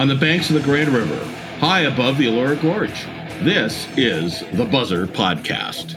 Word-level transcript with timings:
on 0.00 0.08
the 0.08 0.14
banks 0.14 0.48
of 0.48 0.54
the 0.54 0.62
Grand 0.62 0.88
River, 0.88 1.22
high 1.58 1.80
above 1.80 2.16
the 2.16 2.24
Elora 2.24 2.58
Gorge. 2.62 3.04
This 3.44 3.86
is 3.98 4.40
the 4.54 4.64
Buzzr 4.64 5.06
Podcast. 5.06 5.94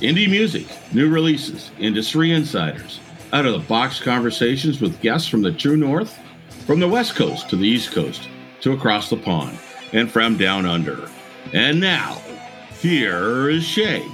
Indie 0.00 0.30
music, 0.30 0.66
new 0.94 1.10
releases, 1.10 1.70
industry 1.78 2.32
insiders, 2.32 3.00
out 3.34 3.44
of 3.44 3.52
the 3.52 3.68
box 3.68 4.00
conversations 4.00 4.80
with 4.80 4.98
guests 5.02 5.28
from 5.28 5.42
the 5.42 5.52
true 5.52 5.76
north, 5.76 6.18
from 6.64 6.80
the 6.80 6.88
west 6.88 7.16
coast 7.16 7.50
to 7.50 7.56
the 7.56 7.68
east 7.68 7.92
coast, 7.92 8.30
to 8.62 8.72
across 8.72 9.10
the 9.10 9.16
pond, 9.18 9.58
and 9.92 10.10
from 10.10 10.38
down 10.38 10.64
under. 10.64 11.10
And 11.52 11.78
now, 11.78 12.22
here 12.80 13.50
is 13.50 13.62
Shay. 13.62 14.10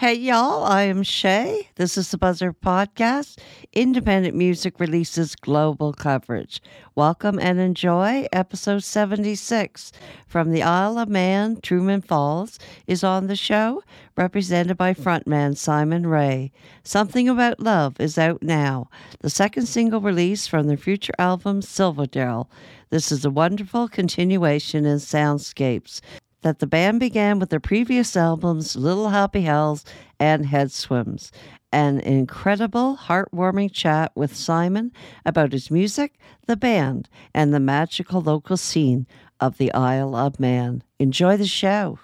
Hey, 0.00 0.14
y'all, 0.14 0.62
I 0.62 0.82
am 0.82 1.02
Shay. 1.02 1.70
This 1.74 1.98
is 1.98 2.12
the 2.12 2.18
Buzzr 2.18 2.54
Podcast, 2.54 3.40
independent 3.72 4.36
music 4.36 4.78
releases 4.78 5.34
global 5.34 5.92
coverage. 5.92 6.62
Welcome 6.94 7.40
and 7.40 7.58
enjoy 7.58 8.28
episode 8.32 8.84
76 8.84 9.90
from 10.28 10.52
the 10.52 10.62
Isle 10.62 10.98
of 10.98 11.08
Man. 11.08 11.60
Truman 11.60 12.00
Falls 12.00 12.60
is 12.86 13.02
on 13.02 13.26
the 13.26 13.34
show, 13.34 13.82
represented 14.16 14.76
by 14.76 14.94
frontman 14.94 15.56
Simon 15.56 16.06
Rea. 16.06 16.52
Something 16.84 17.28
About 17.28 17.58
Love 17.58 17.98
is 17.98 18.16
out 18.16 18.40
now, 18.40 18.88
the 19.18 19.30
second 19.30 19.66
single 19.66 20.00
release 20.00 20.46
from 20.46 20.68
their 20.68 20.76
future 20.76 21.14
album, 21.18 21.60
Silverdale. 21.60 22.48
This 22.90 23.10
is 23.10 23.24
a 23.24 23.30
wonderful 23.30 23.88
continuation 23.88 24.86
in 24.86 24.98
soundscapes 24.98 26.00
that 26.42 26.60
the 26.60 26.66
band 26.66 27.00
began 27.00 27.38
with 27.38 27.50
their 27.50 27.60
previous 27.60 28.16
albums, 28.16 28.76
Little 28.76 29.08
Happy 29.08 29.42
Hells 29.42 29.84
and 30.20 30.46
Head 30.46 30.70
Swims. 30.70 31.32
An 31.72 32.00
incredible, 32.00 32.96
heartwarming 32.96 33.72
chat 33.72 34.12
with 34.14 34.34
Simon 34.34 34.92
about 35.26 35.52
his 35.52 35.70
music, 35.70 36.14
the 36.46 36.56
band, 36.56 37.08
and 37.34 37.52
the 37.52 37.60
magical 37.60 38.22
local 38.22 38.56
scene 38.56 39.06
of 39.40 39.58
the 39.58 39.72
Isle 39.74 40.14
of 40.14 40.40
Man. 40.40 40.82
Enjoy 40.98 41.36
the 41.36 41.46
show. 41.46 41.98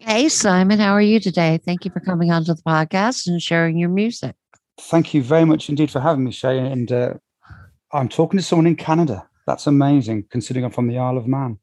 Hey, 0.00 0.28
Simon, 0.28 0.78
how 0.78 0.92
are 0.92 1.02
you 1.02 1.20
today? 1.20 1.58
Thank 1.64 1.84
you 1.84 1.90
for 1.90 2.00
coming 2.00 2.30
onto 2.30 2.54
the 2.54 2.62
podcast 2.62 3.26
and 3.26 3.40
sharing 3.40 3.76
your 3.78 3.88
music. 3.88 4.34
Thank 4.80 5.14
you 5.14 5.22
very 5.22 5.44
much 5.44 5.68
indeed 5.68 5.90
for 5.90 6.00
having 6.00 6.24
me, 6.24 6.32
Shay. 6.32 6.58
And 6.58 6.90
uh, 6.90 7.14
I'm 7.92 8.08
talking 8.08 8.38
to 8.38 8.44
someone 8.44 8.66
in 8.66 8.76
Canada. 8.76 9.26
That's 9.46 9.66
amazing, 9.66 10.24
considering 10.30 10.64
I'm 10.64 10.70
from 10.72 10.88
the 10.88 10.98
Isle 10.98 11.18
of 11.18 11.26
Man 11.26 11.58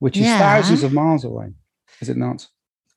which 0.00 0.16
is 0.16 0.24
yeah. 0.24 0.38
thousands 0.38 0.82
of 0.82 0.92
miles 0.92 1.24
away, 1.24 1.50
is 2.00 2.08
it 2.08 2.16
not? 2.16 2.48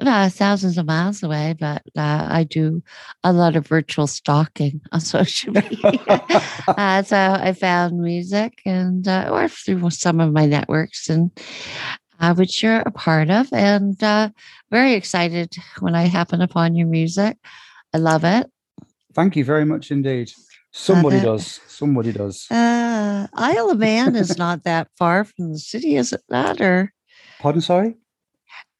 No, 0.01 0.27
thousands 0.27 0.77
of 0.77 0.85
miles 0.85 1.23
away, 1.23 1.55
but 1.57 1.83
uh, 1.95 2.27
I 2.29 2.43
do 2.43 2.83
a 3.23 3.31
lot 3.31 3.55
of 3.55 3.67
virtual 3.67 4.07
stalking 4.07 4.81
on 4.91 4.99
social 5.15 5.53
media. 5.53 6.01
uh, 6.67 7.03
so 7.03 7.17
I 7.17 7.53
found 7.53 7.99
music 7.99 8.59
and 8.65 9.07
uh, 9.07 9.29
or 9.31 9.47
through 9.47 9.89
some 9.91 10.19
of 10.19 10.33
my 10.33 10.45
networks 10.45 11.09
and 11.09 11.31
uh, 12.19 12.33
which 12.33 12.63
you're 12.63 12.79
a 12.79 12.91
part 12.91 13.29
of, 13.29 13.51
and 13.53 14.01
uh, 14.03 14.29
very 14.71 14.93
excited 14.93 15.55
when 15.79 15.95
I 15.95 16.03
happen 16.03 16.41
upon 16.41 16.75
your 16.75 16.87
music. 16.87 17.37
I 17.93 17.97
love 17.97 18.23
it. 18.23 18.49
Thank 19.13 19.35
you 19.35 19.45
very 19.45 19.65
much 19.65 19.91
indeed. 19.91 20.31
Somebody 20.73 21.21
does. 21.21 21.61
Somebody 21.67 22.11
does. 22.11 22.49
Uh, 22.49 23.27
Isle 23.33 23.69
of 23.69 23.77
Man 23.77 24.15
is 24.15 24.37
not 24.39 24.63
that 24.63 24.89
far 24.97 25.23
from 25.23 25.51
the 25.53 25.59
city, 25.59 25.95
is 25.95 26.11
it 26.13 26.21
not? 26.29 26.59
Or 26.59 26.91
pardon, 27.39 27.61
sorry. 27.61 27.95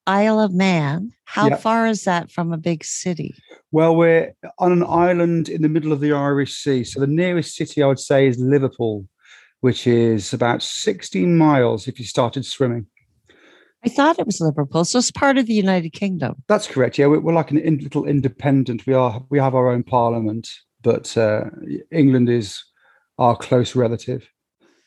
Isle 0.08 0.40
of 0.40 0.54
Man. 0.54 1.12
How 1.26 1.56
far 1.56 1.88
is 1.88 2.04
that 2.04 2.32
from 2.32 2.52
a 2.52 2.58
big 2.58 2.84
city? 2.84 3.36
Well, 3.72 3.96
we're 3.96 4.34
on 4.60 4.72
an 4.72 4.84
island 4.84 5.50
in 5.50 5.62
the 5.62 5.70
middle 5.70 5.92
of 5.92 6.00
the 6.00 6.14
Irish 6.14 6.54
Sea. 6.56 6.84
So 6.84 7.00
the 7.00 7.08
nearest 7.08 7.56
city 7.56 7.82
I 7.82 7.88
would 7.88 8.00
say 8.00 8.28
is 8.28 8.38
Liverpool, 8.38 9.08
which 9.62 9.88
is 9.88 10.34
about 10.34 10.62
16 10.62 11.38
miles 11.38 11.88
if 11.88 12.00
you 12.00 12.06
started 12.06 12.46
swimming. 12.46 12.88
I 13.86 13.90
thought 13.90 14.20
it 14.20 14.26
was 14.26 14.40
Liverpool, 14.40 14.86
so 14.86 15.00
it's 15.00 15.12
part 15.12 15.38
of 15.38 15.46
the 15.46 15.54
United 15.54 15.92
Kingdom. 15.92 16.36
That's 16.48 16.68
correct. 16.68 16.98
Yeah, 16.98 17.08
we're, 17.08 17.20
we're 17.20 17.34
like 17.34 17.52
an 17.52 17.58
in, 17.58 17.80
little 17.80 18.06
independent. 18.06 18.86
We 18.86 18.94
are. 18.94 19.24
We 19.30 19.40
have 19.40 19.56
our 19.56 19.70
own 19.70 19.84
parliament, 19.84 20.50
but 20.84 21.18
uh, 21.18 21.46
England 21.92 22.30
is 22.30 22.64
our 23.18 23.36
close 23.36 23.76
relative. 23.76 24.30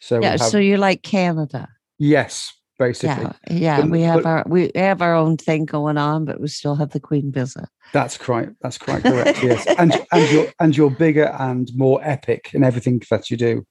So 0.00 0.20
yeah, 0.20 0.32
have, 0.32 0.40
so 0.40 0.58
you're 0.58 0.78
like 0.78 1.02
Canada. 1.02 1.68
Yes, 1.98 2.52
basically. 2.78 3.24
Yeah, 3.50 3.56
yeah. 3.56 3.80
But, 3.80 3.90
we 3.90 4.02
have 4.02 4.22
but, 4.22 4.26
our 4.26 4.44
we 4.46 4.70
have 4.74 5.02
our 5.02 5.14
own 5.14 5.36
thing 5.36 5.64
going 5.64 5.98
on, 5.98 6.24
but 6.24 6.40
we 6.40 6.48
still 6.48 6.76
have 6.76 6.90
the 6.90 7.00
Queen 7.00 7.32
visit. 7.32 7.68
That's 7.92 8.16
quite 8.18 8.50
that's 8.60 8.78
quite 8.78 9.02
correct. 9.02 9.42
yes, 9.42 9.66
and 9.78 9.94
and 10.12 10.30
you're 10.30 10.52
and 10.60 10.76
you're 10.76 10.90
bigger 10.90 11.34
and 11.38 11.68
more 11.74 12.00
epic 12.02 12.50
in 12.52 12.62
everything 12.62 13.02
that 13.10 13.30
you 13.30 13.36
do, 13.36 13.66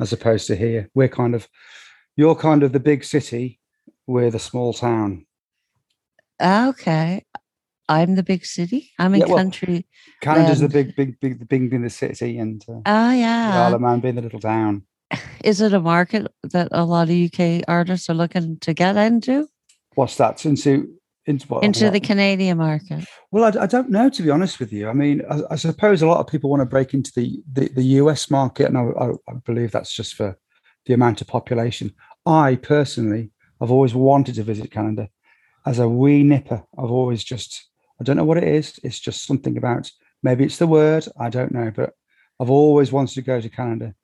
as 0.00 0.12
opposed 0.12 0.46
to 0.48 0.56
here. 0.56 0.90
We're 0.94 1.08
kind 1.08 1.34
of 1.34 1.48
you're 2.16 2.34
kind 2.34 2.62
of 2.62 2.72
the 2.72 2.80
big 2.80 3.04
city. 3.04 3.60
We're 4.06 4.30
the 4.30 4.38
small 4.38 4.72
town. 4.72 5.26
Okay. 6.40 7.24
I'm 7.88 8.14
the 8.14 8.22
big 8.22 8.44
city. 8.44 8.90
I'm 8.98 9.14
in 9.14 9.20
yeah, 9.20 9.26
well, 9.26 9.36
country. 9.36 9.86
Canada's 10.20 10.60
land. 10.60 10.72
the 10.72 10.84
big, 10.84 10.96
big, 10.96 11.20
big, 11.20 11.38
the 11.38 11.46
big 11.46 11.70
being 11.70 11.82
the 11.82 11.90
city, 11.90 12.38
and 12.38 12.64
uh, 12.68 12.80
oh 12.84 13.12
yeah, 13.12 13.52
the 13.52 13.56
Isle 13.58 13.74
of 13.74 13.80
Man 13.80 14.00
being 14.00 14.16
the 14.16 14.22
little 14.22 14.40
town. 14.40 14.82
Is 15.44 15.60
it 15.60 15.72
a 15.72 15.80
market 15.80 16.26
that 16.42 16.68
a 16.72 16.84
lot 16.84 17.08
of 17.08 17.16
UK 17.16 17.62
artists 17.66 18.10
are 18.10 18.14
looking 18.14 18.58
to 18.60 18.74
get 18.74 18.96
into? 18.96 19.48
What's 19.94 20.16
that 20.16 20.44
into? 20.44 20.94
Into, 21.26 21.46
what, 21.48 21.62
into 21.62 21.84
what? 21.84 21.92
the 21.92 22.00
Canadian 22.00 22.56
market? 22.56 23.04
Well, 23.30 23.44
I, 23.44 23.64
I, 23.64 23.66
don't 23.66 23.90
know 23.90 24.08
to 24.08 24.22
be 24.22 24.30
honest 24.30 24.58
with 24.58 24.72
you. 24.72 24.88
I 24.88 24.94
mean, 24.94 25.20
I, 25.30 25.40
I, 25.50 25.56
suppose 25.56 26.00
a 26.00 26.06
lot 26.06 26.20
of 26.20 26.26
people 26.26 26.48
want 26.48 26.62
to 26.62 26.66
break 26.66 26.94
into 26.94 27.12
the 27.14 27.42
the, 27.52 27.68
the 27.68 27.82
US 27.82 28.30
market, 28.30 28.66
and 28.66 28.78
I, 28.78 29.10
I 29.30 29.34
believe 29.44 29.70
that's 29.70 29.92
just 29.92 30.14
for 30.14 30.38
the 30.86 30.94
amount 30.94 31.20
of 31.20 31.26
population. 31.26 31.92
I 32.24 32.56
personally, 32.56 33.30
I've 33.60 33.70
always 33.70 33.94
wanted 33.94 34.36
to 34.36 34.42
visit 34.42 34.70
Canada. 34.70 35.10
As 35.66 35.78
a 35.78 35.88
wee 35.88 36.22
nipper, 36.22 36.64
I've 36.78 36.90
always 36.90 37.22
just 37.22 37.67
I 38.00 38.04
don't 38.04 38.16
know 38.16 38.24
what 38.24 38.38
it 38.38 38.44
is. 38.44 38.78
It's 38.82 39.00
just 39.00 39.26
something 39.26 39.56
about 39.56 39.90
maybe 40.22 40.44
it's 40.44 40.58
the 40.58 40.66
word. 40.66 41.06
I 41.18 41.30
don't 41.30 41.52
know, 41.52 41.70
but 41.74 41.94
I've 42.40 42.50
always 42.50 42.92
wanted 42.92 43.14
to 43.14 43.22
go 43.22 43.40
to 43.40 43.48
Canada. 43.48 43.94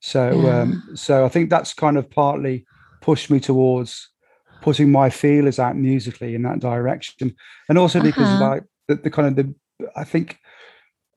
So, 0.00 0.40
yeah. 0.40 0.60
um, 0.60 0.90
so 0.94 1.24
I 1.24 1.28
think 1.28 1.50
that's 1.50 1.74
kind 1.74 1.98
of 1.98 2.10
partly 2.10 2.66
pushed 3.02 3.30
me 3.30 3.40
towards 3.40 4.08
putting 4.62 4.90
my 4.90 5.10
feelers 5.10 5.58
out 5.58 5.76
musically 5.76 6.34
in 6.34 6.42
that 6.42 6.60
direction, 6.60 7.34
and 7.68 7.78
also 7.78 8.02
because 8.02 8.28
uh-huh. 8.28 8.48
like 8.48 8.64
the, 8.88 8.96
the, 8.96 9.10
kind 9.10 9.28
of 9.28 9.36
the 9.36 9.54
I 9.96 10.04
think 10.04 10.38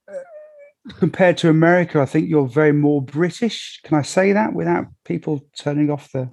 uh, 0.10 0.94
compared 1.00 1.38
to 1.40 1.50
America, 1.50 2.02
I 2.02 2.06
think 2.06 2.30
you're 2.30 2.48
very 2.48 2.74
more 2.74 3.02
British. 3.02 3.80
Can 3.84 3.98
I 3.98 4.02
say 4.02 4.34
that 4.34 4.54
without 4.54 4.88
people 5.06 5.46
turning 5.58 5.90
off 5.90 6.12
the 6.12 6.30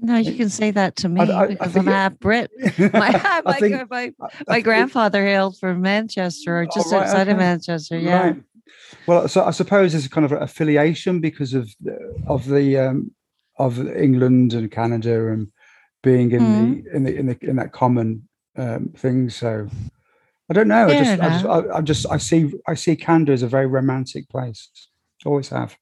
no, 0.00 0.16
you 0.16 0.34
can 0.34 0.48
say 0.48 0.70
that 0.70 0.96
to 0.96 1.08
me 1.08 1.20
I, 1.20 1.42
I, 1.42 1.46
because 1.48 1.76
I 1.76 1.80
am 1.80 1.86
half 1.86 2.18
Brit. 2.18 2.50
My, 2.78 3.42
my, 3.44 3.58
think, 3.58 3.90
my, 3.90 4.12
my 4.46 4.60
grandfather 4.60 5.24
hailed 5.24 5.58
from 5.58 5.80
Manchester 5.80 6.60
or 6.60 6.66
just 6.66 6.88
oh, 6.88 6.96
right, 6.96 7.02
outside 7.02 7.22
okay. 7.22 7.32
of 7.32 7.38
Manchester. 7.38 7.98
Yeah. 7.98 8.22
Right. 8.22 8.42
Well, 9.06 9.28
so 9.28 9.44
I 9.44 9.50
suppose 9.50 9.92
there's 9.92 10.06
a 10.06 10.10
kind 10.10 10.24
of 10.24 10.32
affiliation 10.32 11.20
because 11.20 11.54
of 11.54 11.70
of 12.26 12.46
the 12.46 12.78
um, 12.78 13.12
of 13.58 13.78
England 13.96 14.52
and 14.52 14.70
Canada 14.70 15.28
and 15.28 15.48
being 16.02 16.32
in 16.32 16.40
mm. 16.40 16.84
the 16.84 16.96
in 16.96 17.04
the 17.04 17.16
in 17.16 17.26
the 17.26 17.38
in 17.42 17.56
that 17.56 17.72
common 17.72 18.28
um, 18.56 18.88
thing. 18.96 19.30
So 19.30 19.68
I 20.50 20.52
don't 20.52 20.68
know. 20.68 20.88
I 20.88 20.98
just, 20.98 21.20
I 21.20 21.28
just, 21.28 21.46
I, 21.46 21.76
I 21.76 21.80
just, 21.80 22.06
I 22.10 22.16
see, 22.16 22.52
I 22.66 22.74
see 22.74 22.96
Canada 22.96 23.32
as 23.32 23.42
a 23.42 23.46
very 23.46 23.66
romantic 23.66 24.28
place. 24.28 24.68
Always 25.24 25.48
have. 25.50 25.76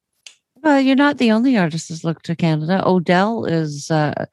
Well, 0.62 0.80
you're 0.80 0.96
not 0.96 1.18
the 1.18 1.32
only 1.32 1.56
artist 1.56 1.88
that's 1.88 2.04
looked 2.04 2.26
to 2.26 2.36
Canada. 2.36 2.82
Odell 2.86 3.44
is 3.44 3.90
uh, 3.90 4.26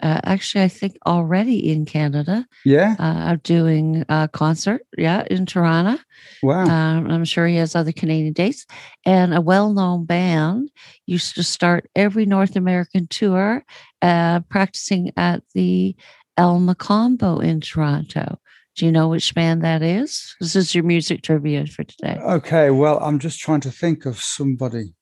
uh, 0.00 0.20
actually, 0.24 0.62
I 0.62 0.68
think, 0.68 0.96
already 1.06 1.70
in 1.70 1.84
Canada. 1.84 2.46
Yeah. 2.64 2.94
Uh, 2.98 3.36
doing 3.42 4.04
a 4.08 4.28
concert, 4.32 4.82
yeah, 4.96 5.24
in 5.30 5.44
Toronto. 5.44 6.00
Wow. 6.42 6.64
Um, 6.64 7.10
I'm 7.10 7.24
sure 7.24 7.46
he 7.46 7.56
has 7.56 7.74
other 7.74 7.92
Canadian 7.92 8.32
dates. 8.32 8.64
And 9.04 9.34
a 9.34 9.40
well 9.40 9.72
known 9.72 10.04
band 10.04 10.70
used 11.06 11.34
to 11.34 11.42
start 11.42 11.90
every 11.96 12.26
North 12.26 12.54
American 12.54 13.08
tour 13.08 13.64
uh, 14.00 14.40
practicing 14.40 15.12
at 15.16 15.42
the 15.54 15.96
El 16.36 16.60
Mocambo 16.60 17.42
in 17.42 17.60
Toronto. 17.60 18.38
Do 18.76 18.86
you 18.86 18.92
know 18.92 19.08
which 19.08 19.34
band 19.34 19.64
that 19.64 19.82
is? 19.82 20.36
This 20.40 20.54
is 20.54 20.72
your 20.72 20.84
music 20.84 21.22
trivia 21.22 21.66
for 21.66 21.82
today. 21.82 22.16
Okay, 22.22 22.70
well, 22.70 23.00
I'm 23.00 23.18
just 23.18 23.40
trying 23.40 23.60
to 23.62 23.72
think 23.72 24.06
of 24.06 24.22
somebody. 24.22 24.94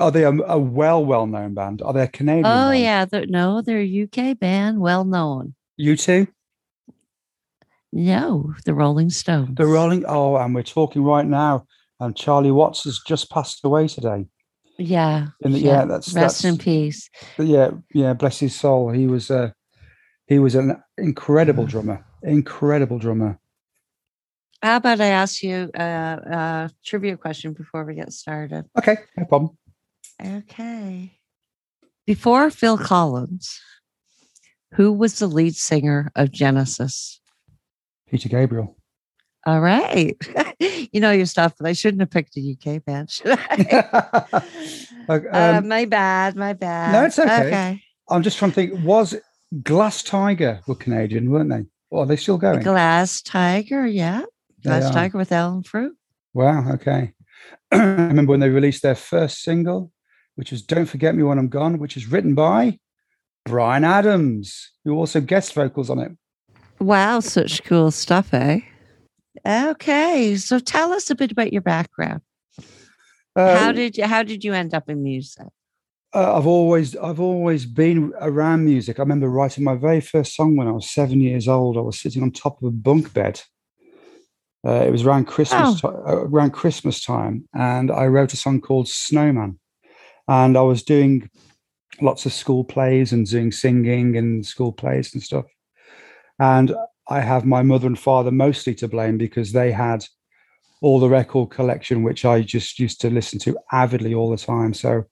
Are 0.00 0.10
they 0.10 0.24
a, 0.24 0.32
a 0.32 0.58
well, 0.58 1.04
well 1.04 1.26
known 1.26 1.54
band? 1.54 1.82
Are 1.82 1.92
they 1.92 2.02
a 2.02 2.08
Canadian? 2.08 2.46
Oh, 2.46 2.70
band? 2.70 2.80
yeah. 2.80 3.04
They're, 3.04 3.26
no, 3.26 3.62
they're 3.62 3.80
a 3.80 4.02
UK 4.04 4.38
band, 4.38 4.80
well 4.80 5.04
known. 5.04 5.54
U2? 5.80 6.28
No, 7.92 8.54
the 8.64 8.74
Rolling 8.74 9.10
Stones. 9.10 9.56
The 9.56 9.66
Rolling, 9.66 10.04
oh, 10.06 10.36
and 10.36 10.54
we're 10.54 10.62
talking 10.62 11.02
right 11.02 11.26
now. 11.26 11.66
And 11.98 12.16
Charlie 12.16 12.50
Watts 12.50 12.84
has 12.84 13.00
just 13.06 13.30
passed 13.30 13.64
away 13.64 13.88
today. 13.88 14.26
Yeah. 14.78 15.28
The, 15.40 15.50
yeah. 15.50 15.80
yeah. 15.80 15.84
that's 15.84 16.12
rest 16.14 16.42
that's, 16.42 16.44
in 16.44 16.56
peace. 16.56 17.10
Yeah, 17.38 17.72
yeah, 17.92 18.14
bless 18.14 18.38
his 18.38 18.58
soul. 18.58 18.90
He 18.90 19.06
was 19.06 19.30
a 19.30 19.54
he 20.26 20.38
was 20.38 20.54
an 20.54 20.80
incredible 20.96 21.64
mm. 21.64 21.68
drummer. 21.68 22.06
Incredible 22.22 22.98
drummer. 22.98 23.38
How 24.62 24.76
about 24.76 25.00
I 25.00 25.06
ask 25.06 25.42
you 25.42 25.70
a, 25.74 25.82
a 25.82 26.70
trivia 26.84 27.16
question 27.16 27.52
before 27.52 27.84
we 27.84 27.94
get 27.94 28.12
started? 28.12 28.66
Okay, 28.78 28.96
no 29.16 29.24
problem. 29.24 29.58
Okay. 30.24 31.12
Before 32.06 32.50
Phil 32.50 32.78
Collins, 32.78 33.60
who 34.74 34.92
was 34.92 35.18
the 35.18 35.26
lead 35.26 35.56
singer 35.56 36.10
of 36.16 36.30
Genesis? 36.30 37.20
Peter 38.08 38.28
Gabriel. 38.28 38.76
All 39.46 39.60
right. 39.60 40.16
you 40.58 41.00
know 41.00 41.12
your 41.12 41.26
stuff, 41.26 41.54
but 41.58 41.66
I 41.66 41.72
shouldn't 41.72 42.00
have 42.00 42.10
picked 42.10 42.36
a 42.36 42.56
UK 42.56 42.84
band, 42.84 43.10
should 43.10 43.38
I? 43.38 44.42
Okay, 45.08 45.26
uh, 45.28 45.58
um, 45.58 45.66
my 45.66 45.86
bad. 45.86 46.36
My 46.36 46.52
bad. 46.52 46.92
No, 46.92 47.04
it's 47.04 47.18
okay. 47.18 47.46
Okay. 47.46 47.82
I'm 48.08 48.22
just 48.22 48.38
trying 48.38 48.52
to 48.52 48.54
think. 48.54 48.84
Was 48.84 49.16
Glass 49.64 50.04
Tiger 50.04 50.60
were 50.68 50.76
Canadian, 50.76 51.30
weren't 51.30 51.50
they? 51.50 51.64
Or 51.90 52.04
are 52.04 52.06
they 52.06 52.14
still 52.14 52.38
going? 52.38 52.60
Glass 52.60 53.20
Tiger, 53.20 53.84
yeah. 53.84 54.22
Glass. 54.62 54.92
Tiger 54.92 55.18
with 55.18 55.32
Alan 55.32 55.64
Frew. 55.64 55.96
Wow. 56.32 56.74
Okay. 56.74 57.12
I 57.72 57.78
remember 57.78 58.30
when 58.30 58.40
they 58.40 58.50
released 58.50 58.82
their 58.82 58.94
first 58.94 59.42
single, 59.42 59.90
which 60.40 60.54
is 60.54 60.62
"Don't 60.62 60.86
Forget 60.86 61.14
Me 61.14 61.22
When 61.22 61.38
I'm 61.38 61.48
Gone," 61.48 61.78
which 61.78 61.98
is 61.98 62.06
written 62.06 62.34
by 62.34 62.78
Bryan 63.44 63.84
Adams, 63.84 64.72
who 64.86 64.96
also 64.96 65.20
guest 65.20 65.52
vocals 65.52 65.90
on 65.90 65.98
it. 65.98 66.12
Wow, 66.80 67.20
such 67.20 67.62
cool 67.64 67.90
stuff, 67.90 68.32
eh? 68.32 68.60
Okay, 69.46 70.36
so 70.36 70.58
tell 70.58 70.94
us 70.94 71.10
a 71.10 71.14
bit 71.14 71.30
about 71.30 71.52
your 71.52 71.60
background. 71.60 72.22
how 73.36 73.68
Uh, 73.68 73.72
did 73.72 73.98
you 73.98 74.06
how 74.06 74.22
did 74.22 74.42
you 74.42 74.54
end 74.54 74.72
up 74.72 74.88
in 74.88 75.02
music? 75.02 75.48
uh, 76.14 76.38
I've 76.38 76.46
always 76.46 76.96
I've 76.96 77.20
always 77.20 77.66
been 77.66 78.14
around 78.18 78.64
music. 78.64 78.98
I 78.98 79.02
remember 79.02 79.28
writing 79.28 79.62
my 79.62 79.74
very 79.74 80.00
first 80.00 80.34
song 80.34 80.56
when 80.56 80.68
I 80.68 80.72
was 80.72 80.88
seven 80.88 81.20
years 81.20 81.48
old. 81.48 81.76
I 81.76 81.82
was 81.82 82.00
sitting 82.00 82.22
on 82.22 82.30
top 82.30 82.62
of 82.62 82.68
a 82.68 82.70
bunk 82.70 83.12
bed. 83.12 83.42
Uh, 84.66 84.84
it 84.86 84.90
was 84.90 85.04
around 85.04 85.26
Christmas 85.26 85.82
ti- 85.82 85.86
uh, 85.86 86.24
around 86.32 86.52
Christmas 86.52 87.04
time, 87.04 87.46
and 87.54 87.90
I 87.90 88.06
wrote 88.06 88.32
a 88.32 88.38
song 88.38 88.62
called 88.62 88.88
Snowman. 88.88 89.59
And 90.30 90.56
I 90.56 90.62
was 90.62 90.84
doing 90.84 91.28
lots 92.00 92.24
of 92.24 92.32
school 92.32 92.62
plays 92.62 93.12
and 93.12 93.26
doing 93.26 93.50
singing 93.50 94.16
and 94.16 94.46
school 94.46 94.70
plays 94.70 95.12
and 95.12 95.20
stuff. 95.20 95.46
And 96.38 96.72
I 97.08 97.18
have 97.18 97.44
my 97.44 97.62
mother 97.62 97.88
and 97.88 97.98
father 97.98 98.30
mostly 98.30 98.72
to 98.76 98.86
blame 98.86 99.18
because 99.18 99.50
they 99.50 99.72
had 99.72 100.04
all 100.82 101.00
the 101.00 101.08
record 101.08 101.50
collection, 101.50 102.04
which 102.04 102.24
I 102.24 102.42
just 102.42 102.78
used 102.78 103.00
to 103.00 103.10
listen 103.10 103.40
to 103.40 103.58
avidly 103.72 104.14
all 104.14 104.30
the 104.30 104.36
time. 104.36 104.72
So 104.72 105.02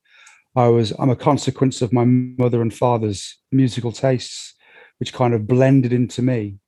I 0.55 0.69
was 0.69 0.93
I'm 0.97 1.09
a 1.09 1.17
consequence 1.17 1.81
of 1.81 1.91
my 1.91 2.05
mother 2.05 2.61
and 2.61 2.73
father's 2.73 3.39
musical 3.51 3.91
tastes, 3.91 4.55
which 4.99 5.11
kind 5.11 5.33
of 5.33 5.47
blended 5.47 5.91
into 5.91 6.21
me. 6.21 6.59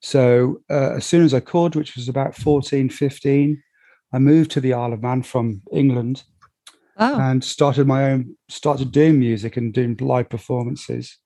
So 0.00 0.60
uh, 0.68 0.96
as 0.96 1.06
soon 1.06 1.24
as 1.24 1.32
I 1.32 1.40
could, 1.40 1.74
which 1.74 1.96
was 1.96 2.06
about 2.06 2.36
14, 2.36 2.90
15, 2.90 3.62
I 4.12 4.18
moved 4.18 4.50
to 4.50 4.60
the 4.60 4.74
Isle 4.74 4.92
of 4.92 5.02
Man 5.02 5.22
from 5.22 5.62
England 5.72 6.22
Oh, 7.00 7.20
and 7.20 7.44
started 7.44 7.86
my 7.86 8.10
own 8.10 8.36
started 8.48 8.90
doing 8.90 9.20
music 9.20 9.56
and 9.56 9.72
doing 9.72 9.96
live 10.00 10.28
performances. 10.28 11.16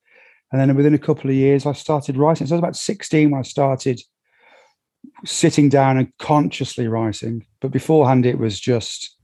And 0.52 0.60
then 0.60 0.76
within 0.76 0.92
a 0.92 0.98
couple 0.98 1.30
of 1.30 1.36
years, 1.36 1.64
I 1.64 1.72
started 1.72 2.18
writing. 2.18 2.46
So 2.46 2.54
I 2.54 2.56
was 2.56 2.60
about 2.60 2.76
16 2.76 3.30
when 3.30 3.38
I 3.38 3.42
started 3.42 4.02
sitting 5.24 5.70
down 5.70 5.96
and 5.96 6.12
consciously 6.18 6.88
writing. 6.88 7.46
But 7.60 7.70
beforehand, 7.70 8.26
it 8.26 8.38
was 8.38 8.60
just 8.60 9.16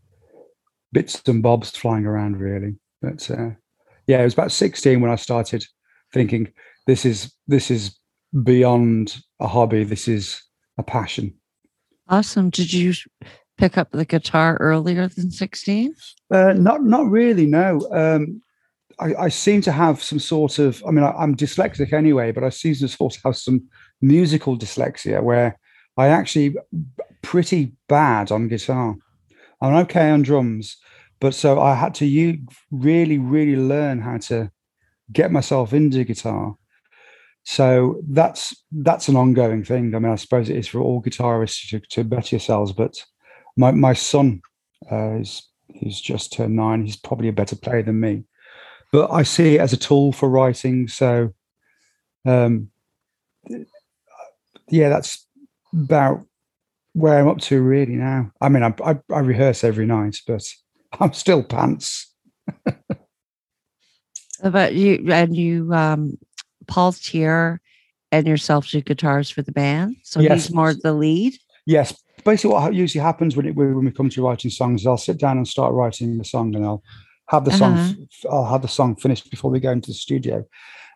bits 0.90 1.20
and 1.26 1.42
bobs 1.42 1.70
flying 1.70 2.06
around, 2.06 2.38
really. 2.38 2.76
But 3.02 3.30
uh, 3.30 3.50
yeah, 4.06 4.20
it 4.20 4.24
was 4.24 4.32
about 4.32 4.52
16 4.52 5.02
when 5.02 5.10
I 5.10 5.16
started 5.16 5.64
thinking 6.14 6.50
this 6.86 7.04
is 7.04 7.30
this 7.46 7.70
is 7.70 7.94
beyond 8.42 9.18
a 9.38 9.46
hobby. 9.46 9.84
This 9.84 10.08
is 10.08 10.42
a 10.78 10.82
passion. 10.82 11.34
awesome. 12.08 12.48
Did 12.48 12.72
you 12.72 12.94
pick 13.58 13.76
up 13.76 13.90
the 13.90 14.04
guitar 14.04 14.56
earlier 14.60 15.08
than 15.08 15.30
16? 15.30 15.94
Uh, 16.30 16.54
not 16.54 16.82
not 16.82 17.10
really. 17.10 17.46
No. 17.46 17.86
Um, 17.92 18.42
I, 19.00 19.14
I 19.14 19.28
seem 19.28 19.60
to 19.62 19.72
have 19.72 20.02
some 20.02 20.18
sort 20.18 20.58
of. 20.58 20.82
I 20.86 20.90
mean, 20.90 21.04
I, 21.04 21.12
I'm 21.12 21.36
dyslexic 21.36 21.92
anyway, 21.92 22.32
but 22.32 22.44
I 22.44 22.48
seem 22.48 22.74
to 22.76 22.88
sort 22.88 23.16
of 23.16 23.22
have 23.24 23.36
some 23.36 23.68
musical 24.00 24.56
dyslexia 24.56 25.22
where 25.22 25.58
I 25.96 26.08
actually 26.08 26.56
pretty 27.22 27.72
bad 27.88 28.30
on 28.32 28.48
guitar. 28.48 28.96
I'm 29.60 29.74
okay 29.84 30.10
on 30.10 30.22
drums, 30.22 30.76
but 31.20 31.34
so 31.34 31.60
I 31.60 31.74
had 31.74 31.94
to 31.96 32.06
you 32.06 32.38
really, 32.70 33.18
really 33.18 33.56
learn 33.56 34.00
how 34.00 34.18
to 34.18 34.50
get 35.12 35.32
myself 35.32 35.72
into 35.72 36.04
guitar. 36.04 36.56
So 37.44 38.00
that's 38.08 38.54
that's 38.70 39.08
an 39.08 39.16
ongoing 39.16 39.64
thing. 39.64 39.94
I 39.94 39.98
mean, 39.98 40.12
I 40.12 40.16
suppose 40.16 40.48
it 40.48 40.56
is 40.56 40.68
for 40.68 40.80
all 40.80 41.02
guitarists 41.02 41.70
to, 41.70 41.80
to 41.80 42.04
better 42.04 42.36
yourselves. 42.36 42.72
But 42.72 43.02
my 43.58 43.72
my 43.72 43.92
son 43.92 44.40
uh, 44.90 45.16
is 45.16 45.42
he's 45.66 46.00
just 46.00 46.32
turned 46.32 46.56
nine. 46.56 46.86
He's 46.86 46.96
probably 46.96 47.28
a 47.28 47.32
better 47.32 47.56
player 47.56 47.82
than 47.82 48.00
me, 48.00 48.24
but 48.92 49.10
I 49.10 49.24
see 49.24 49.56
it 49.56 49.60
as 49.60 49.72
a 49.72 49.76
tool 49.76 50.12
for 50.12 50.28
writing. 50.30 50.88
So, 50.88 51.34
um, 52.24 52.70
yeah, 54.70 54.88
that's 54.88 55.26
about 55.74 56.24
where 56.94 57.18
I'm 57.18 57.28
up 57.28 57.38
to 57.38 57.60
really 57.60 57.96
now. 57.96 58.30
I 58.40 58.48
mean, 58.48 58.62
I, 58.62 58.74
I, 58.84 58.98
I 59.12 59.18
rehearse 59.18 59.64
every 59.64 59.86
night, 59.86 60.20
but 60.26 60.44
I'm 61.00 61.12
still 61.12 61.42
pants. 61.42 62.12
But 64.40 64.74
you 64.74 65.04
and 65.10 65.36
you, 65.36 65.74
um, 65.74 66.16
Paul 66.68 66.92
Teare 66.92 67.58
and 68.12 68.26
yourself 68.26 68.68
do 68.68 68.80
guitars 68.80 69.30
for 69.30 69.42
the 69.42 69.50
band. 69.50 69.96
So 70.04 70.20
Yes. 70.20 70.44
he's 70.46 70.54
more 70.54 70.74
the 70.74 70.92
lead. 70.92 71.34
Yes, 71.66 71.92
basically, 72.28 72.54
what 72.54 72.74
usually 72.74 73.02
happens 73.02 73.36
when 73.36 73.46
it, 73.46 73.54
when 73.54 73.84
we 73.84 73.90
come 73.90 74.10
to 74.10 74.22
writing 74.22 74.50
songs 74.50 74.82
is 74.82 74.86
I'll 74.86 74.98
sit 74.98 75.18
down 75.18 75.38
and 75.38 75.48
start 75.48 75.72
writing 75.72 76.18
the 76.18 76.24
song, 76.24 76.54
and 76.54 76.64
I'll 76.64 76.82
have 77.28 77.44
the 77.44 77.52
song. 77.52 77.74
Uh-huh. 77.74 78.28
I'll 78.30 78.52
have 78.52 78.62
the 78.62 78.68
song 78.68 78.96
finished 78.96 79.30
before 79.30 79.50
we 79.50 79.60
go 79.60 79.72
into 79.72 79.90
the 79.90 79.94
studio. 79.94 80.44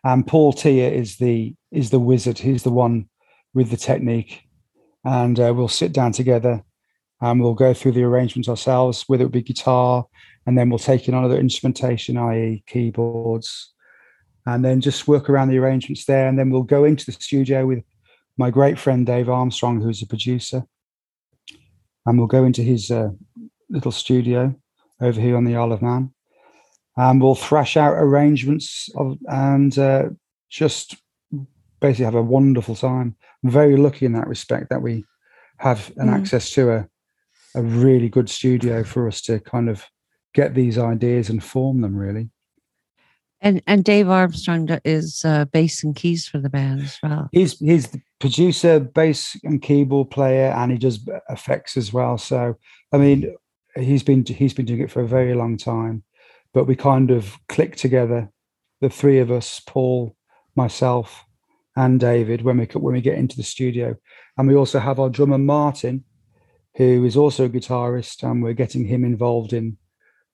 And 0.03 0.27
Paul 0.27 0.53
Teare 0.53 0.91
is 0.91 1.17
the 1.17 1.55
is 1.71 1.89
the 1.89 1.99
wizard. 1.99 2.37
He's 2.39 2.63
the 2.63 2.71
one 2.71 3.09
with 3.53 3.71
the 3.71 3.77
technique, 3.77 4.43
and 5.03 5.39
uh, 5.39 5.53
we'll 5.55 5.67
sit 5.67 5.91
down 5.91 6.11
together 6.11 6.63
and 7.21 7.41
we'll 7.41 7.53
go 7.53 7.73
through 7.73 7.93
the 7.93 8.03
arrangements 8.03 8.49
ourselves, 8.49 9.05
whether 9.07 9.25
it 9.25 9.31
be 9.31 9.41
guitar, 9.41 10.05
and 10.45 10.57
then 10.57 10.69
we'll 10.69 10.77
take 10.77 11.07
in 11.07 11.13
other 11.13 11.39
instrumentation, 11.39 12.17
i.e., 12.17 12.63
keyboards, 12.67 13.73
and 14.45 14.65
then 14.65 14.81
just 14.81 15.07
work 15.07 15.29
around 15.29 15.47
the 15.47 15.57
arrangements 15.57 16.03
there. 16.03 16.27
And 16.27 16.37
then 16.37 16.49
we'll 16.49 16.63
go 16.63 16.83
into 16.83 17.05
the 17.05 17.13
studio 17.13 17.65
with 17.65 17.81
my 18.37 18.51
great 18.51 18.77
friend 18.77 19.05
Dave 19.05 19.29
Armstrong, 19.29 19.79
who's 19.79 20.01
a 20.01 20.07
producer, 20.07 20.63
and 22.05 22.17
we'll 22.17 22.27
go 22.27 22.43
into 22.43 22.61
his 22.61 22.91
uh, 22.91 23.09
little 23.69 23.91
studio 23.91 24.53
over 25.01 25.19
here 25.19 25.35
on 25.37 25.45
the 25.45 25.55
Isle 25.55 25.71
of 25.73 25.81
Man, 25.81 26.13
and 26.97 27.21
we'll 27.21 27.35
thrash 27.35 27.77
out 27.77 27.93
arrangements 27.93 28.89
of 28.95 29.17
and 29.27 29.77
uh, 29.77 30.09
just 30.49 30.95
basically 31.81 32.05
have 32.05 32.15
a 32.15 32.21
wonderful 32.21 32.75
time. 32.75 33.15
I'm 33.43 33.49
very 33.49 33.75
lucky 33.77 34.05
in 34.05 34.13
that 34.13 34.27
respect 34.27 34.69
that 34.69 34.81
we 34.81 35.05
have 35.57 35.91
an 35.97 36.07
Mm. 36.07 36.15
access 36.19 36.51
to 36.51 36.71
a 36.71 36.87
a 37.55 37.61
really 37.61 38.09
good 38.09 38.29
studio 38.29 38.83
for 38.83 39.07
us 39.07 39.21
to 39.21 39.39
kind 39.39 39.69
of 39.69 39.85
get 40.33 40.55
these 40.55 40.79
ideas 40.79 41.29
and 41.29 41.43
form 41.43 41.81
them 41.81 41.95
really. 41.95 42.29
And 43.41 43.61
and 43.67 43.83
Dave 43.83 44.09
Armstrong 44.09 44.69
is 44.83 45.23
uh, 45.25 45.45
bass 45.45 45.83
and 45.83 45.95
keys 45.95 46.27
for 46.27 46.39
the 46.39 46.49
band 46.49 46.81
as 46.81 46.97
well. 47.03 47.29
He's 47.31 47.59
he's 47.59 47.89
producer, 48.23 48.79
bass 48.79 49.35
and 49.43 49.61
keyboard 49.61 50.09
player, 50.09 50.53
and 50.55 50.71
he 50.71 50.77
does 50.77 51.05
effects 51.27 51.75
as 51.75 51.91
well. 51.91 52.17
So 52.17 52.55
I 52.93 52.97
mean, 52.97 53.35
he's 53.75 54.01
been 54.01 54.23
he's 54.23 54.53
been 54.53 54.65
doing 54.65 54.79
it 54.79 54.89
for 54.89 55.01
a 55.01 55.07
very 55.07 55.33
long 55.33 55.57
time. 55.57 56.03
But 56.53 56.63
we 56.63 56.77
kind 56.77 57.11
of 57.11 57.35
click 57.49 57.75
together, 57.75 58.29
the 58.79 58.89
three 58.89 59.19
of 59.19 59.29
us, 59.29 59.59
Paul, 59.67 60.15
myself, 60.55 61.25
and 61.75 61.99
David, 61.99 62.43
when 62.43 62.59
we 62.59 62.65
when 62.67 62.93
we 62.93 63.01
get 63.01 63.17
into 63.17 63.35
the 63.35 63.43
studio, 63.43 63.97
and 64.37 64.47
we 64.47 64.55
also 64.55 64.79
have 64.79 65.01
our 65.01 65.09
drummer 65.09 65.37
Martyn, 65.37 66.05
who 66.77 67.03
is 67.03 67.17
also 67.17 67.43
a 67.43 67.49
guitarist, 67.49 68.23
and 68.23 68.41
we're 68.41 68.53
getting 68.53 68.85
him 68.85 69.03
involved 69.03 69.51
in 69.51 69.77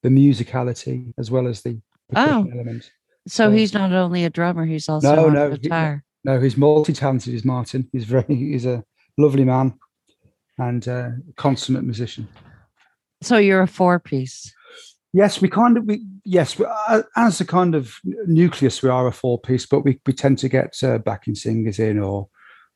the 0.03 0.09
musicality 0.09 1.11
as 1.17 1.31
well 1.31 1.47
as 1.47 1.63
the 1.63 1.81
oh. 2.15 2.47
element. 2.53 2.91
So 3.27 3.45
So- 3.45 3.51
he's 3.51 3.73
not 3.73 3.91
only 3.93 4.25
a 4.25 4.29
drummer; 4.29 4.67
he's 4.67 4.87
also 4.87 5.15
No, 5.15 5.29
no, 5.29 5.57
guitar. 5.57 6.03
No, 6.23 6.39
he's 6.39 6.57
multi-talented. 6.57 7.33
Is 7.33 7.45
Martyn? 7.45 7.87
He's 7.91 8.05
very 8.05 8.35
he's 8.35 8.65
a 8.65 8.83
lovely 9.17 9.45
man 9.45 9.73
and 10.57 10.87
uh, 10.87 11.09
consummate 11.37 11.83
musician. 11.83 12.27
So 13.21 13.37
you're 13.37 13.61
a 13.61 13.67
four 13.67 13.99
piece. 13.99 14.53
Yes, 15.13 15.41
we 15.41 15.49
kind 15.49 15.77
of 15.77 15.85
we 15.85 16.05
yes 16.23 16.59
we, 16.59 16.65
uh, 16.65 17.01
as 17.15 17.41
a 17.41 17.45
kind 17.45 17.73
of 17.73 17.95
nucleus 18.27 18.83
we 18.83 18.89
are 18.89 19.07
a 19.07 19.11
four 19.11 19.39
piece, 19.39 19.65
but 19.65 19.81
we 19.81 19.99
we 20.05 20.13
tend 20.13 20.37
to 20.39 20.49
get 20.49 20.81
uh, 20.83 20.97
backing 20.99 21.35
singers 21.35 21.79
in. 21.79 21.99
Or 21.99 22.27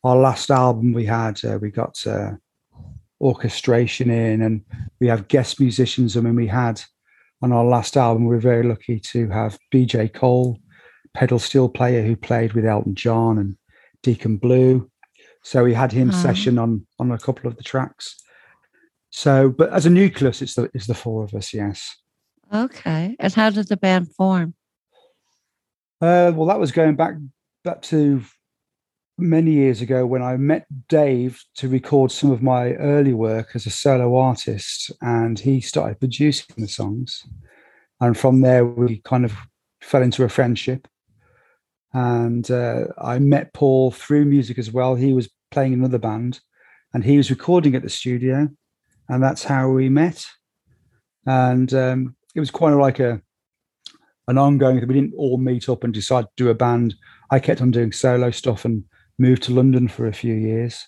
our 0.02 0.16
last 0.16 0.50
album 0.50 0.92
we 0.92 1.06
had 1.06 1.42
uh, 1.44 1.58
we 1.60 1.70
got 1.70 2.04
uh, 2.06 2.32
orchestration 3.20 4.10
in, 4.10 4.42
and 4.42 4.62
we 5.00 5.06
have 5.06 5.28
guest 5.28 5.60
musicians. 5.60 6.16
I 6.16 6.20
mean, 6.20 6.34
we 6.34 6.46
had 6.46 6.82
on 7.42 7.52
our 7.52 7.64
last 7.64 7.96
album 7.96 8.24
we 8.24 8.34
were 8.34 8.40
very 8.40 8.64
lucky 8.64 8.98
to 8.98 9.28
have 9.28 9.58
BJ 9.72 10.12
Cole, 10.12 10.58
pedal 11.14 11.38
steel 11.38 11.68
player 11.68 12.02
who 12.02 12.16
played 12.16 12.52
with 12.52 12.66
Elton 12.66 12.94
John 12.94 13.38
and 13.38 13.56
Deacon 14.02 14.36
Blue. 14.36 14.90
So 15.42 15.64
we 15.64 15.74
had 15.74 15.92
him 15.92 16.10
Oh. 16.10 16.12
session 16.12 16.58
on 16.58 16.86
on 16.98 17.10
a 17.12 17.18
couple 17.18 17.48
of 17.48 17.56
the 17.56 17.62
tracks. 17.62 18.16
So, 19.10 19.48
but 19.48 19.70
as 19.72 19.86
a 19.86 19.90
nucleus, 19.90 20.42
it's 20.42 20.54
the 20.54 20.70
it's 20.74 20.86
the 20.86 20.94
four 20.94 21.24
of 21.24 21.34
us. 21.34 21.54
Yes. 21.54 21.96
Okay. 22.52 23.16
And 23.18 23.32
how 23.32 23.50
did 23.50 23.68
the 23.68 23.76
band 23.76 24.12
form? 24.14 24.54
Uh, 26.00 26.32
well, 26.34 26.46
that 26.46 26.58
was 26.58 26.72
going 26.72 26.96
back 26.96 27.14
back 27.62 27.80
to 27.82 28.22
many 29.16 29.52
years 29.52 29.80
ago 29.80 30.04
when 30.04 30.22
I 30.22 30.36
met 30.36 30.66
Dave 30.88 31.40
to 31.56 31.68
record 31.68 32.10
some 32.10 32.32
of 32.32 32.42
my 32.42 32.72
early 32.74 33.12
work 33.14 33.50
as 33.54 33.64
a 33.66 33.70
solo 33.70 34.16
artist, 34.16 34.90
and 35.00 35.38
he 35.38 35.60
started 35.60 36.00
producing 36.00 36.56
the 36.58 36.68
songs. 36.68 37.22
And 38.00 38.18
from 38.18 38.40
there, 38.40 38.64
we 38.66 39.00
kind 39.04 39.24
of 39.24 39.32
fell 39.80 40.02
into 40.02 40.24
a 40.24 40.28
friendship. 40.28 40.88
And 41.94 42.50
uh, 42.50 42.86
I 42.98 43.18
met 43.20 43.52
Paul 43.54 43.92
through 43.92 44.24
music 44.24 44.58
as 44.58 44.72
well. 44.72 44.96
He 44.96 45.12
was 45.12 45.30
playing 45.52 45.72
in 45.72 45.78
another 45.78 45.98
band, 45.98 46.40
and 46.92 47.04
he 47.04 47.16
was 47.16 47.30
recording 47.30 47.74
at 47.76 47.82
the 47.82 47.88
studio, 47.88 48.48
and 49.08 49.22
that's 49.22 49.44
how 49.44 49.68
we 49.68 49.88
met. 49.88 50.26
And 51.26 51.72
um, 51.72 52.16
it 52.34 52.40
was 52.40 52.50
quite 52.50 52.72
like 52.72 52.98
a 53.00 53.20
an 54.26 54.38
ongoing 54.38 54.78
thing. 54.80 54.88
We 54.88 54.94
didn't 54.94 55.14
all 55.16 55.38
meet 55.38 55.68
up 55.68 55.84
and 55.84 55.94
decide 55.94 56.24
to 56.24 56.30
do 56.36 56.50
a 56.50 56.54
band. 56.54 56.94
I 57.30 57.38
kept 57.38 57.60
on 57.60 57.70
doing 57.70 57.92
solo 57.92 58.30
stuff 58.30 58.64
and 58.64 58.84
moved 59.18 59.44
to 59.44 59.54
London 59.54 59.86
for 59.86 60.06
a 60.06 60.12
few 60.12 60.34
years, 60.34 60.84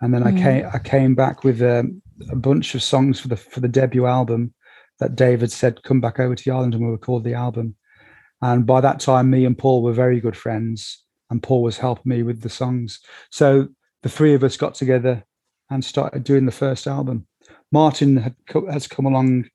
and 0.00 0.12
then 0.12 0.24
I 0.24 0.32
Mm. 0.32 0.42
came 0.42 0.70
I 0.74 0.78
came 0.78 1.14
back 1.14 1.44
with 1.44 1.62
um, 1.62 2.02
a 2.30 2.36
bunch 2.36 2.74
of 2.74 2.82
songs 2.82 3.20
for 3.20 3.28
the 3.28 3.36
for 3.36 3.60
the 3.60 3.68
debut 3.68 4.06
album 4.06 4.52
that 4.98 5.14
David 5.16 5.52
said 5.52 5.82
come 5.84 6.00
back 6.00 6.18
over 6.18 6.34
to 6.34 6.44
the 6.44 6.50
island 6.50 6.74
and 6.74 6.82
we'll 6.82 6.92
record 6.92 7.22
the 7.24 7.34
album. 7.34 7.76
And 8.42 8.66
by 8.66 8.80
that 8.80 9.00
time, 9.00 9.30
me 9.30 9.44
and 9.44 9.56
Paul 9.56 9.82
were 9.82 9.92
very 9.92 10.20
good 10.20 10.36
friends, 10.36 11.02
and 11.30 11.42
Paul 11.42 11.62
was 11.62 11.78
helping 11.78 12.10
me 12.10 12.22
with 12.22 12.42
the 12.42 12.48
songs. 12.50 13.00
So 13.30 13.68
the 14.02 14.08
three 14.08 14.34
of 14.34 14.44
us 14.44 14.56
got 14.56 14.74
together 14.74 15.24
and 15.70 15.84
started 15.84 16.24
doing 16.24 16.46
the 16.46 16.52
first 16.52 16.86
album. 16.86 17.26
Martyn 17.72 18.16
had 18.18 18.36
has 18.70 18.86
come 18.86 19.06
along 19.06 19.46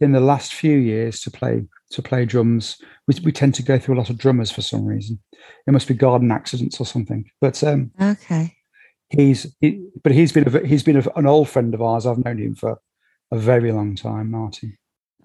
in 0.00 0.12
the 0.12 0.20
last 0.20 0.54
few 0.54 0.76
years 0.76 1.20
to 1.22 1.30
play 1.30 1.64
to 1.90 2.02
play 2.02 2.24
drums. 2.24 2.78
We, 3.06 3.14
we 3.24 3.32
tend 3.32 3.54
to 3.56 3.62
go 3.62 3.78
through 3.78 3.96
a 3.96 3.98
lot 3.98 4.10
of 4.10 4.18
drummers 4.18 4.50
for 4.50 4.62
some 4.62 4.84
reason. 4.84 5.18
It 5.66 5.72
must 5.72 5.88
be 5.88 5.94
garden 5.94 6.30
accidents 6.30 6.80
or 6.80 6.86
something. 6.86 7.30
But 7.40 7.62
um, 7.64 7.90
Okay. 8.00 8.54
he's 9.10 9.54
he, 9.60 9.84
but 10.02 10.12
he's 10.12 10.32
been 10.32 10.46
a, 10.46 10.66
he's 10.66 10.82
been 10.82 10.96
a, 10.98 11.04
an 11.16 11.26
old 11.26 11.48
friend 11.48 11.74
of 11.74 11.82
ours. 11.82 12.06
I've 12.06 12.24
known 12.24 12.38
him 12.38 12.54
for 12.54 12.78
a 13.32 13.38
very 13.38 13.72
long 13.72 13.96
time, 13.96 14.30
Martyn. 14.30 14.76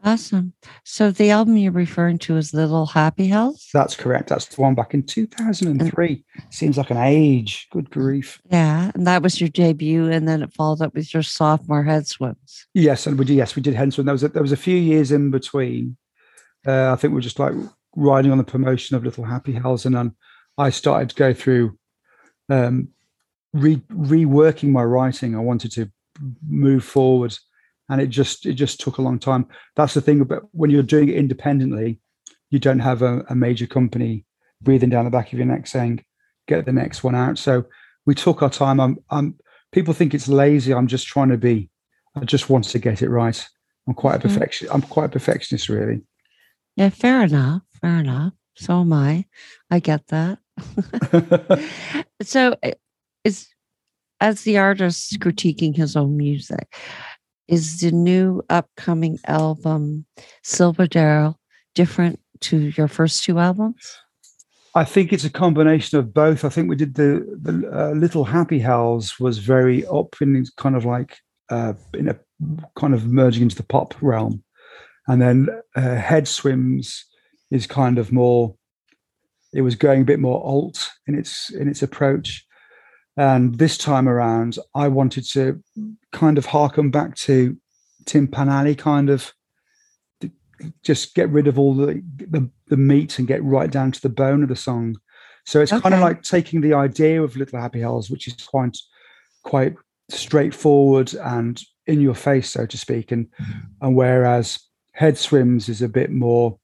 Awesome. 0.04 0.54
So 0.84 1.12
the 1.12 1.32
album 1.32 1.56
you're 1.56 1.72
referring 1.72 2.18
to 2.20 2.36
is 2.36 2.54
Little 2.54 2.86
Happy 2.86 3.28
Hells? 3.28 3.70
That's 3.74 3.96
correct. 3.96 4.28
That's 4.30 4.46
the 4.48 4.62
one 4.62 4.76
back 4.76 4.94
in 4.94 5.04
2003. 5.04 6.26
Seems 6.50 6.78
like 6.78 6.90
an 6.90 6.98
age. 6.98 7.68
Good 7.72 7.90
grief. 7.90 8.42
Yeah. 8.50 8.92
And 8.94 9.08
that 9.08 9.24
was 9.24 9.40
your 9.40 9.50
debut. 9.50 10.12
And 10.12 10.28
then 10.28 10.44
it 10.44 10.54
followed 10.54 10.82
up 10.82 10.94
with 10.94 11.14
your 11.14 11.24
sophomore 11.24 11.84
head 11.84 12.06
swims. 12.06 12.68
Yes, 12.74 13.08
and 13.08 13.18
we 13.18 13.24
did. 13.24 13.36
Yes, 13.36 13.56
we 13.56 13.62
did 13.62 13.76
Henson. 13.76 14.06
There 14.06 14.14
was 14.14 14.24
a, 14.24 14.28
there 14.28 14.42
was 14.42 14.52
a 14.52 14.58
few 14.58 14.76
years 14.76 15.12
in 15.12 15.32
between. 15.32 15.96
Uh, 16.68 16.92
I 16.92 16.96
think 16.96 17.12
we 17.12 17.16
were 17.16 17.22
just 17.22 17.40
like 17.40 17.54
riding 17.96 18.32
on 18.32 18.38
the 18.38 18.44
promotion 18.44 18.96
of 18.98 19.04
Little 19.04 19.24
Happy 19.24 19.54
Hells, 19.54 19.86
and 19.86 19.96
then 19.96 20.16
I 20.58 20.70
started 20.70 21.10
to 21.10 21.16
go 21.16 21.34
through 21.34 21.78
um, 22.50 22.90
re- 23.54 23.84
reworking 23.92 24.70
my 24.70 24.84
writing. 24.84 25.36
I 25.36 25.40
wanted 25.40 25.72
to 25.74 25.92
move 26.48 26.84
forward, 26.84 27.38
and 27.90 28.02
it 28.02 28.08
just 28.08 28.46
it 28.46 28.54
just 28.54 28.80
took 28.80 28.98
a 28.98 29.02
long 29.02 29.20
time. 29.20 29.46
That's 29.76 29.94
the 29.94 30.02
thing 30.02 30.22
about 30.22 30.48
when 30.52 30.70
you're 30.70 30.84
doing 30.84 31.10
it 31.10 31.16
independently, 31.16 32.00
you 32.50 32.60
don't 32.60 32.80
have 32.80 33.02
a, 33.02 33.24
a 33.30 33.36
major 33.36 33.68
company 33.68 34.26
breathing 34.62 34.90
down 34.90 35.06
the 35.06 35.12
back 35.12 35.34
of 35.34 35.40
your 35.40 35.46
neck 35.48 35.68
saying, 35.68 36.04
"Get 36.48 36.66
the 36.66 36.72
next 36.74 37.04
one 37.04 37.16
out." 37.16 37.38
So 37.38 37.66
we 38.06 38.16
took 38.16 38.42
our 38.42 38.50
time. 38.50 38.80
I'm, 38.80 38.98
I'm 39.10 39.36
people 39.72 39.94
think 39.94 40.14
it's 40.14 40.28
lazy. 40.28 40.74
I'm 40.74 40.88
just 40.88 41.08
trying 41.08 41.30
to 41.30 41.38
be. 41.38 41.70
I 42.16 42.26
just 42.26 42.50
want 42.50 42.66
to 42.66 42.80
get 42.80 43.02
it 43.02 43.10
right. 43.10 43.46
I'm 43.88 43.94
quite 43.94 44.16
a 44.16 44.20
Mhm. 44.20 44.22
perfection. 44.22 44.68
I'm 44.72 44.82
quite 44.82 45.06
a 45.06 45.10
perfectionist, 45.10 45.68
really. 45.70 46.02
Yeah. 46.76 46.90
Fair 46.90 47.24
enough. 47.24 47.64
Fair 47.82 48.00
enough. 48.00 48.34
So 48.56 48.82
am 48.82 48.94
I. 48.94 49.26
I 49.72 49.80
get 49.80 50.08
that. 50.08 50.38
so 52.22 52.56
uh, 52.64 52.72
is 53.24 53.48
as 54.22 54.42
the 54.44 54.58
artist 54.58 55.20
critiquing 55.20 55.76
his 55.76 55.96
own 55.96 56.16
music 56.16 56.76
is 57.48 57.80
the 57.80 57.92
new 57.92 58.42
upcoming 58.50 59.20
album 59.28 60.06
silverdale 60.44 61.40
different 61.76 62.20
to 62.40 62.72
your 62.78 62.88
first 62.88 63.24
two 63.24 63.40
albums 63.40 63.98
I 64.76 64.84
think 64.84 65.14
it's 65.14 65.24
a 65.24 65.30
combination 65.30 66.00
of 66.00 66.14
both. 66.14 66.44
I 66.44 66.50
think 66.50 66.68
we 66.68 66.76
did 66.76 66.96
the 66.96 67.38
the 67.40 67.70
uh, 67.72 67.92
Little 67.92 68.24
Happy 68.24 68.60
Hells 68.60 69.20
was 69.20 69.38
very 69.38 69.86
up 69.86 70.16
in 70.20 70.46
kind 70.58 70.76
of 70.76 70.84
like 70.84 71.20
uh, 71.50 71.74
in 71.94 72.10
a 72.10 72.18
kind 72.76 72.94
of 72.94 73.06
merging 73.06 73.44
into 73.44 73.56
the 73.56 73.64
pop 73.64 73.94
realm, 74.02 74.44
and 75.08 75.22
then 75.22 75.50
uh, 75.76 75.96
Head 75.96 76.28
Swims 76.28 77.06
is 77.52 77.68
kind 77.68 78.00
of 78.00 78.12
more. 78.12 78.56
It 79.54 79.62
was 79.62 79.76
going 79.76 80.02
a 80.02 80.06
bit 80.06 80.20
more 80.20 80.44
alt 80.44 80.90
in 81.06 81.14
its 81.14 81.52
in 81.52 81.68
its 81.68 81.84
approach, 81.84 82.44
and 83.16 83.56
this 83.56 83.78
time 83.78 84.10
around, 84.10 84.58
I 84.74 84.88
wanted 84.88 85.26
to 85.32 85.62
kind 86.12 86.38
of 86.38 86.48
harken 86.48 86.92
back 86.92 87.16
to 87.16 87.58
Tin 88.06 88.28
Pan 88.28 88.50
Alley, 88.50 88.76
kind 88.76 89.10
of 89.10 89.34
just 90.84 91.14
get 91.14 91.30
rid 91.30 91.48
of 91.48 91.60
all 91.60 91.74
the, 91.74 92.02
the 92.18 92.50
the 92.68 92.78
meat 92.78 93.20
and 93.20 93.28
get 93.28 93.44
right 93.44 93.70
down 93.70 93.92
to 93.92 94.02
the 94.02 94.10
bone 94.10 94.44
of 94.44 94.50
the 94.50 94.56
song. 94.56 94.98
So 95.46 95.62
it's 95.62 95.72
kind 95.72 95.94
of 95.94 96.00
like 96.00 96.22
taking 96.22 96.62
the 96.62 96.74
idea 96.74 97.22
of 97.22 97.36
Little 97.36 97.60
Happy 97.60 97.82
Hells, 97.82 98.10
which 98.10 98.28
is 98.28 98.36
quite 98.36 98.78
quite 99.44 99.76
straightforward 100.10 101.14
and 101.16 101.62
in 101.86 102.00
your 102.00 102.16
face, 102.16 102.50
so 102.50 102.66
to 102.66 102.78
speak, 102.78 103.12
and 103.12 103.28
and 103.82 103.96
whereas 103.96 104.60
Head 104.94 105.18
Swims 105.18 105.70
is 105.70 105.82
a 105.82 105.90
bit 105.90 106.12
more, 106.12 106.58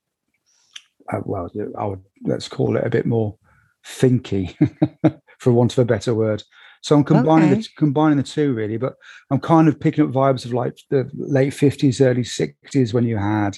uh, 1.11 1.19
well, 1.25 1.51
I 1.77 1.85
would 1.85 2.03
let's 2.23 2.47
call 2.47 2.77
it 2.77 2.85
a 2.85 2.89
bit 2.89 3.05
more 3.05 3.37
thinky, 3.85 4.55
for 5.39 5.51
want 5.51 5.73
of 5.73 5.79
a 5.79 5.85
better 5.85 6.13
word. 6.13 6.43
So 6.81 6.95
I'm 6.95 7.03
combining 7.03 7.51
Okay. 7.51 7.61
the 7.61 7.67
combining 7.77 8.17
the 8.17 8.23
two 8.23 8.53
really, 8.53 8.77
but 8.77 8.95
I'm 9.31 9.39
kind 9.39 9.67
of 9.67 9.79
picking 9.79 10.05
up 10.05 10.11
vibes 10.11 10.45
of 10.45 10.53
like 10.53 10.77
the 10.89 11.09
late 11.13 11.51
50s, 11.53 11.99
early 12.05 12.23
60s 12.23 12.93
when 12.93 13.05
you 13.05 13.17
had 13.17 13.57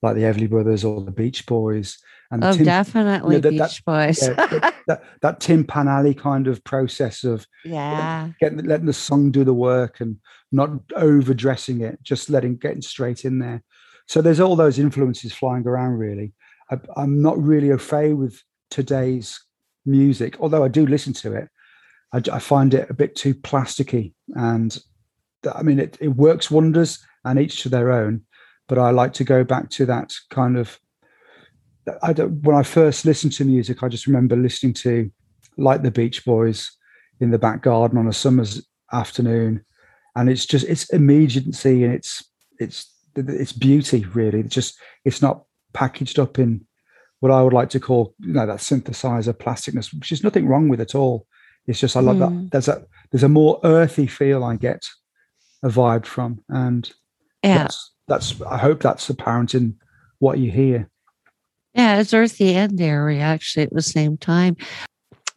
like 0.00 0.14
the 0.16 0.22
Everly 0.22 0.48
Brothers 0.48 0.84
or 0.84 1.02
the 1.02 1.10
Beach 1.10 1.44
Boys 1.46 1.98
and 2.30 2.42
oh 2.42 2.52
Tim, 2.54 2.64
definitely 2.64 3.36
that- 3.40 3.50
that- 3.52 3.68
beach 3.68 3.84
boys 3.84 4.22
yeah, 4.26 4.32
that, 4.34 4.74
that, 4.86 5.02
that 5.20 5.40
Tin 5.40 5.64
Pan 5.64 5.86
Alley 5.86 6.14
kind 6.14 6.46
of 6.46 6.64
process 6.64 7.24
of 7.24 7.46
yeah 7.62 8.30
getting 8.40 8.64
letting 8.64 8.86
the 8.86 8.92
song 8.94 9.30
do 9.30 9.44
the 9.44 9.52
work 9.52 10.00
and 10.00 10.16
not 10.50 10.70
overdressing 10.96 11.82
it, 11.82 11.98
just 12.02 12.30
letting 12.30 12.56
getting 12.56 12.80
straight 12.82 13.24
in 13.26 13.38
there. 13.38 13.62
So 14.08 14.22
there's 14.22 14.40
all 14.40 14.56
those 14.56 14.78
influences 14.78 15.32
flying 15.34 15.66
around. 15.66 15.98
Really, 15.98 16.32
I, 16.70 16.78
I'm 16.96 17.20
not 17.20 17.38
really 17.42 17.70
au 17.70 17.76
fait 17.78 18.14
with 18.14 18.42
today's 18.70 19.38
music, 19.84 20.36
although 20.40 20.64
I 20.64 20.68
do 20.68 20.86
listen 20.86 21.12
to 21.14 21.34
it. 21.34 21.48
I 22.12 22.38
find 22.40 22.74
it 22.74 22.90
a 22.90 22.94
bit 22.94 23.16
too 23.16 23.34
plasticky, 23.34 24.12
and 24.34 24.76
I 25.50 25.62
mean 25.62 25.78
it, 25.78 25.96
it 25.98 26.08
works 26.08 26.50
wonders, 26.50 26.98
and 27.24 27.38
each 27.38 27.62
to 27.62 27.70
their 27.70 27.90
own. 27.90 28.22
But 28.68 28.78
I 28.78 28.90
like 28.90 29.14
to 29.14 29.24
go 29.24 29.44
back 29.44 29.70
to 29.70 29.86
that 29.86 30.12
kind 30.30 30.58
of. 30.58 30.78
I 32.02 32.12
don't. 32.12 32.42
When 32.42 32.54
I 32.54 32.64
first 32.64 33.06
listened 33.06 33.32
to 33.34 33.46
music, 33.46 33.82
I 33.82 33.88
just 33.88 34.06
remember 34.06 34.36
listening 34.36 34.74
to, 34.74 35.10
like 35.56 35.82
the 35.82 35.90
Beach 35.90 36.22
Boys, 36.24 36.70
in 37.20 37.30
the 37.30 37.38
back 37.38 37.62
garden 37.62 37.96
on 37.96 38.08
a 38.08 38.12
summer's 38.12 38.66
afternoon, 38.92 39.64
and 40.16 40.28
it's 40.28 40.44
just 40.44 40.66
it's 40.66 40.90
immediacy 40.90 41.84
and 41.84 41.94
it's 41.94 42.22
it's 42.58 42.92
it's 43.16 43.52
beauty 43.52 44.04
really. 44.12 44.40
It's 44.40 44.54
just 44.54 44.78
it's 45.04 45.22
not 45.22 45.44
packaged 45.72 46.18
up 46.18 46.38
in 46.38 46.66
what 47.22 47.30
I 47.30 47.40
would 47.40 47.52
like 47.52 47.70
to 47.70 47.78
call 47.80 48.14
you 48.18 48.32
know 48.32 48.46
that 48.46 48.58
synthesizer 48.58 49.32
plasticness, 49.32 49.94
which 49.94 50.10
is 50.10 50.24
nothing 50.24 50.48
wrong 50.48 50.68
with 50.68 50.80
at 50.80 50.94
all. 50.96 51.26
It's 51.68 51.78
just 51.78 51.96
I 51.96 52.00
love 52.00 52.16
Hmm. 52.16 52.22
that 52.22 52.50
there's 52.50 52.68
a 52.68 52.84
there's 53.12 53.22
a 53.22 53.28
more 53.28 53.60
earthy 53.62 54.08
feel 54.08 54.42
I 54.42 54.56
get 54.56 54.88
a 55.62 55.68
vibe 55.68 56.04
from, 56.04 56.42
and 56.48 56.90
yeah 57.44 57.58
that's 57.58 57.92
that's 58.08 58.42
I 58.42 58.58
hope 58.58 58.80
that's 58.82 59.08
apparent 59.08 59.54
in 59.54 59.76
what 60.18 60.38
you 60.38 60.50
hear. 60.50 60.88
yeah 61.74 62.00
it's 62.00 62.12
earthy 62.12 62.54
and 62.54 62.80
airy 62.80 63.20
actually 63.20 63.62
at 63.62 63.72
the 63.72 63.82
same 63.82 64.16
time 64.16 64.56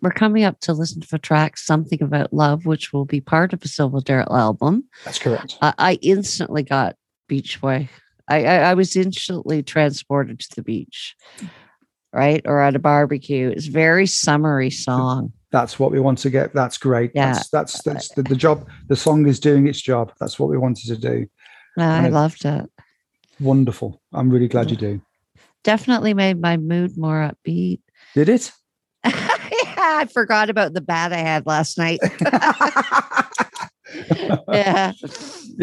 we're 0.01 0.09
coming 0.11 0.43
up 0.43 0.59
to 0.61 0.73
listen 0.73 1.01
to 1.01 1.15
a 1.15 1.19
track 1.19 1.57
something 1.57 2.01
about 2.01 2.33
love 2.33 2.65
which 2.65 2.91
will 2.93 3.05
be 3.05 3.21
part 3.21 3.53
of 3.53 3.63
a 3.63 3.67
silverdale 3.67 4.27
album 4.31 4.83
That's 5.05 5.19
correct. 5.19 5.57
I, 5.61 5.73
I 5.77 5.93
instantly 6.01 6.63
got 6.63 6.95
Beach 7.27 7.61
Boy. 7.61 7.87
I, 8.27 8.43
I 8.45 8.55
I 8.71 8.73
was 8.73 8.95
instantly 8.95 9.61
transported 9.63 10.39
to 10.39 10.55
the 10.55 10.63
beach, 10.63 11.15
right, 12.15 12.41
or 12.45 12.61
at 12.61 12.75
a 12.75 12.79
barbecue. 12.79 13.49
It's 13.49 13.67
very 13.67 14.07
summery 14.07 14.71
song. 14.71 15.33
That's 15.51 15.79
what 15.79 15.91
we 15.91 15.99
want 15.99 16.17
to 16.19 16.29
get. 16.29 16.53
That's 16.53 16.77
great. 16.77 17.11
Yeah. 17.13 17.33
That's 17.33 17.49
that's, 17.49 17.83
that's 17.83 18.11
uh, 18.11 18.13
the, 18.17 18.23
the 18.23 18.35
job. 18.35 18.67
The 18.87 18.95
song 18.95 19.27
is 19.27 19.39
doing 19.39 19.67
its 19.67 19.81
job. 19.81 20.11
That's 20.19 20.39
what 20.39 20.49
we 20.49 20.57
wanted 20.57 20.87
to 20.87 20.97
do. 20.97 21.27
I 21.77 22.07
loved 22.07 22.45
it. 22.45 22.69
Wonderful. 23.39 24.01
I'm 24.13 24.29
really 24.29 24.47
glad 24.47 24.71
you 24.71 24.77
do. 24.77 25.01
Definitely 25.63 26.13
made 26.13 26.39
my 26.39 26.57
mood 26.57 26.97
more 26.97 27.29
upbeat. 27.31 27.81
Did 28.13 28.29
it? 28.29 28.51
yeah, 29.05 29.11
I 29.77 30.07
forgot 30.11 30.49
about 30.49 30.73
the 30.73 30.81
bat 30.81 31.11
I 31.11 31.17
had 31.17 31.45
last 31.45 31.77
night. 31.77 31.99
yeah. 34.49 34.91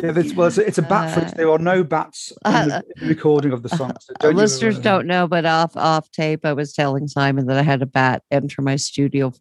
Yeah, 0.03 0.11
this, 0.13 0.35
well, 0.35 0.49
it's, 0.49 0.59
a- 0.59 0.67
it's 0.67 0.79
a 0.79 0.83
bat 0.83 1.13
fridge. 1.15 1.29
Uh, 1.29 1.37
There 1.37 1.51
are 1.51 1.59
no 1.59 1.85
bats 1.85 2.33
in 2.45 2.53
the, 2.53 2.59
uh, 2.77 2.81
in 2.97 3.03
the 3.03 3.07
recording 3.09 3.53
of 3.53 3.63
the 3.63 3.69
song. 3.69 3.93
so 4.01 4.13
Uh, 4.21 4.25
don't 4.29 4.37
listeners 4.37 4.75
worry. 4.77 4.83
don't 4.85 5.07
know, 5.07 5.27
but 5.29 5.45
off 5.45 5.77
off 5.77 6.11
tape, 6.11 6.45
I 6.45 6.53
was 6.53 6.73
telling 6.73 7.09
Simon 7.09 7.47
that 7.47 7.59
I 7.59 7.63
had 7.63 7.83
a 7.83 7.87
bat 7.87 8.23
enter 8.31 8.63
my 8.63 8.77
studio, 8.77 9.33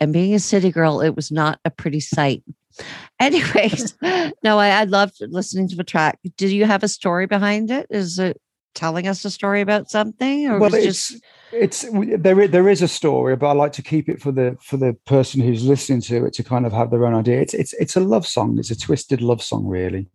and 0.00 0.12
being 0.12 0.34
a 0.34 0.38
city 0.40 0.70
girl, 0.70 1.00
it 1.00 1.14
was 1.14 1.30
not 1.30 1.60
a 1.64 1.70
pretty 1.70 2.00
sight. 2.00 2.42
Anyways, 3.20 3.94
no, 4.42 4.58
I, 4.58 4.68
I 4.80 4.84
loved 4.84 5.16
listening 5.20 5.68
to 5.68 5.76
the 5.76 5.84
track. 5.84 6.18
Do 6.36 6.48
you 6.48 6.64
have 6.64 6.82
a 6.82 6.88
story 6.88 7.26
behind 7.26 7.70
it? 7.70 7.86
Is 7.90 8.18
it 8.18 8.40
telling 8.74 9.06
us 9.06 9.24
a 9.24 9.30
story 9.30 9.60
about 9.60 9.90
something, 9.90 10.48
or 10.48 10.58
well, 10.58 10.74
it's 10.74 10.84
just 10.84 11.22
it's 11.52 11.84
there 12.18 12.48
there 12.48 12.68
is 12.68 12.82
a 12.82 12.88
story, 12.88 13.36
but 13.36 13.48
I 13.48 13.52
like 13.52 13.72
to 13.72 13.82
keep 13.82 14.08
it 14.08 14.20
for 14.20 14.32
the 14.32 14.56
for 14.62 14.76
the 14.76 14.94
person 15.06 15.40
who's 15.40 15.64
listening 15.64 16.00
to 16.02 16.24
it 16.26 16.32
to 16.34 16.44
kind 16.44 16.66
of 16.66 16.72
have 16.72 16.90
their 16.90 17.06
own 17.06 17.14
idea. 17.14 17.40
It's 17.40 17.54
it's 17.54 17.72
it's 17.74 17.96
a 17.96 18.00
love 18.00 18.26
song. 18.26 18.58
It's 18.58 18.70
a 18.70 18.78
twisted 18.78 19.20
love 19.20 19.42
song, 19.42 19.66
really, 19.66 20.08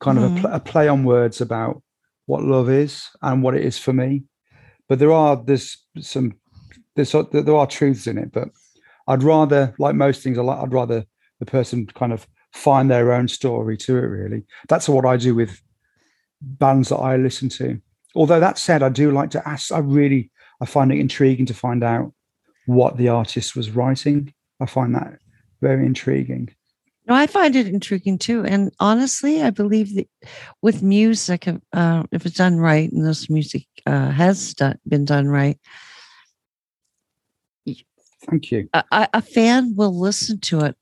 kind 0.00 0.18
of 0.18 0.24
a, 0.24 0.28
Mhm. 0.28 0.40
pl- 0.40 0.50
a 0.52 0.60
play 0.60 0.88
on 0.88 1.04
words 1.04 1.40
about 1.40 1.82
what 2.26 2.42
love 2.42 2.68
is 2.70 3.04
and 3.22 3.42
what 3.42 3.54
it 3.54 3.64
is 3.64 3.78
for 3.78 3.92
me. 3.92 4.24
But 4.88 4.98
there 4.98 5.12
are 5.12 5.36
there's 5.36 5.76
some 6.00 6.34
there's 6.96 7.12
there 7.32 7.56
are 7.56 7.66
truths 7.66 8.06
in 8.06 8.18
it. 8.18 8.32
But 8.32 8.48
I'd 9.06 9.22
rather, 9.22 9.74
like 9.78 9.94
most 9.94 10.22
things, 10.22 10.38
I 10.38 10.42
like 10.42 10.58
I'd 10.62 10.72
rather 10.72 11.04
the 11.40 11.46
person 11.46 11.86
kind 11.86 12.12
of 12.12 12.26
find 12.52 12.90
their 12.90 13.12
own 13.12 13.28
story 13.28 13.76
to 13.76 13.96
it. 13.98 14.00
Really, 14.00 14.44
that's 14.68 14.88
what 14.88 15.04
I 15.04 15.16
do 15.16 15.34
with 15.34 15.60
bands 16.40 16.88
that 16.88 16.96
I 16.96 17.16
listen 17.16 17.48
to. 17.50 17.80
Although 18.18 18.40
that 18.40 18.58
said, 18.58 18.82
I 18.82 18.88
do 18.88 19.12
like 19.12 19.30
to 19.30 19.48
ask. 19.48 19.70
I 19.70 19.78
really 19.78 20.32
I 20.60 20.66
find 20.66 20.90
it 20.90 20.98
intriguing 20.98 21.46
to 21.46 21.54
find 21.54 21.84
out 21.84 22.12
what 22.66 22.96
the 22.96 23.08
artist 23.08 23.54
was 23.54 23.70
writing. 23.70 24.34
I 24.58 24.66
find 24.66 24.92
that 24.96 25.20
very 25.60 25.86
intriguing. 25.86 26.52
No, 27.06 27.14
I 27.14 27.28
find 27.28 27.54
it 27.54 27.68
intriguing 27.68 28.18
too. 28.18 28.44
And 28.44 28.72
honestly, 28.80 29.40
I 29.40 29.50
believe 29.50 29.94
that 29.94 30.08
with 30.62 30.82
music, 30.82 31.46
uh, 31.72 32.02
if 32.10 32.26
it's 32.26 32.36
done 32.36 32.58
right, 32.58 32.90
and 32.90 33.06
this 33.06 33.30
music 33.30 33.66
uh, 33.86 34.10
has 34.10 34.52
done, 34.52 34.80
been 34.88 35.04
done 35.04 35.28
right, 35.28 35.56
Thank 38.28 38.50
you. 38.50 38.68
a, 38.74 38.82
a 38.90 39.08
a 39.14 39.22
fan 39.22 39.76
will 39.76 39.96
listen 39.96 40.40
to 40.40 40.62
it, 40.62 40.76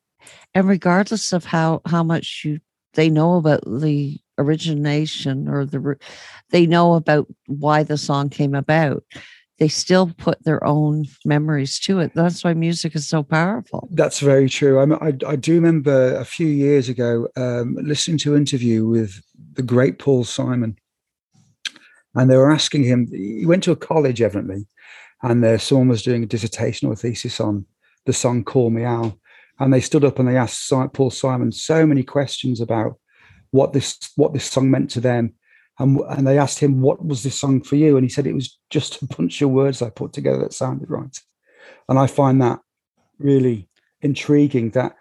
and 0.55 0.67
regardless 0.67 1.35
of 1.35 1.45
how 1.45 1.83
how 1.85 2.03
much 2.03 2.45
you 2.47 2.61
they 2.95 3.11
know 3.11 3.37
about 3.37 3.61
the 3.67 4.19
origination 4.39 5.49
or 5.49 5.65
the 5.65 5.97
they 6.51 6.67
know 6.67 6.95
about 6.95 7.27
why 7.47 7.83
the 7.83 7.97
song 7.97 8.29
came 8.29 8.55
about, 8.55 9.03
they 9.59 9.69
still 9.69 10.13
put 10.19 10.45
their 10.45 10.63
own 10.65 11.07
memories 11.25 11.79
to 11.81 11.99
it. 12.01 12.13
That's 12.15 12.45
why 12.45 12.55
music 12.55 12.95
is 12.95 13.09
so 13.09 13.23
powerful. 13.23 13.89
That's 13.91 14.21
very 14.21 14.49
true. 14.49 14.79
I, 14.79 15.09
I, 15.09 15.13
I 15.27 15.37
do 15.37 15.55
remember 15.55 16.15
a 16.17 16.25
few 16.25 16.47
years 16.47 16.89
ago 16.89 17.29
um, 17.37 17.77
listening 17.81 18.19
to 18.19 18.35
an 18.35 18.41
interview 18.41 18.87
with 18.87 19.23
the 19.55 19.63
great 19.63 19.99
Paul 19.99 20.25
Simon, 20.25 20.77
and 22.15 22.31
they 22.31 22.37
were 22.37 22.53
asking 22.53 22.85
him. 22.85 23.09
He 23.11 23.47
went 23.47 23.63
to 23.65 23.73
a 23.73 23.77
college, 23.77 24.21
evidently, 24.21 24.67
and 25.23 25.43
there 25.43 25.59
someone 25.59 25.89
was 25.89 26.03
doing 26.03 26.23
a 26.23 26.27
dissertation 26.27 26.89
or 26.89 26.97
thesis 26.97 27.41
on 27.41 27.65
the 28.05 28.13
song 28.13 28.45
"Call 28.45 28.71
Me 28.71 28.85
Al," 28.85 29.19
and 29.59 29.73
they 29.73 29.81
stood 29.81 30.05
up 30.05 30.19
and 30.19 30.29
they 30.29 30.37
asked 30.37 30.71
Paul 30.93 31.11
Simon 31.11 31.51
so 31.51 31.87
many 31.87 32.03
questions 32.03 32.61
about 32.61 32.99
what 33.51 33.73
this 33.73 33.99
what 34.17 34.33
this 34.33 34.45
song 34.45 34.71
meant 34.71 34.91
to 34.91 35.01
them. 35.01 35.35
And, 35.79 36.01
and 36.09 36.27
they 36.27 36.39
asked 36.39 36.59
him, 36.59 36.81
What 36.81 37.05
was 37.05 37.23
this 37.23 37.39
song 37.39 37.63
for 37.63 37.77
you? 37.77 37.97
And 37.97 38.05
he 38.05 38.09
said, 38.09 38.27
It 38.27 38.35
was 38.35 38.59
just 38.71 39.03
a 39.03 39.07
bunch 39.07 39.43
of 39.43 39.51
words 39.51 39.83
I 39.83 39.91
put 39.91 40.13
together 40.13 40.39
that 40.39 40.53
sounded 40.53 40.91
right. 40.91 41.19
And 41.89 41.99
I 41.99 42.07
find 42.07 42.41
that 42.41 42.61
really 43.19 43.69
intriguing 44.01 44.71
that 44.71 44.97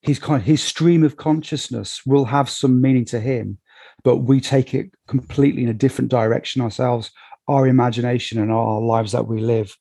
his 0.00 0.18
kind 0.18 0.42
his 0.42 0.62
stream 0.62 1.02
of 1.04 1.16
consciousness 1.16 2.04
will 2.06 2.26
have 2.26 2.48
some 2.48 2.80
meaning 2.80 3.04
to 3.06 3.20
him, 3.20 3.58
but 4.04 4.18
we 4.18 4.40
take 4.40 4.74
it 4.74 4.90
completely 5.08 5.62
in 5.62 5.68
a 5.68 5.74
different 5.74 6.10
direction 6.10 6.62
ourselves. 6.62 7.10
Our 7.48 7.66
imagination 7.66 8.40
and 8.40 8.50
our 8.50 8.80
lives 8.80 9.12
that 9.12 9.28
we 9.28 9.40
live 9.40 9.76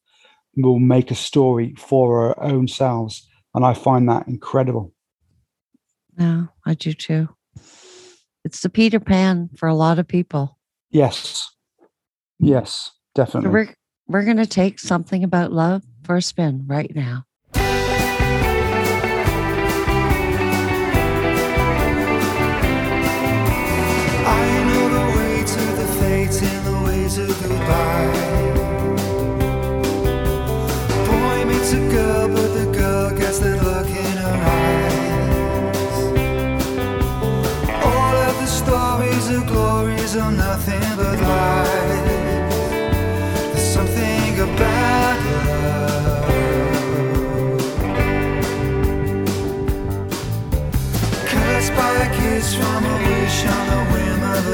will 0.55 0.79
make 0.79 1.12
a 1.12 1.15
story 1.15 1.75
for 1.78 2.28
our 2.28 2.43
own 2.43 2.67
selves. 2.67 3.28
And 3.54 3.65
I 3.65 3.73
find 3.73 4.08
that 4.10 4.28
incredible. 4.28 4.93
Yeah, 6.17 6.45
I 6.65 6.73
do 6.73 6.93
too. 6.93 7.30
It's 8.45 8.62
the 8.62 8.69
Peter 8.69 8.99
Pan 8.99 9.49
for 9.58 9.67
a 9.67 9.73
lot 9.73 9.97
of 9.97 10.08
people. 10.08 10.60
Yes. 10.91 11.49
Yes, 12.39 12.91
So 13.17 13.23
definitely. 13.25 13.49
we're 13.49 13.75
we're 14.08 14.23
gonna 14.23 14.45
take 14.45 14.77
something 14.77 15.23
about 15.23 15.51
love 15.51 15.81
for 16.03 16.15
a 16.15 16.21
spin 16.21 16.63
right 16.67 16.95
now. 16.95 17.25
I 24.27 24.64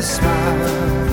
smile. 0.01 1.10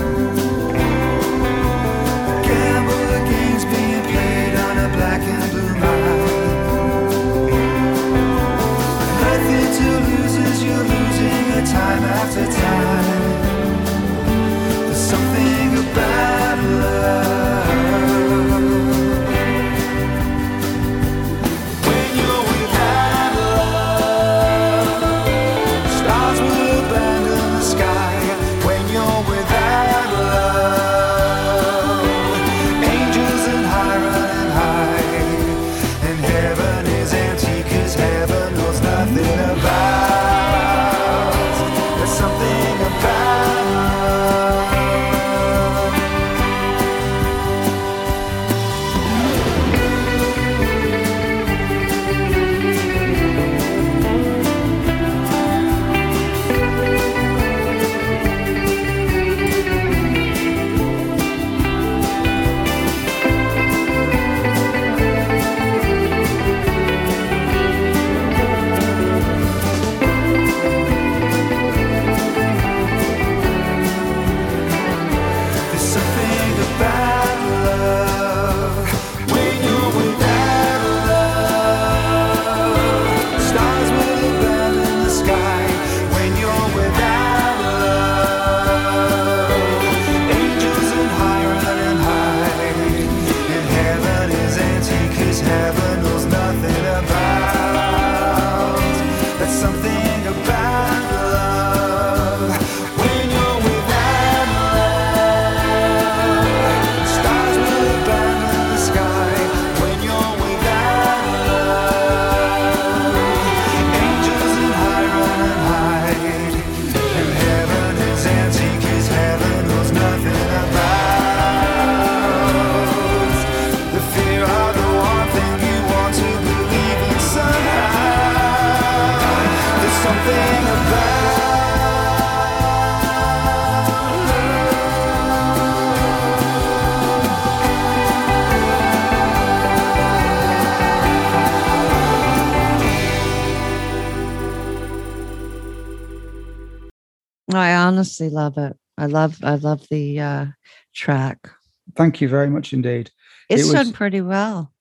Love 148.20 148.58
it. 148.58 148.76
I 148.98 149.06
love 149.06 149.38
I 149.44 149.54
love 149.54 149.86
the 149.90 150.20
uh 150.20 150.46
track. 150.94 151.50
Thank 151.96 152.20
you 152.20 152.28
very 152.28 152.50
much 152.50 152.72
indeed. 152.72 153.10
It's 153.48 153.62
was- 153.64 153.72
done 153.72 153.92
pretty 153.92 154.20
well. 154.20 154.72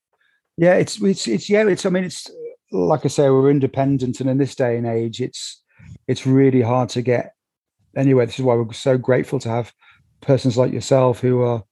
Yeah, 0.58 0.74
it's 0.74 1.02
it's 1.02 1.28
it's 1.28 1.50
yeah, 1.50 1.68
it's 1.68 1.86
I 1.86 1.90
mean 1.90 2.04
it's 2.04 2.30
like 2.72 3.06
I 3.06 3.08
say, 3.08 3.30
we're 3.30 3.52
independent 3.52 4.20
and 4.20 4.30
in 4.30 4.38
this 4.38 4.56
day 4.56 4.78
and 4.78 4.88
age 4.88 5.22
it's 5.22 5.62
it's 6.08 6.26
really 6.26 6.62
hard 6.62 6.90
to 6.90 7.02
get 7.02 7.34
anywhere. 7.96 8.26
This 8.26 8.40
is 8.40 8.46
why 8.46 8.56
we're 8.56 8.74
so 8.74 8.98
grateful 8.98 9.40
to 9.40 9.50
have 9.50 9.72
persons 10.22 10.58
like 10.58 10.74
yourself 10.74 11.20
who 11.20 11.42
are 11.42 11.64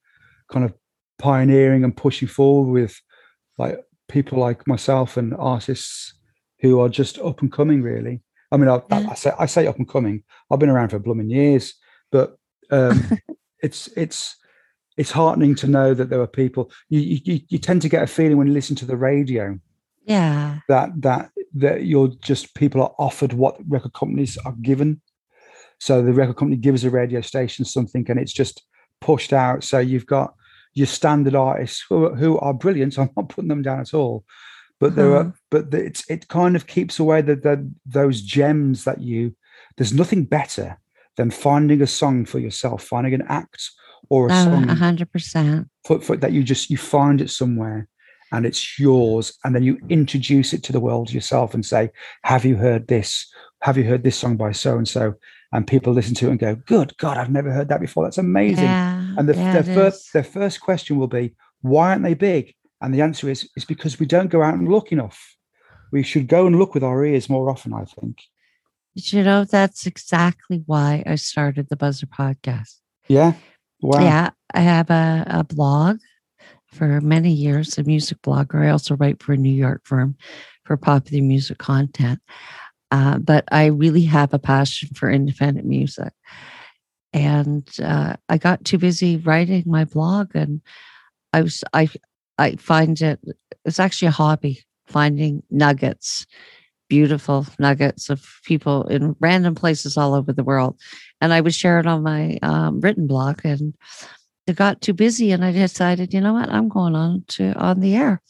kind 0.52 0.64
of 0.64 0.74
pioneering 1.18 1.84
and 1.84 1.98
pushing 1.98 2.28
forward 2.28 2.72
with 2.72 3.00
like 3.58 3.80
people 4.08 4.38
like 4.38 4.68
myself 4.68 5.18
and 5.18 5.34
artists 5.34 6.14
who 6.60 6.80
are 6.80 6.90
just 6.90 7.18
up 7.20 7.42
and 7.42 7.52
coming 7.52 7.82
really. 7.82 8.22
I 8.56 8.58
mean 8.58 8.70
I, 8.70 8.82
Yeah. 8.90 9.10
I 9.12 9.16
say 9.16 9.32
I 9.38 9.46
say 9.46 9.68
up 9.68 9.78
and 9.78 9.88
coming. 9.88 10.24
I've 10.50 10.60
been 10.60 10.70
around 10.70 10.90
for 10.90 11.00
blooming 11.00 11.30
years, 11.30 11.74
but 12.12 12.38
um 12.72 13.04
it's 13.62 13.88
it's 13.96 14.38
it's 14.98 15.12
heartening 15.12 15.56
to 15.56 15.68
know 15.68 15.94
that 15.94 16.10
there 16.10 16.22
are 16.22 16.28
people 16.42 16.72
you, 16.90 17.00
you 17.26 17.42
you 17.50 17.58
tend 17.60 17.82
to 17.82 17.90
get 17.90 18.04
a 18.04 18.08
feeling 18.08 18.38
when 18.38 18.48
you 18.48 18.54
listen 18.54 18.76
to 18.78 18.86
the 18.86 18.96
radio 18.98 19.60
Yeah. 20.06 20.60
that 20.70 20.90
that 21.02 21.32
that 21.56 21.86
you're 21.86 22.12
just 22.22 22.54
people 22.56 22.82
are 22.82 22.96
offered 22.98 23.34
what 23.34 23.58
record 23.68 23.94
companies 23.94 24.38
are 24.46 24.56
given 24.62 25.02
so 25.80 26.02
the 26.02 26.14
record 26.14 26.38
company 26.38 26.58
gives 26.58 26.84
a 26.86 26.90
radio 26.90 27.22
station 27.22 27.66
something 27.66 28.06
and 28.10 28.20
it's 28.20 28.34
just 28.34 28.64
pushed 29.02 29.34
out 29.34 29.64
so 29.64 29.78
you've 29.80 30.06
got 30.06 30.34
your 30.74 30.88
standard 30.88 31.36
artists 31.36 31.84
who, 31.90 32.14
who 32.16 32.38
are 32.40 32.54
brilliant 32.54 32.98
i'm 32.98 33.10
not 33.18 33.30
putting 33.30 33.50
them 33.50 33.62
down 33.62 33.80
at 33.82 33.94
all 33.94 34.24
but 34.80 34.96
there 34.96 35.12
are 35.14 35.22
uh-huh. 35.22 35.32
but 35.52 35.72
the, 35.72 35.84
it's 35.86 36.10
it 36.10 36.28
kind 36.28 36.56
of 36.56 36.68
keeps 36.68 37.00
away 37.00 37.22
the, 37.22 37.36
the 37.36 37.72
those 37.86 38.22
gems 38.22 38.84
that 38.84 39.02
you 39.02 39.36
there's 39.78 39.94
nothing 39.94 40.24
better 40.26 40.80
than 41.18 41.32
finding 41.32 41.82
a 41.82 41.88
song 41.88 42.26
for 42.26 42.40
yourself 42.40 42.84
finding 42.84 43.14
an 43.14 43.24
act 43.28 43.70
or 44.10 44.28
a 44.28 44.32
Oh, 44.32 44.44
song 44.44 44.70
a 44.70 44.76
hundred 44.76 45.12
percent. 45.12 45.70
for, 45.86 46.00
for 46.00 46.18
that 46.18 46.32
you 46.34 46.44
just 46.44 46.70
you 46.70 46.78
find 46.78 47.22
it 47.22 47.30
somewhere 47.30 47.88
and 48.32 48.46
it's 48.46 48.78
yours 48.80 49.38
and 49.44 49.56
then 49.56 49.64
you 49.64 49.78
introduce 49.90 50.52
it 50.54 50.64
to 50.64 50.72
the 50.72 50.80
world 50.80 51.12
yourself 51.12 51.54
and 51.54 51.66
say 51.66 51.90
have 52.24 52.44
you 52.46 52.56
heard 52.58 52.88
this? 52.88 53.28
Have 53.62 53.78
you 53.78 53.84
heard 53.86 54.04
this 54.04 54.18
song 54.18 54.36
by 54.38 54.52
so 54.52 54.78
and 54.78 54.88
so 54.88 55.14
and 55.52 55.66
people 55.66 55.94
listen 55.94 56.14
to 56.16 56.28
it 56.28 56.32
and 56.32 56.40
go 56.40 56.56
good 56.56 56.96
god 56.98 57.18
i've 57.18 57.32
never 57.32 57.52
heard 57.52 57.70
that 57.70 57.80
before. 57.80 58.04
That's 58.04 58.18
amazing. 58.18 58.66
Yeah. 58.66 59.16
and 59.18 59.30
the, 59.30 59.36
yeah, 59.36 59.62
their, 59.62 59.76
first, 59.76 60.12
their 60.14 60.24
first 60.24 60.60
question 60.60 60.98
will 60.98 61.08
be 61.08 61.34
why 61.62 61.92
aren't 61.92 62.04
they 62.04 62.14
big 62.14 62.54
and 62.86 62.94
the 62.94 63.02
answer 63.02 63.30
is 63.30 63.50
is 63.58 63.66
because 63.66 64.00
we 64.00 64.06
don't 64.06 64.30
go 64.30 64.42
out 64.42 64.54
and 64.54 64.70
look 64.70 64.92
enough 64.92 65.36
we 65.92 66.04
should 66.04 66.28
go 66.28 66.48
and 66.48 66.58
look 66.58 66.74
with 66.74 66.84
our 66.84 67.04
ears 67.06 67.30
more 67.30 67.50
often 67.50 67.74
i 67.74 67.84
think 67.84 68.22
you 68.96 69.24
know 69.24 69.44
that's 69.44 69.86
exactly 69.86 70.64
why 70.66 71.04
I 71.06 71.16
started 71.16 71.68
the 71.70 71.76
Buzzr 71.76 72.06
podcast? 72.06 72.80
yeah 73.08 73.34
wow 73.82 74.02
Yeah, 74.02 74.30
I 74.54 74.62
have 74.62 74.90
a, 74.90 75.26
a 75.28 75.44
blog 75.44 75.98
for 76.68 77.02
many 77.02 77.32
years, 77.32 77.78
a 77.78 77.84
music 77.84 78.22
blogger. 78.22 78.66
I 78.66 78.70
also 78.70 78.96
write 78.96 79.22
for 79.22 79.34
a 79.34 79.38
New 79.38 79.54
York 79.54 79.82
firm 79.86 80.16
for 80.64 80.78
popular 80.78 81.24
music 81.24 81.58
content. 81.58 82.20
Uh, 82.92 83.18
but 83.18 83.44
I 83.52 83.66
really 83.66 84.04
have 84.04 84.34
a 84.34 84.40
passion 84.40 84.90
for 84.96 85.12
independent 85.12 85.68
music. 85.68 86.14
And 87.12 87.70
uh, 87.84 88.16
I 88.30 88.38
got 88.38 88.64
too 88.64 88.78
busy 88.78 89.18
writing 89.18 89.64
my 89.66 89.86
blog, 89.86 90.36
and 90.36 90.62
I 91.34 91.42
was 91.44 91.64
I 91.74 91.90
I 92.38 92.56
find 92.58 93.00
it 93.02 93.20
it's 93.66 93.80
actually 93.80 94.10
a 94.10 94.12
hobby 94.12 94.64
finding 94.88 95.42
nuggets, 95.50 96.26
beautiful 96.90 97.46
nuggets 97.60 98.10
of 98.10 98.24
people 98.44 98.84
in 98.88 99.16
random 99.20 99.56
places 99.56 99.98
all 99.98 100.14
over 100.14 100.32
the 100.34 100.44
world 100.44 100.80
and 101.22 101.34
I 101.34 101.42
would 101.42 101.54
share 101.56 101.80
it 101.80 101.88
on 101.88 102.04
my 102.04 102.38
um, 102.44 102.80
written 102.82 103.08
blog. 103.08 103.42
And 103.44 103.74
it 104.48 104.56
got 104.56 104.82
too 104.82 104.94
busy, 104.94 105.32
and 105.32 105.44
I 105.44 105.52
decided, 105.52 106.14
you 106.14 106.22
know 106.22 106.34
what, 106.34 106.50
I'm 106.50 106.70
going 106.70 106.94
on 106.96 107.24
to 107.30 107.54
on 107.54 107.80
the 107.80 107.96
air. 107.96 108.22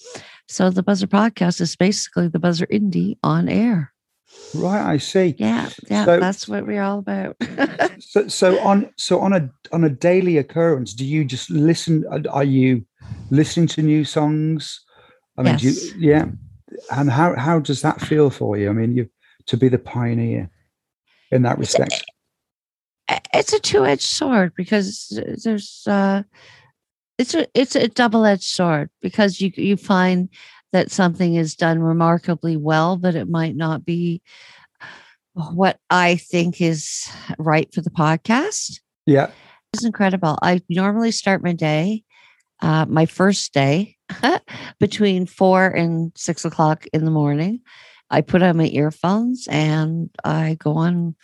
So 0.48 0.70
the 0.70 0.82
Buzzr 0.84 1.08
Podcast 1.08 1.60
is 1.60 1.76
basically 1.76 2.30
the 2.30 2.40
Buzzr 2.40 2.66
Indie 2.72 3.18
on 3.24 3.50
air. 3.50 3.92
right 4.54 4.94
i 4.94 4.98
see 4.98 5.36
Yeah, 5.38 5.70
yeah, 5.90 6.06
So- 6.06 6.20
that's 6.20 6.48
what 6.48 6.66
we're 6.68 6.82
all 6.82 7.00
about. 7.00 7.36
so 8.00 8.28
so 8.28 8.60
on 8.60 8.90
so 8.98 9.20
on 9.20 9.34
a 9.34 9.50
on 9.74 9.84
a 9.84 9.90
daily 9.90 10.38
occurrence 10.38 10.94
do 10.94 11.04
you 11.06 11.26
just 11.26 11.50
listen 11.50 12.04
are- 12.12 12.30
are 12.32 12.44
you 12.44 12.86
listening 13.30 13.68
to 13.68 13.82
new 13.82 14.04
songs. 14.06 14.82
I 15.38 15.44
mean 15.44 15.58
do 15.58 15.68
Yes. 15.68 15.94
you, 15.96 16.12
yeah. 16.12 16.26
And 16.92 17.10
how 17.10 17.36
how 17.36 17.60
does 17.60 17.82
that 17.82 18.02
feel 18.02 18.30
for 18.30 18.58
you? 18.58 18.70
I 18.70 18.74
mean 18.74 18.96
you 18.96 19.10
to 19.48 19.58
be 19.58 19.68
the 19.70 19.78
pioneer 19.80 20.50
in 21.32 21.44
that 21.44 21.58
respect. 21.60 22.04
it's 23.34 23.54
a 23.54 23.60
two-edged 23.60 24.02
sword 24.02 24.54
because 24.56 25.20
there's 25.44 25.84
uh 25.88 26.24
it's 27.18 27.34
a 27.36 27.48
it's 27.54 27.76
a 27.76 27.88
double-edged 27.88 28.44
sword 28.44 28.90
because 29.02 29.40
you 29.42 29.52
you 29.56 29.78
find 29.78 30.30
that 30.74 30.92
something 30.92 31.36
is 31.36 31.56
done 31.56 31.80
remarkably 31.80 32.58
well 32.58 32.98
but 32.98 33.16
it 33.16 33.30
might 33.30 33.56
not 33.56 33.86
be 33.86 34.22
what 35.34 35.80
i 35.90 36.16
think 36.16 36.62
is 36.62 37.08
right 37.38 37.74
for 37.74 37.82
the 37.82 37.90
podcast. 37.92 38.80
Yeah. 39.06 39.30
It's 39.74 39.84
incredible. 39.86 40.40
I 40.42 40.62
normally 40.70 41.12
start 41.12 41.44
my 41.44 41.52
day 41.54 42.05
uh 42.66 42.86
my 42.90 43.06
first 43.06 43.54
day 43.54 43.96
between 44.80 45.26
four 45.26 45.68
and 45.68 46.12
six 46.16 46.44
o'clock 46.44 46.86
in 46.94 47.06
the 47.06 47.12
morning 47.12 47.62
i 48.10 48.20
put 48.20 48.42
on 48.42 48.58
my 48.58 48.68
earphones 48.74 49.48
and 49.50 50.10
i 50.24 50.58
go 50.60 50.74
on 50.74 51.16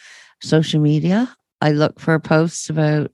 social 0.41 0.79
media 0.79 1.27
I 1.61 1.71
look 1.71 1.99
for 1.99 2.17
posts 2.19 2.69
about 2.69 3.11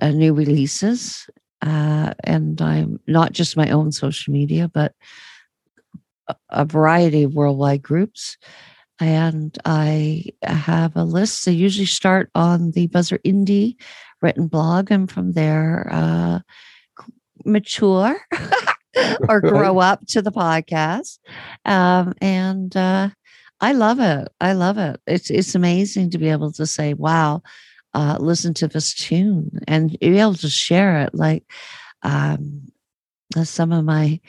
uh, 0.00 0.10
new 0.10 0.34
releases, 0.34 1.28
uh, 1.62 2.12
and 2.24 2.60
I'm 2.60 3.00
not 3.06 3.32
just 3.32 3.56
my 3.56 3.70
own 3.70 3.90
social 3.90 4.32
media, 4.32 4.70
but 4.72 4.94
a, 6.50 6.64
variety 6.64 7.22
of 7.22 7.34
worldwide 7.34 7.82
groups. 7.82 8.36
And 9.00 9.56
I 9.64 10.26
have 10.42 10.94
a 10.94 11.04
list. 11.04 11.48
I 11.48 11.52
usually 11.52 11.86
start 11.86 12.30
on 12.34 12.72
the 12.72 12.86
Buzzr 12.88 13.18
Indie 13.24 13.76
written 14.20 14.46
blog, 14.46 14.90
and 14.90 15.10
from 15.10 15.32
there, 15.32 15.88
uh, 15.90 16.40
mature 17.44 18.20
or 19.28 19.40
grow 19.40 19.78
up 19.78 20.06
to 20.08 20.22
the 20.22 20.32
podcast. 20.32 21.18
Um, 21.64 22.14
and 22.20 22.74
uh, 22.76 23.10
I 23.60 23.72
love 23.72 24.00
it. 24.00 24.28
I 24.40 24.52
love 24.52 24.78
it. 24.78 25.00
It's 25.06 25.30
it's 25.30 25.54
amazing 25.54 26.10
to 26.10 26.18
be 26.18 26.28
able 26.28 26.52
to 26.52 26.66
say, 26.66 26.94
"Wow, 26.94 27.42
uh, 27.94 28.16
listen 28.18 28.54
to 28.54 28.68
this 28.68 28.94
tune," 28.94 29.50
and 29.68 29.98
be 29.98 30.18
able 30.18 30.34
to 30.36 30.48
share 30.48 31.00
it. 31.02 31.14
Like 31.14 31.44
um, 32.02 32.70
uh, 33.36 33.44
some 33.44 33.72
of 33.72 33.84
my 33.84 34.20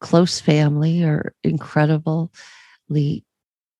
close 0.00 0.40
family 0.40 1.04
are 1.04 1.34
incredibly 1.44 3.24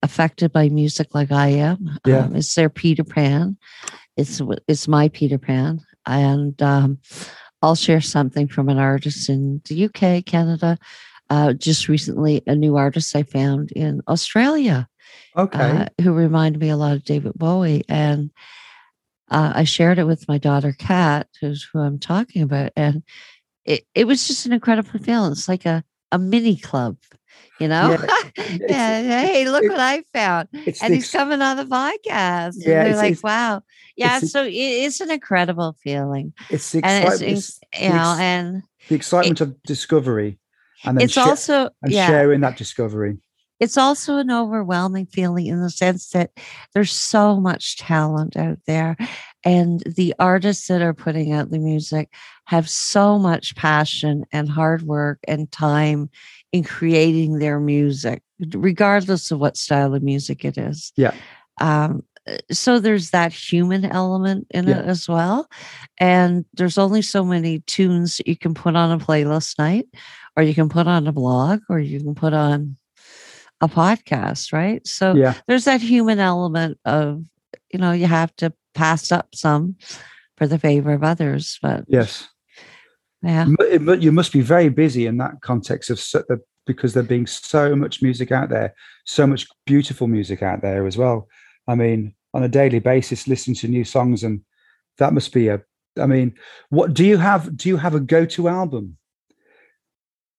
affected 0.02 0.52
by 0.52 0.68
music, 0.68 1.14
like 1.14 1.32
I 1.32 1.48
am. 1.48 1.98
Yeah. 2.06 2.24
Um, 2.26 2.36
it's 2.36 2.54
their 2.54 2.70
Peter 2.70 3.04
Pan. 3.04 3.56
It's 4.16 4.40
it's 4.68 4.86
my 4.86 5.08
Peter 5.08 5.38
Pan, 5.38 5.80
and 6.06 6.60
um, 6.62 6.98
I'll 7.62 7.74
share 7.74 8.00
something 8.00 8.48
from 8.48 8.68
an 8.68 8.78
artist 8.78 9.28
in 9.28 9.60
the 9.68 9.84
UK, 9.84 10.24
Canada. 10.24 10.78
Uh, 11.28 11.52
just 11.52 11.88
recently, 11.88 12.42
a 12.46 12.54
new 12.54 12.76
artist 12.76 13.14
I 13.14 13.22
found 13.22 13.70
in 13.72 14.02
Australia 14.08 14.88
okay 15.36 15.58
uh, 15.58 16.02
who 16.02 16.12
reminded 16.12 16.60
me 16.60 16.70
a 16.70 16.76
lot 16.76 16.92
of 16.92 17.04
David 17.04 17.34
Bowie. 17.34 17.84
And 17.88 18.30
uh, 19.30 19.52
I 19.54 19.64
shared 19.64 19.98
it 19.98 20.04
with 20.06 20.28
my 20.28 20.38
daughter, 20.38 20.74
Kat, 20.76 21.28
who's 21.40 21.62
who 21.72 21.80
I'm 21.80 21.98
talking 21.98 22.42
about. 22.42 22.72
And 22.76 23.02
it, 23.64 23.84
it 23.94 24.06
was 24.06 24.26
just 24.26 24.46
an 24.46 24.52
incredible 24.52 24.98
feeling. 24.98 25.32
It's 25.32 25.48
like 25.48 25.66
a, 25.66 25.84
a 26.10 26.18
mini 26.18 26.56
club, 26.56 26.96
you 27.60 27.68
know? 27.68 27.96
Yeah. 28.36 29.02
hey, 29.26 29.48
look 29.48 29.64
it- 29.64 29.70
what 29.70 29.80
I 29.80 30.02
found. 30.12 30.48
And 30.82 30.94
he's 30.94 31.10
coming 31.10 31.42
on 31.42 31.56
the 31.56 31.64
podcast. 31.64 32.54
Yeah, 32.56 32.84
they're 32.84 32.96
like, 32.96 33.22
wow. 33.22 33.62
Yeah. 33.96 34.18
so 34.20 34.44
it, 34.44 34.52
it's 34.52 35.00
an 35.00 35.10
incredible 35.10 35.76
feeling. 35.82 36.32
it's 36.48 36.72
the 36.72 36.80
And 36.82 37.04
it's, 37.04 37.20
excitement, 37.20 37.38
it's, 37.38 37.60
you 37.82 37.88
know, 37.90 38.16
and 38.18 38.62
the 38.88 38.94
excitement 38.94 39.40
of 39.40 39.62
discovery 39.62 40.38
and 40.84 40.96
then 40.96 41.04
it's 41.04 41.12
sha- 41.12 41.28
also, 41.28 41.68
and 41.82 41.92
yeah. 41.92 42.06
sharing 42.06 42.40
that 42.40 42.56
discovery 42.56 43.18
it's 43.60 43.76
also 43.76 44.16
an 44.16 44.30
overwhelming 44.30 45.04
feeling 45.04 45.44
in 45.46 45.60
the 45.60 45.68
sense 45.68 46.08
that 46.10 46.30
there's 46.72 46.92
so 46.92 47.38
much 47.38 47.76
talent 47.76 48.34
out 48.34 48.58
there 48.66 48.96
and 49.44 49.80
the 49.80 50.14
artists 50.18 50.66
that 50.68 50.80
are 50.80 50.94
putting 50.94 51.32
out 51.32 51.50
the 51.50 51.58
music 51.58 52.10
have 52.46 52.68
so 52.70 53.18
much 53.18 53.54
passion 53.56 54.24
and 54.32 54.48
hard 54.48 54.82
work 54.82 55.18
and 55.28 55.52
time 55.52 56.08
in 56.52 56.64
creating 56.64 57.38
their 57.38 57.60
music 57.60 58.22
regardless 58.54 59.30
of 59.30 59.38
what 59.38 59.56
style 59.56 59.94
of 59.94 60.02
music 60.02 60.44
it 60.44 60.56
is 60.58 60.92
Yeah. 60.96 61.14
um, 61.60 62.02
so 62.50 62.78
there's 62.78 63.10
that 63.10 63.32
human 63.32 63.84
element 63.84 64.46
in 64.50 64.66
Yeah. 64.68 64.78
it 64.80 64.86
as 64.86 65.08
well 65.08 65.48
and 65.98 66.44
there's 66.54 66.78
only 66.78 67.02
so 67.02 67.24
many 67.24 67.60
tunes 67.66 68.16
that 68.16 68.26
you 68.28 68.36
can 68.36 68.54
put 68.54 68.76
on 68.76 68.90
a 68.92 69.04
playlist 69.04 69.58
night 69.58 69.86
or 70.36 70.42
you 70.42 70.54
can 70.54 70.68
put 70.68 70.86
on 70.86 71.06
a 71.06 71.12
blog 71.12 71.60
or 71.68 71.78
you 71.78 71.98
can 72.00 72.14
put 72.14 72.32
on 72.32 72.76
a 73.62 73.68
podcast, 73.68 74.52
right? 74.52 74.86
So 74.86 75.14
yeah 75.14 75.34
there's 75.46 75.64
that 75.64 75.80
human 75.82 76.18
element 76.18 76.78
of 76.84 77.22
you 77.72 77.78
know, 77.78 77.92
you 77.92 78.06
have 78.06 78.34
to 78.36 78.52
pass 78.74 79.12
up 79.12 79.28
some 79.34 79.76
for 80.36 80.46
the 80.46 80.58
favor 80.58 80.92
of 80.92 81.04
others. 81.04 81.58
But 81.62 81.84
Yes. 81.88 82.28
Yeah, 83.22 83.46
but 83.80 84.02
you 84.02 84.12
must 84.12 84.32
be 84.32 84.40
very 84.40 84.68
busy 84.70 85.06
in 85.06 85.18
that 85.18 85.42
context 85.42 85.90
of 85.90 86.00
so, 86.00 86.24
the, 86.28 86.40
because 86.66 86.94
there 86.94 87.02
being 87.02 87.26
so 87.26 87.74
much 87.76 88.02
music 88.02 88.32
out 88.32 88.48
there, 88.48 88.74
so 89.04 89.26
much 89.26 89.46
beautiful 89.66 90.06
music 90.06 90.42
out 90.42 90.62
there 90.62 90.86
as 90.86 90.96
well. 90.96 91.28
I 91.68 91.74
mean, 91.74 92.14
on 92.32 92.42
a 92.42 92.48
daily 92.48 92.78
basis, 92.78 93.28
listening 93.28 93.56
to 93.56 93.68
new 93.68 93.84
songs, 93.84 94.22
and 94.22 94.42
that 94.98 95.12
must 95.12 95.32
be 95.32 95.48
a. 95.48 95.60
I 95.98 96.06
mean, 96.06 96.34
what 96.68 96.94
do 96.94 97.04
you 97.04 97.18
have? 97.18 97.56
Do 97.56 97.68
you 97.68 97.76
have 97.76 97.94
a 97.94 98.00
go-to 98.00 98.48
album 98.48 98.96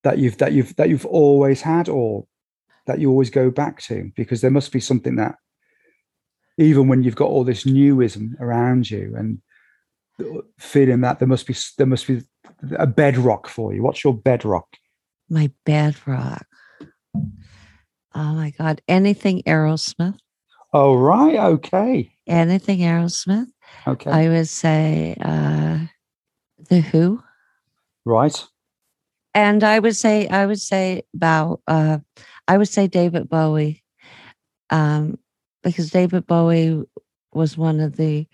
that 0.04 0.18
you've 0.18 0.38
that 0.38 0.54
you've 0.54 0.76
that 0.78 0.90
you've 0.90 1.06
always 1.06 1.62
had, 1.62 1.90
or 1.90 2.26
that 2.88 3.00
you 3.00 3.10
always 3.10 3.30
go 3.30 3.52
back 3.52 3.82
to? 3.84 4.12
Because 4.16 4.42
there 4.42 4.52
must 4.52 4.72
be 4.72 4.80
something 4.80 5.18
that, 5.18 5.36
even 6.58 6.88
when 6.88 7.04
you've 7.04 7.16
got 7.16 7.30
all 7.30 7.44
this 7.44 7.66
newism 7.66 8.40
around 8.40 8.90
you 8.90 9.14
and 9.18 9.42
uh, 10.20 10.42
feeling 10.58 11.02
that 11.02 11.20
there 11.20 11.28
must 11.28 11.46
be 11.46 11.56
there 11.78 11.88
must 11.88 12.08
be 12.08 12.24
a 12.78 12.88
bedrock 12.88 13.48
for 13.48 13.74
you. 13.74 13.84
What's 13.84 14.04
your 14.04 14.14
bedrock? 14.14 14.68
my 15.30 15.50
bedrock. 15.66 16.46
Oh 18.14 18.34
my 18.34 18.50
God. 18.58 18.82
Anything 18.88 19.42
Aerosmith, 19.44 20.18
Oh 20.74 20.96
right, 20.96 21.38
okay, 21.38 22.12
anything 22.28 22.80
Aerosmith. 22.80 23.48
okay, 23.88 24.12
I 24.12 24.28
would 24.30 24.50
say 24.50 25.16
uh, 25.22 25.80
The 26.70 26.82
Who. 26.82 27.24
right, 28.06 28.46
And 29.34 29.64
I 29.64 29.80
would 29.80 29.96
say, 29.96 30.28
I 30.28 30.46
would 30.46 30.60
say 30.60 31.04
about, 31.16 31.62
uh, 31.68 32.00
I 32.48 32.58
would 32.58 32.68
say 32.68 32.88
David 32.88 33.30
Bowie, 33.30 33.84
um, 34.70 35.18
because 35.64 35.90
David 35.92 36.28
Bowie 36.28 36.84
was 37.34 37.58
one 37.58 37.80
of 37.80 37.96
the 37.96 38.28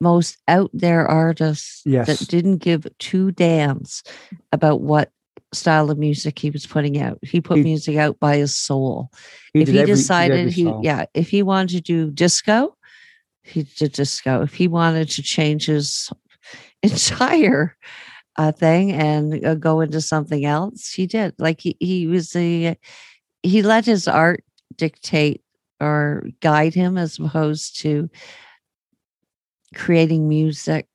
most 0.00 0.36
out 0.48 0.70
there 0.72 1.06
artists 1.06 1.82
Yes. 1.86 2.06
that 2.06 2.28
didn't 2.28 2.58
give 2.58 2.86
two 2.98 3.30
damns 3.32 4.02
about 4.52 4.80
what 4.80 5.10
style 5.52 5.90
of 5.90 5.96
music 5.98 6.38
he 6.38 6.50
was 6.50 6.66
putting 6.66 7.00
out. 7.00 7.18
He 7.22 7.40
put 7.40 7.58
He- 7.58 7.64
music 7.64 7.96
out 7.96 8.18
by 8.20 8.36
his 8.36 8.54
soul. 8.56 9.10
if 9.54 9.68
he 9.68 9.78
every- 9.78 9.94
decided 9.94 10.52
he, 10.52 10.70
yeah, 10.82 11.06
if 11.14 11.30
he 11.30 11.42
wanted 11.42 11.70
to 11.70 11.80
do 11.80 12.10
disco, 12.10 12.76
he 13.42 13.62
did 13.62 13.92
disco. 13.92 14.42
If 14.42 14.54
he 14.54 14.68
wanted 14.68 15.08
to 15.10 15.22
change 15.22 15.66
his 15.66 16.10
entire 16.82 17.76
uh, 18.36 18.52
thing 18.52 18.92
and 18.92 19.44
uh, 19.46 19.54
go 19.54 19.80
into 19.80 20.00
something 20.00 20.44
else, 20.44 20.90
he 20.92 21.06
did. 21.06 21.34
Like 21.38 21.60
he, 21.60 21.76
he 21.80 22.06
was 22.06 22.30
the, 22.30 22.76
he 23.42 23.62
let 23.62 23.86
his 23.86 24.06
art 24.08 24.44
dictate 24.76 25.42
or 25.80 26.26
guide 26.40 26.74
him 26.74 26.98
as 26.98 27.18
opposed 27.18 27.80
to 27.80 28.10
creating 29.76 30.28
music 30.28 30.88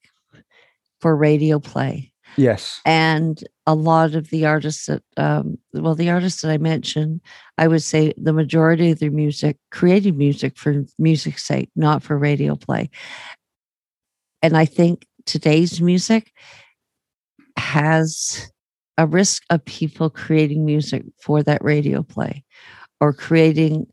for 0.99 1.15
radio 1.15 1.59
play. 1.59 2.11
Yes, 2.37 2.81
and 2.85 3.43
a 3.67 3.75
lot 3.75 4.15
of 4.15 4.29
the 4.29 4.45
artists 4.45 4.87
that 4.87 5.03
um, 5.17 5.57
well 5.73 5.95
the 5.95 6.09
artists 6.09 6.41
that 6.41 6.51
i 6.51 6.57
mentioned 6.57 7.21
i 7.57 7.67
would 7.67 7.83
say 7.83 8.13
the 8.17 8.33
majority 8.33 8.91
of 8.91 8.99
their 8.99 9.11
music 9.11 9.57
created 9.69 10.17
music 10.17 10.57
for 10.57 10.83
music's 10.97 11.45
sake 11.45 11.69
not 11.75 12.01
for 12.03 12.17
radio 12.17 12.55
play. 12.55 12.89
And 14.41 14.57
i 14.57 14.65
think 14.65 15.05
today's 15.25 15.81
music 15.81 16.31
has 17.57 18.51
a 18.97 19.05
risk 19.05 19.43
of 19.49 19.63
people 19.65 20.09
creating 20.09 20.65
music 20.65 21.03
for 21.21 21.43
that 21.43 21.63
radio 21.63 22.03
play 22.03 22.43
or 22.99 23.13
creating 23.13 23.85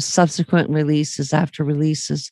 subsequent 0.00 0.70
releases 0.70 1.32
after 1.32 1.64
releases 1.64 2.30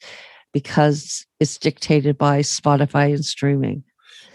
because 0.53 1.27
it's 1.39 1.59
dictated 1.59 2.17
by 2.19 2.41
spotify 2.41 3.15
and 3.15 3.25
streaming 3.25 3.83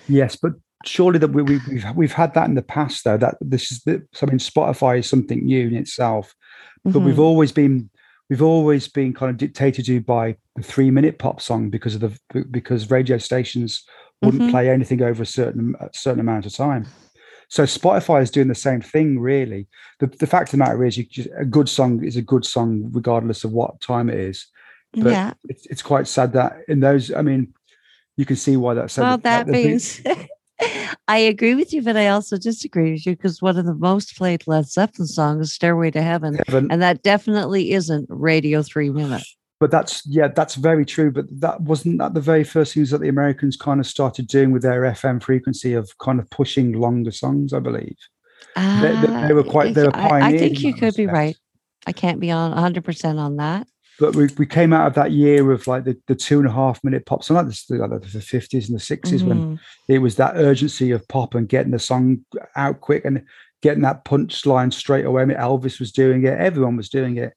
yes. 0.08 0.36
But 0.36 0.54
surely 0.86 1.18
that 1.20 1.30
we, 1.30 1.42
we, 1.42 1.60
we've 1.70 1.86
we've 1.96 2.12
had 2.14 2.34
that 2.36 2.48
in 2.48 2.54
the 2.56 2.62
past 2.62 3.04
though. 3.04 3.18
That 3.18 3.36
this 3.42 3.72
is 3.72 3.82
the, 3.84 4.06
I 4.22 4.26
mean, 4.28 4.38
Spotify 4.38 5.00
is 5.00 5.10
something 5.10 5.44
new 5.44 5.68
in 5.68 5.76
itself, 5.76 6.36
but 6.84 7.00
we've 7.00 7.16
Mhm. 7.16 7.20
always 7.20 7.52
been 7.52 7.90
we've 8.30 8.42
always 8.44 8.88
been 8.88 9.14
kind 9.14 9.30
of 9.32 9.38
dictated 9.38 9.86
to 9.86 10.02
by 10.02 10.36
the 10.56 10.64
three 10.64 10.92
minute 10.92 11.18
pop 11.18 11.42
song 11.42 11.70
because 11.70 11.96
of 11.96 12.02
the 12.02 12.46
because 12.52 12.92
radio 12.92 13.18
stations 13.18 13.84
wouldn't 14.22 14.44
Mhm. 14.44 14.52
play 14.52 14.70
anything 14.70 15.02
over 15.02 15.24
a 15.24 15.26
certain 15.26 15.76
a 15.80 15.90
certain 15.94 16.20
amount 16.20 16.46
of 16.46 16.54
time. 16.54 16.86
So 17.50 17.64
Spotify 17.64 18.22
is 18.22 18.32
doing 18.32 18.48
the 18.48 18.56
same 18.56 18.82
thing, 18.82 19.20
really. 19.20 19.68
The, 20.00 20.08
the 20.08 20.28
fact 20.28 20.48
of 20.50 20.52
the 20.52 20.58
matter 20.58 20.84
is, 20.84 20.98
you 20.98 21.06
just, 21.06 21.30
a 21.38 21.46
good 21.46 21.70
song 21.70 22.04
is 22.04 22.18
a 22.18 22.22
good 22.22 22.44
song 22.44 22.90
regardless 22.92 23.44
of 23.44 23.52
what 23.52 23.80
time 23.82 24.10
it 24.10 24.20
is. 24.20 24.48
But 25.04 25.12
yeah 25.12 25.34
it's 25.50 25.66
it's 25.68 25.82
quite 25.82 26.08
sad 26.08 26.34
that 26.34 26.58
in 26.68 26.80
those, 26.80 27.12
I 27.14 27.22
mean, 27.22 27.54
you 28.18 28.26
can 28.26 28.36
see 28.36 28.58
why 28.58 28.74
that's 28.74 28.98
well, 28.98 29.18
that 29.20 29.48
means 29.48 30.02
I 31.08 31.18
agree 31.18 31.54
with 31.56 31.74
you, 31.74 31.82
but 31.82 31.98
I 31.98 32.08
also 32.08 32.38
disagree 32.38 32.92
with 32.94 33.06
you 33.06 33.16
because 33.16 33.42
one 33.42 33.58
of 33.58 33.66
the 33.66 33.74
most 33.76 34.16
played 34.18 34.44
Led 34.48 34.68
Zeppelin 34.68 35.08
songs 35.08 35.48
is 35.48 35.54
Stairway 35.54 35.92
to 35.92 36.02
Heaven. 36.02 36.40
heaven, 36.48 36.72
And 36.72 36.82
that 36.82 37.04
definitely 37.04 37.74
isn't 37.74 38.06
radio 38.10 38.64
three 38.64 38.90
minutes. 38.90 39.36
but 39.60 39.70
that's 39.70 40.02
yeah, 40.06 40.30
that's 40.30 40.56
very 40.56 40.86
true. 40.86 41.12
But 41.12 41.26
that 41.42 41.62
wasn't 41.62 42.00
that 42.00 42.14
the 42.14 42.22
very 42.22 42.44
first 42.46 42.74
things 42.74 42.90
that 42.92 43.02
the 43.02 43.10
Americans 43.10 43.58
kind 43.58 43.80
of 43.82 43.86
started 43.88 44.28
doing 44.28 44.52
with 44.52 44.62
their 44.62 44.82
FM 44.84 45.22
frequency 45.22 45.74
of 45.74 45.92
kind 45.98 46.20
of 46.20 46.30
pushing 46.30 46.72
longer 46.74 47.12
songs, 47.12 47.52
I 47.54 47.60
believe. 47.60 47.98
They- 48.56 48.96
they- 49.02 49.28
they 49.28 49.34
were 49.34 49.46
ah, 49.48 49.52
quite- 49.52 49.74
they 49.76 49.84
were 49.84 49.96
I- 49.96 50.28
I, 50.30 50.38
think 50.38 50.62
you 50.62 50.74
could 50.74 50.96
be 50.96 51.08
right. 51.08 51.36
I 51.86 51.92
can't 51.92 52.20
be 52.22 52.32
on 52.32 52.54
100% 52.54 53.20
on 53.20 53.36
that. 53.38 53.68
But 54.00 54.14
we, 54.16 54.28
we 54.38 54.46
came 54.46 54.74
out 54.74 54.88
of 54.88 54.94
that 54.96 55.12
year 55.12 55.52
of 55.52 55.68
like 55.68 55.86
the, 55.86 55.98
the 56.08 56.16
two 56.16 56.40
and 56.40 56.48
a 56.48 56.52
half 56.52 56.84
minute 56.84 57.06
pop 57.06 57.24
song, 57.24 57.38
like 57.38 57.48
the, 57.48 57.76
like 57.78 57.90
the 58.02 58.20
50s 58.20 58.68
and 58.70 58.78
the 58.78 58.84
60s, 58.84 59.24
when 59.26 59.42
Mhm. 59.42 59.60
it 59.88 60.00
was 60.00 60.16
that 60.18 60.36
urgency 60.36 60.92
of 60.92 61.08
pop 61.08 61.34
and 61.36 61.48
getting 61.48 61.72
the 61.72 61.80
song 61.80 62.26
out 62.56 62.82
quick 62.82 63.06
and 63.06 63.24
getting 63.62 63.84
that 63.84 64.04
punchline 64.04 64.74
straight 64.74 65.06
away. 65.06 65.22
I 65.22 65.26
mean, 65.26 65.38
Elvis 65.38 65.80
was 65.80 65.92
doing 65.94 66.26
it, 66.26 66.38
everyone 66.38 66.76
was 66.76 66.90
doing 66.90 67.18
it. 67.18 67.34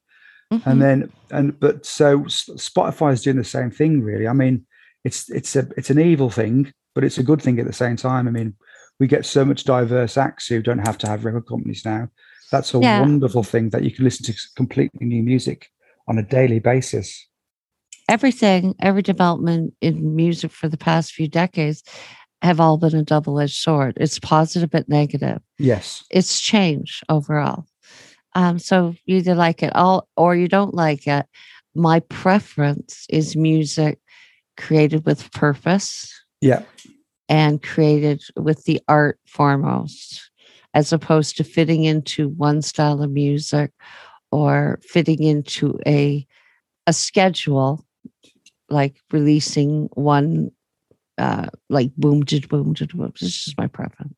Mhm. 0.53 0.62
and 0.64 0.83
then 0.83 1.12
and 1.31 1.61
but 1.61 1.85
so 1.85 2.21
spotify 2.21 3.12
is 3.12 3.21
doing 3.23 3.37
the 3.37 3.44
same 3.44 3.71
thing 3.71 4.01
really 4.03 4.27
i 4.27 4.33
mean 4.33 4.64
it's 5.05 5.29
it's 5.29 5.55
a 5.57 5.68
it's 5.77 5.90
an 5.90 5.99
evil 6.01 6.31
thing 6.31 6.73
but 6.94 7.05
it's 7.05 7.18
a 7.18 7.23
good 7.23 7.42
thing 7.42 7.61
at 7.61 7.66
the 7.66 7.73
same 7.85 7.97
time 7.97 8.27
i 8.27 8.31
mean 8.31 8.55
we 8.99 9.07
get 9.07 9.27
so 9.27 9.44
much 9.44 9.64
diverse 9.64 10.16
acts 10.16 10.47
who 10.47 10.62
don't 10.62 10.87
have 10.87 10.97
to 10.97 11.07
have 11.07 11.27
record 11.27 11.47
companies 11.47 11.85
now 11.85 12.09
that's 12.51 12.73
a 12.73 12.79
Yeah. 12.79 12.99
wonderful 12.99 13.42
thing 13.42 13.68
that 13.71 13.85
you 13.85 13.90
can 13.90 14.05
listen 14.05 14.25
to 14.25 14.33
completely 14.57 15.05
new 15.07 15.23
music 15.23 15.68
on 16.09 16.18
a 16.18 16.23
daily 16.23 16.59
basis 16.59 17.29
everything, 18.09 18.75
every 18.81 19.03
development 19.03 19.75
in 19.81 20.16
music 20.16 20.51
for 20.51 20.68
the 20.68 20.79
past 20.79 21.12
few 21.12 21.29
decades 21.29 21.83
have 22.42 22.61
all 22.61 22.79
been 22.79 22.94
a 22.94 23.03
double 23.03 23.38
edged 23.38 23.57
sword. 23.57 23.94
It's 24.01 24.18
positive 24.18 24.71
but 24.71 24.88
negative. 24.88 25.40
yes 25.59 26.05
it's 26.11 26.40
change 26.40 27.03
overall. 27.09 27.66
Um, 28.35 28.59
so 28.59 28.94
you 29.07 29.16
either 29.16 29.35
like 29.35 29.62
it 29.62 29.75
all 29.75 30.09
or 30.16 30.37
you 30.37 30.49
don't 30.49 30.75
like 30.75 31.07
it. 31.07 31.27
My 31.75 32.01
preference 32.01 33.07
is 33.09 33.37
music 33.37 33.99
created 34.57 35.05
with 35.07 35.31
purpose 35.33 36.12
yeah 36.40 36.62
and 37.29 37.62
created 37.62 38.23
with 38.37 38.64
the 38.64 38.81
art 38.88 39.18
foremost, 39.27 40.31
as 40.73 40.92
opposed 40.92 41.37
to 41.37 41.44
fitting 41.44 41.85
into 41.85 42.29
one 42.31 42.62
style 42.62 43.03
of 43.03 43.11
music 43.11 43.71
or 44.31 44.79
fitting 44.83 45.23
into 45.23 45.79
a 45.87 46.27
a 46.87 46.93
schedule, 46.93 47.85
like 48.71 48.97
releasing 49.12 49.88
one 49.95 50.51
uh 51.19 51.47
like 51.69 51.91
boom 51.97 52.25
did 52.25 52.49
boom 52.49 52.73
did 52.75 52.93
boom. 52.97 53.12
This 53.21 53.47
is 53.49 53.55
my 53.59 53.67
preference. 53.67 54.14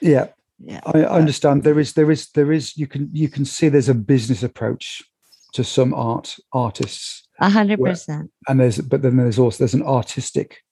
yeah 0.00 0.26
Yeah. 0.58 0.80
I, 0.86 1.02
I 1.04 1.18
understand 1.18 1.62
there 1.62 1.80
is 1.80 1.92
there 1.94 2.10
is 2.10 2.30
there 2.32 2.52
is 2.52 2.76
you 2.76 2.86
can 2.86 3.10
you 3.12 3.28
can 3.28 3.44
see 3.44 3.68
there's 3.68 3.88
a 3.90 3.94
business 3.94 4.42
approach 4.42 5.02
to 5.52 5.62
some 5.64 5.92
art 5.94 6.36
artists 6.52 7.26
A 7.40 7.48
hundred 7.50 7.80
percent. 7.80 8.30
and 8.48 8.60
there's 8.60 8.78
but 8.80 9.02
then 9.02 9.16
there's 9.16 9.38
also 9.38 9.58
there's 9.58 9.74
an 9.74 9.82
artistic 9.82 10.62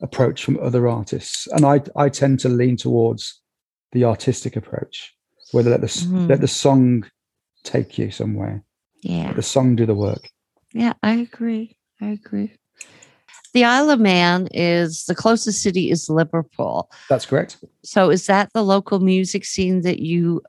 approach 0.00 0.44
from 0.44 0.58
other 0.62 0.86
artists 0.88 1.46
and 1.52 1.64
i 1.64 1.80
i 1.96 2.08
tend 2.08 2.40
to 2.40 2.48
lean 2.48 2.76
towards 2.76 3.42
the 3.92 4.04
artistic 4.04 4.54
approach 4.56 5.14
where 5.52 5.64
they 5.64 5.70
let 5.70 5.80
the 5.80 5.86
s 5.98 6.04
Mhm. 6.06 6.28
let 6.28 6.40
the 6.40 6.48
song 6.64 7.04
take 7.64 7.98
you 7.98 8.10
somewhere 8.10 8.62
Yeah. 9.02 9.26
let 9.28 9.36
the 9.36 9.42
song 9.42 9.76
do 9.76 9.86
the 9.86 9.94
work 9.94 10.28
Yeah, 10.74 10.92
I 11.02 11.12
agree. 11.14 11.76
I 12.00 12.08
agree. 12.08 12.52
The 13.54 13.64
Isle 13.64 13.90
of 13.90 14.00
Man 14.00 14.48
is 14.52 15.04
the 15.06 15.14
closest 15.14 15.62
city 15.62 15.90
is 15.90 16.08
Liverpool. 16.10 16.90
that's 17.08 17.26
correct 17.26 17.56
So 17.84 18.10
is 18.10 18.26
that 18.26 18.50
the 18.52 18.62
local 18.62 19.00
music 19.00 19.44
scene 19.44 19.80
that 19.82 20.00
you 20.00 20.42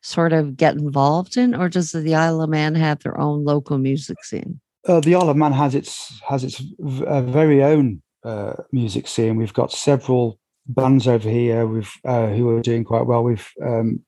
sort 0.00 0.32
of 0.32 0.56
get 0.56 0.74
involved 0.74 1.36
in, 1.36 1.54
or 1.54 1.68
does 1.68 1.92
the 1.92 2.14
Isle 2.14 2.40
of 2.42 2.50
Man 2.50 2.74
have 2.74 3.00
their 3.00 3.18
own 3.20 3.44
local 3.44 3.78
music 3.78 4.24
scene? 4.24 4.60
uh, 4.88 5.00
the 5.00 5.14
Isle 5.14 5.30
of 5.30 5.36
Man 5.36 5.52
has 5.52 5.74
its 5.74 6.20
has 6.28 6.42
its 6.42 6.58
v- 6.78 7.04
uh, 7.04 7.22
very 7.22 7.62
own 7.62 8.02
uh, 8.24 8.54
music 8.72 9.06
scene. 9.06 9.36
We've 9.36 9.52
got 9.54 9.70
several 9.70 10.38
bands 10.66 11.06
over 11.06 11.28
here 11.28 11.66
with 11.66 11.88
uh, 12.04 12.28
who 12.28 12.48
are 12.56 12.62
doing 12.62 12.84
quite 12.84 13.06
well. 13.06 13.22
We've 13.22 13.48
um, 13.62 14.00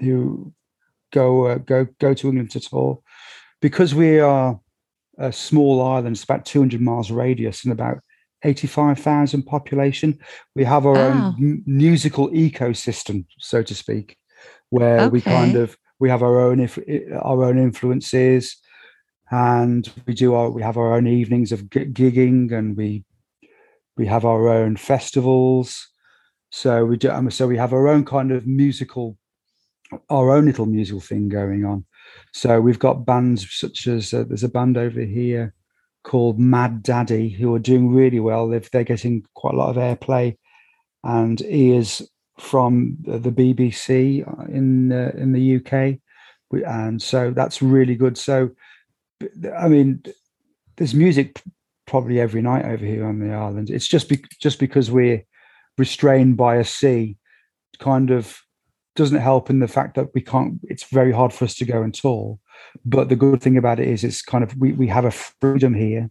who 0.00 0.52
go 1.12 1.46
uh, 1.46 1.58
go 1.58 1.86
go 2.00 2.14
to 2.14 2.28
England 2.28 2.50
to 2.52 2.60
tour 2.60 3.00
because 3.60 3.94
we 3.94 4.20
are 4.20 4.60
a 5.18 5.32
small 5.32 5.82
island. 5.82 6.14
It's 6.16 6.24
about 6.24 6.46
200 6.46 6.80
miles 6.80 7.10
radius 7.10 7.64
and 7.64 7.72
about 7.72 7.98
85,000 8.44 9.42
population. 9.42 10.18
We 10.54 10.64
have 10.64 10.86
our 10.86 10.94
Wow. 10.94 11.08
own 11.08 11.34
m- 11.40 11.62
musical 11.66 12.30
ecosystem, 12.30 13.26
so 13.38 13.62
to 13.62 13.74
speak, 13.74 14.16
where 14.70 15.08
we 15.08 15.20
kind 15.20 15.56
of 15.56 15.76
we 15.98 16.08
have 16.08 16.22
our 16.22 16.40
own 16.40 16.60
if, 16.60 16.78
our 17.20 17.42
own 17.44 17.58
influences, 17.58 18.56
and 19.30 19.90
we 20.06 20.14
do 20.14 20.34
our 20.34 20.50
we 20.50 20.62
have 20.62 20.76
our 20.76 20.94
own 20.94 21.06
evenings 21.08 21.50
of 21.52 21.68
gi- 21.68 21.86
gigging, 21.86 22.52
and 22.52 22.76
we 22.76 23.04
we 23.96 24.06
have 24.06 24.24
our 24.24 24.48
own 24.48 24.76
festivals. 24.76 25.88
So 26.50 26.84
we 26.86 26.96
do. 26.96 27.10
um, 27.10 27.30
So 27.30 27.46
we 27.48 27.56
have 27.58 27.72
our 27.72 27.88
own 27.88 28.04
kind 28.04 28.30
of 28.30 28.46
musical, 28.46 29.17
our 30.10 30.30
own 30.30 30.46
little 30.46 30.66
musical 30.66 31.00
thing 31.00 31.28
going 31.28 31.64
on. 31.64 31.84
So 32.32 32.60
we've 32.60 32.78
got 32.78 33.06
bands 33.06 33.46
such 33.50 33.86
as 33.86 34.12
uh, 34.12 34.24
there's 34.26 34.44
a 34.44 34.48
band 34.48 34.76
over 34.76 35.00
here 35.00 35.54
called 36.04 36.38
Mad 36.38 36.82
Daddy 36.82 37.28
who 37.28 37.54
are 37.54 37.58
doing 37.60 37.92
really 37.92 38.20
well. 38.20 38.48
They've, 38.48 38.70
they're 38.70 38.84
getting 38.84 39.24
quite 39.34 39.54
a 39.54 39.56
lot 39.56 39.70
of 39.70 39.76
airplay, 39.76 40.36
and 41.04 41.40
he 41.40 41.72
is 41.72 42.08
from 42.38 42.96
the 43.02 43.32
BBC 43.32 44.48
in 44.48 44.92
uh, 44.92 45.12
in 45.16 45.32
the 45.32 45.56
UK, 45.56 45.98
and 46.66 47.02
so 47.02 47.30
that's 47.30 47.60
really 47.60 47.94
good. 47.94 48.16
So, 48.16 48.50
I 49.56 49.68
mean, 49.68 50.02
there's 50.76 50.94
music 50.94 51.42
probably 51.86 52.20
every 52.20 52.42
night 52.42 52.64
over 52.64 52.84
here 52.84 53.06
on 53.06 53.18
the 53.18 53.34
island. 53.34 53.70
It's 53.70 53.88
just 53.88 54.08
be- 54.08 54.24
just 54.40 54.58
because 54.58 54.90
we're 54.90 55.24
restrained 55.76 56.36
by 56.36 56.56
a 56.56 56.64
sea, 56.64 57.16
kind 57.78 58.10
of 58.10 58.40
doesn't 58.98 59.20
help 59.20 59.48
in 59.48 59.60
the 59.60 59.68
fact 59.68 59.94
that 59.94 60.08
we 60.14 60.20
can't. 60.20 60.60
It's 60.64 60.84
very 60.98 61.12
hard 61.12 61.32
for 61.32 61.44
us 61.46 61.54
to 61.56 61.64
go 61.64 61.82
and 61.82 61.94
tour. 61.94 62.38
But 62.84 63.08
the 63.08 63.16
good 63.16 63.40
thing 63.40 63.56
about 63.56 63.80
it 63.80 63.88
is, 63.88 64.04
it's 64.04 64.20
kind 64.22 64.44
of 64.44 64.54
we 64.58 64.72
we 64.72 64.88
have 64.88 65.06
a 65.06 65.10
freedom 65.40 65.72
here, 65.74 66.10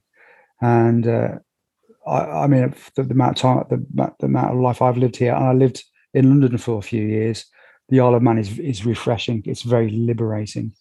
and 0.62 1.08
uh, 1.08 1.34
I, 2.08 2.20
I 2.44 2.48
mean 2.48 2.74
the, 2.96 3.04
the 3.04 3.14
amount 3.14 3.38
of 3.38 3.42
time, 3.42 3.64
the, 3.70 3.86
amount- 3.94 4.18
the 4.20 4.26
amount 4.26 4.54
of 4.54 4.60
life 4.60 4.82
I've 4.82 4.98
lived 4.98 5.18
here, 5.18 5.36
and 5.36 5.46
I 5.46 5.54
lived 5.54 5.84
in 6.14 6.30
London 6.30 6.58
for 6.58 6.80
a 6.80 6.82
few 6.82 7.04
years. 7.06 7.46
The 7.90 8.00
Isle 8.00 8.16
of 8.16 8.24
Man 8.24 8.38
is 8.40 8.58
is 8.60 8.86
refreshing. 8.86 9.44
It's 9.46 9.62
very 9.64 9.90
liberating. 9.92 10.74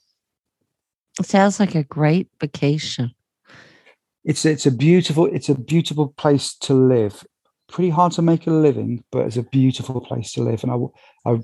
It 1.20 1.26
sounds 1.26 1.60
like 1.60 1.74
a 1.74 1.84
great 1.84 2.28
vacation. 2.40 3.12
it's 4.26 4.44
it's 4.44 4.66
a 4.66 4.70
beautiful 4.70 5.26
it's 5.36 5.48
a 5.48 5.54
beautiful 5.54 6.08
place 6.22 6.56
to 6.58 6.74
live 6.74 7.24
pretty 7.68 7.90
hard 7.90 8.12
to 8.12 8.22
make 8.22 8.46
a 8.48 8.50
living 8.50 9.02
but 9.12 9.24
it's 9.26 9.36
a 9.36 9.42
beautiful 9.42 10.00
place 10.00 10.32
to 10.32 10.42
live 10.42 10.62
and 10.64 10.72
i 10.72 11.30
i 11.30 11.38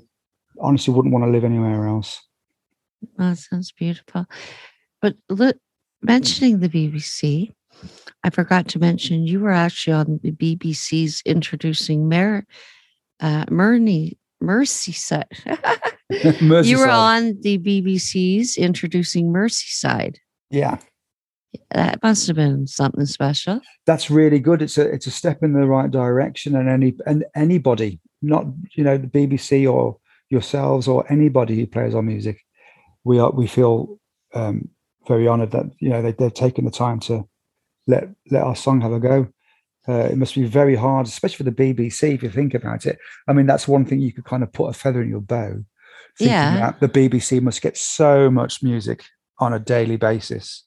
honestly 0.63 0.93
wouldn't 0.93 1.13
want 1.13 1.25
to 1.25 1.31
live 1.31 1.43
anywhere 1.43 1.87
else 1.87 2.19
Oh, 3.19 3.29
that 3.31 3.37
sounds 3.37 3.73
beautiful. 3.73 4.25
But 5.01 5.15
look, 5.29 5.57
mentioning 6.01 6.59
the 6.61 6.69
BBC, 6.69 7.51
I 8.23 8.29
forgot 8.29 8.69
to 8.69 8.79
mention 8.79 9.27
you 9.27 9.41
were 9.41 9.51
actually 9.51 9.91
on 9.93 10.21
the 10.23 10.31
BBC's 10.31 11.21
introducing 11.25 12.07
Mer, 12.07 12.45
uh, 13.19 13.43
Merny, 13.51 14.17
Merseyside. 14.41 15.25
you 16.65 16.77
were 16.79 16.89
on 16.89 17.37
the 17.41 17.57
BBC's 17.57 18.55
introducing 18.57 19.33
Merseyside. 19.33 20.15
yeah 20.49 20.77
That 21.71 22.01
must 22.01 22.27
have 22.27 22.37
been 22.37 22.67
something 22.67 23.05
special. 23.05 23.59
that's 23.85 24.09
really 24.09 24.39
good 24.39 24.61
it's 24.61 24.77
a 24.77 24.87
it's 24.89 25.07
a 25.07 25.11
step 25.11 25.43
in 25.43 25.51
the 25.53 25.67
right 25.67 25.91
direction 25.91 26.55
and 26.55 26.69
any 26.69 26.95
and 27.05 27.25
anybody 27.35 27.99
not 28.21 28.45
you 28.75 28.83
know 28.85 28.97
the 28.97 29.07
bbc 29.07 29.69
or 29.71 29.97
yourselves 30.33 30.87
or 30.87 30.99
anybody 31.11 31.55
who 31.55 31.67
plays 31.75 31.93
our 31.95 32.01
music 32.13 32.37
we 33.09 33.19
are 33.19 33.31
we 33.31 33.47
feel 33.47 33.75
um 34.33 34.57
very 35.07 35.27
honored 35.27 35.51
that 35.51 35.65
you 35.79 35.89
know 35.89 36.01
they, 36.01 36.11
they've 36.17 36.33
taken 36.45 36.65
the 36.65 36.71
time 36.71 36.99
to 36.99 37.15
let 37.87 38.03
let 38.33 38.43
our 38.43 38.55
song 38.55 38.81
have 38.81 38.93
a 38.93 38.99
go 38.99 39.27
uh, 39.89 40.07
it 40.13 40.17
must 40.17 40.35
be 40.35 40.45
very 40.61 40.75
hard 40.75 41.05
especially 41.07 41.37
for 41.37 41.49
the 41.51 41.59
bbc 41.63 42.01
if 42.15 42.23
you 42.23 42.29
think 42.29 42.53
about 42.53 42.85
it 42.85 42.97
i 43.27 43.33
mean 43.33 43.45
that's 43.45 43.67
one 43.67 43.85
thing 43.85 43.99
you 44.01 44.13
could 44.13 44.25
kind 44.25 44.43
of 44.43 44.51
put 44.51 44.69
a 44.69 44.73
feather 44.73 45.01
in 45.01 45.09
your 45.09 45.21
bow 45.35 45.51
thinking 46.17 46.33
Yeah. 46.33 46.59
that 46.59 46.79
the 46.79 46.89
bbc 46.89 47.41
must 47.41 47.61
get 47.61 47.77
so 47.77 48.29
much 48.31 48.63
music 48.63 49.03
on 49.39 49.53
a 49.53 49.59
daily 49.59 49.97
basis 49.97 50.65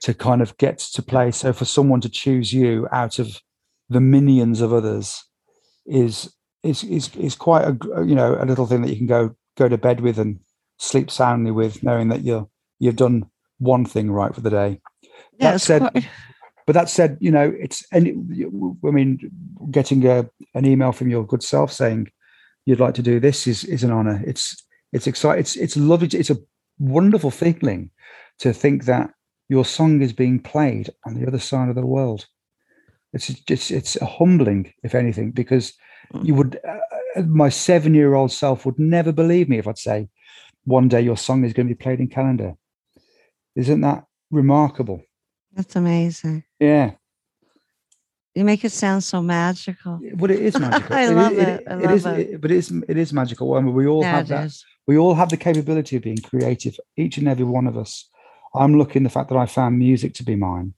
to 0.00 0.14
kind 0.14 0.40
of 0.40 0.56
get 0.58 0.78
to 0.78 1.02
play. 1.02 1.30
So 1.32 1.52
for 1.52 1.64
someone 1.64 2.00
to 2.02 2.08
choose 2.08 2.52
you 2.52 2.86
out 2.92 3.18
of 3.18 3.40
the 3.88 4.00
millions 4.00 4.60
of 4.60 4.72
others 4.72 5.24
is 5.86 6.32
is 6.62 6.84
is 6.84 7.14
is 7.16 7.34
quite 7.36 7.64
a 7.64 8.04
you 8.04 8.14
know 8.14 8.36
a 8.40 8.44
little 8.44 8.66
thing 8.66 8.82
that 8.82 8.90
you 8.90 8.96
can 8.96 9.06
go 9.06 9.34
go 9.56 9.68
to 9.68 9.78
bed 9.78 10.00
with 10.00 10.18
and 10.18 10.38
sleep 10.78 11.10
soundly 11.10 11.50
with, 11.50 11.82
knowing 11.82 12.08
that 12.08 12.22
you're 12.22 12.48
you've 12.78 12.96
done 12.96 13.26
one 13.58 13.84
thing 13.84 14.10
right 14.10 14.34
for 14.34 14.40
the 14.40 14.50
day. 14.50 14.80
Yeah, 15.38 15.52
That 15.52 15.60
said, 15.60 15.80
quite- 15.92 16.08
but 16.66 16.74
that 16.74 16.88
said, 16.88 17.16
you 17.20 17.30
know, 17.30 17.52
it's 17.58 17.84
any. 17.92 18.10
I 18.12 18.90
mean, 18.90 19.30
getting 19.70 20.06
a, 20.06 20.28
an 20.54 20.66
email 20.66 20.92
from 20.92 21.08
your 21.08 21.26
good 21.26 21.42
self 21.42 21.72
saying 21.72 22.08
you'd 22.66 22.80
like 22.80 22.94
to 22.94 23.02
do 23.02 23.18
this 23.20 23.46
is 23.46 23.64
is 23.64 23.82
an 23.84 23.90
honor. 23.90 24.22
It's 24.26 24.62
it's 24.92 25.06
exciting. 25.06 25.40
It's 25.40 25.56
it's 25.56 25.76
lovely. 25.76 26.08
It's 26.08 26.30
a 26.30 26.38
wonderful 26.78 27.30
feeling 27.30 27.90
to 28.40 28.52
think 28.52 28.84
that 28.84 29.10
your 29.48 29.64
song 29.64 30.02
is 30.02 30.12
being 30.12 30.38
played 30.38 30.90
on 31.06 31.14
the 31.14 31.26
other 31.26 31.38
side 31.38 31.68
of 31.68 31.74
the 31.74 31.86
world. 31.86 32.26
It's 33.12 33.28
just 33.28 33.70
it's 33.70 33.98
humbling, 34.00 34.72
if 34.82 34.94
anything, 34.94 35.30
because 35.32 35.72
you 36.22 36.34
would. 36.34 36.58
Uh, 36.66 37.22
my 37.22 37.48
seven 37.48 37.94
year 37.94 38.14
old 38.14 38.32
self 38.32 38.64
would 38.66 38.78
never 38.78 39.12
believe 39.12 39.48
me 39.48 39.58
if 39.58 39.66
I'd 39.68 39.78
say 39.78 40.08
one 40.64 40.88
day 40.88 41.00
your 41.00 41.16
song 41.16 41.44
is 41.44 41.52
going 41.52 41.66
to 41.68 41.74
be 41.74 41.78
played 41.82 42.00
in 42.00 42.08
calendar. 42.08 42.54
Isn't 43.56 43.80
that 43.82 44.04
remarkable? 44.30 45.02
that's 45.52 45.74
amazing. 45.76 46.44
Yeah. 46.60 46.92
You 48.34 48.44
make 48.44 48.64
it 48.64 48.70
sound 48.70 49.02
so 49.02 49.20
magical. 49.20 49.98
But 50.14 50.30
it 50.30 50.40
is 50.40 50.56
magical. 50.60 50.94
I 50.94 51.02
It- 51.06 51.14
love 51.14 51.32
it- 51.32 51.38
it. 51.48 51.64
I 51.68 51.74
it 51.74 52.04
love 52.04 52.18
it. 52.18 52.30
it- 52.30 52.40
but 52.40 52.50
it 52.52 52.56
is 52.56 52.70
it 52.88 52.96
is 52.96 53.12
magical. 53.12 53.54
I 53.54 53.60
mean, 53.60 53.74
we 53.74 53.86
all 53.86 54.02
Yeah, 54.02 54.16
have 54.18 54.28
that. 54.28 54.46
is. 54.46 54.64
We 54.86 54.96
all 54.96 55.14
have 55.14 55.30
the 55.30 55.36
capability 55.36 55.96
of 55.96 56.02
being 56.02 56.18
creative. 56.18 56.78
Each 56.96 57.18
and 57.18 57.26
every 57.28 57.44
one 57.44 57.66
of 57.66 57.76
us. 57.76 58.08
I'm 58.54 58.78
looking 58.78 59.02
the 59.02 59.10
fact 59.10 59.28
that 59.30 59.36
I 59.38 59.46
found 59.46 59.78
music 59.78 60.14
to 60.14 60.24
be 60.24 60.34
mine, 60.36 60.72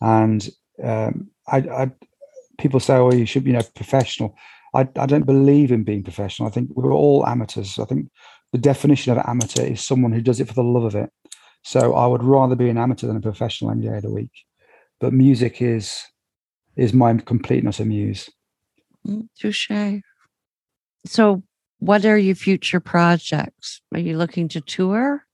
and 0.00 0.48
um, 0.82 1.28
I, 1.46 1.58
I 1.58 1.90
people 2.58 2.80
say, 2.80 2.94
"Oh, 2.96 3.12
you 3.12 3.26
should 3.26 3.44
be, 3.44 3.50
you 3.50 3.56
know, 3.58 3.62
professional." 3.74 4.34
I, 4.74 4.88
I 4.96 5.06
don't 5.06 5.26
believe 5.26 5.70
in 5.70 5.84
being 5.84 6.02
professional. 6.02 6.48
I 6.48 6.52
think 6.52 6.70
we're 6.74 6.92
all 6.92 7.26
amateurs. 7.26 7.78
I 7.78 7.84
think 7.84 8.08
the 8.52 8.58
definition 8.58 9.12
of 9.12 9.18
an 9.18 9.24
amateur 9.26 9.64
is 9.64 9.84
someone 9.84 10.12
who 10.12 10.20
does 10.20 10.40
it 10.40 10.48
for 10.48 10.54
the 10.54 10.62
love 10.62 10.84
of 10.84 10.94
it. 10.94 11.10
So 11.62 11.94
I 11.94 12.06
would 12.06 12.22
rather 12.22 12.56
be 12.56 12.68
an 12.68 12.78
amateur 12.78 13.06
than 13.06 13.16
a 13.16 13.20
professional 13.20 13.70
any 13.70 13.82
day 13.82 13.96
of 13.96 14.02
the 14.02 14.10
week. 14.10 14.32
But 15.00 15.12
music 15.12 15.60
is 15.60 16.02
is 16.76 16.92
my 16.92 17.14
completeness 17.14 17.80
a 17.80 17.84
muse. 17.84 18.30
Mm, 19.06 19.28
Touche. 19.38 20.00
So, 21.04 21.42
what 21.78 22.04
are 22.04 22.16
your 22.16 22.34
future 22.34 22.80
projects? 22.80 23.80
Are 23.92 24.00
you 24.00 24.16
looking 24.16 24.48
to 24.48 24.60
tour? 24.60 25.26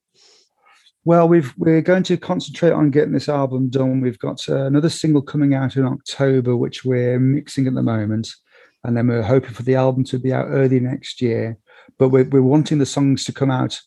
Well, 1.05 1.29
we've 1.29 1.55
we're 1.57 1.83
going 1.83 2.03
to 2.05 2.17
concentrate 2.17 2.73
on 2.73 2.91
getting 2.91 3.13
this 3.13 3.29
album 3.29 3.69
done. 3.69 4.01
We've 4.01 4.19
got 4.19 4.49
uh, 4.49 4.65
another 4.65 4.91
single 4.91 5.23
coming 5.23 5.55
out 5.55 5.77
in 5.77 5.85
October, 5.85 6.57
which 6.57 6.85
we're 6.85 7.21
mixing 7.21 7.67
at 7.67 7.75
the 7.75 7.83
moment, 7.83 8.29
and 8.85 8.97
then 8.97 9.09
we're 9.09 9.23
hoping 9.23 9.51
for 9.51 9.63
the 9.63 9.75
album 9.75 10.05
to 10.05 10.19
be 10.19 10.33
out 10.33 10.47
early 10.49 10.81
next 10.81 11.21
year. 11.21 11.59
But 11.99 12.11
we're 12.11 12.29
we're 12.29 12.43
wanting 12.43 12.79
the 12.79 12.87
songs 12.87 13.25
to 13.25 13.33
come 13.33 13.51
out, 13.51 13.81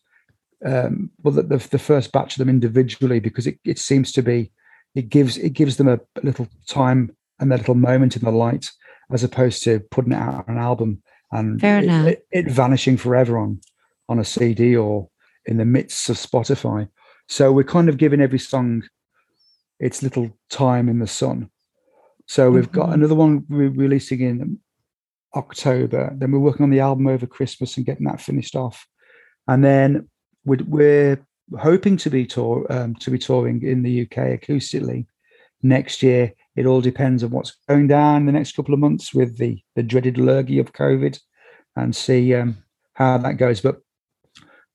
um, 0.65 1.11
well, 1.23 1.33
the, 1.33 1.43
the 1.43 1.57
the 1.57 1.79
first 1.79 2.11
batch 2.11 2.33
of 2.33 2.39
them 2.39 2.49
individually 2.49 3.19
because 3.19 3.47
it, 3.47 3.59
it 3.63 3.79
seems 3.79 4.11
to 4.13 4.21
be 4.21 4.51
it 4.95 5.09
gives 5.09 5.37
it 5.37 5.51
gives 5.53 5.77
them 5.77 5.87
a 5.87 5.99
little 6.23 6.47
time 6.67 7.15
and 7.39 7.51
a 7.53 7.57
little 7.57 7.75
moment 7.75 8.15
in 8.15 8.23
the 8.23 8.31
light 8.31 8.69
as 9.11 9.23
opposed 9.23 9.63
to 9.63 9.79
putting 9.91 10.13
it 10.13 10.17
out 10.19 10.47
on 10.47 10.55
an 10.55 10.61
album 10.61 11.01
and 11.31 11.59
Fair 11.61 11.83
it, 11.83 11.89
it, 12.07 12.27
it 12.31 12.51
vanishing 12.51 12.97
forever 12.97 13.37
on 13.37 13.59
on 14.09 14.19
a 14.19 14.25
CD 14.25 14.75
or 14.75 15.09
in 15.45 15.57
the 15.57 15.65
midst 15.65 16.09
of 16.09 16.17
Spotify. 16.17 16.87
So 17.27 17.51
we're 17.51 17.63
kind 17.63 17.87
of 17.89 17.97
giving 17.97 18.19
every 18.21 18.39
song 18.39 18.83
its 19.79 20.03
little 20.03 20.37
time 20.49 20.89
in 20.89 20.99
the 20.99 21.07
sun. 21.07 21.49
So 22.27 22.51
we've 22.51 22.71
got 22.71 22.89
Mhm. 22.89 22.93
another 22.93 23.15
one 23.15 23.45
we're 23.49 23.69
releasing 23.69 24.21
in 24.21 24.59
October. 25.35 26.13
Then 26.15 26.31
we're 26.31 26.39
working 26.39 26.63
on 26.63 26.69
the 26.69 26.79
album 26.79 27.07
over 27.07 27.25
Christmas 27.25 27.77
and 27.77 27.85
getting 27.85 28.05
that 28.05 28.21
finished 28.21 28.55
off. 28.55 28.85
And 29.47 29.63
then 29.63 30.09
we're, 30.45 30.63
we're 30.65 31.25
hoping 31.59 31.97
to 31.97 32.09
be 32.09 32.25
tour 32.25 32.65
um, 32.69 32.95
to 32.95 33.11
be 33.11 33.17
touring 33.17 33.63
in 33.63 33.83
the 33.83 34.03
UK 34.03 34.39
acoustically 34.39 35.05
next 35.61 36.03
year. 36.03 36.33
It 36.55 36.65
all 36.65 36.81
depends 36.81 37.23
on 37.23 37.31
what's 37.31 37.55
going 37.67 37.87
down 37.87 38.25
the 38.25 38.31
next 38.31 38.55
couple 38.55 38.73
of 38.73 38.79
months 38.79 39.13
with 39.13 39.37
the 39.37 39.61
the 39.75 39.83
dreaded 39.83 40.17
lurgy 40.17 40.59
of 40.59 40.73
COVID, 40.73 41.19
and 41.75 41.95
see 41.95 42.33
um, 42.35 42.57
how 42.93 43.17
that 43.17 43.37
goes. 43.37 43.61
But 43.61 43.77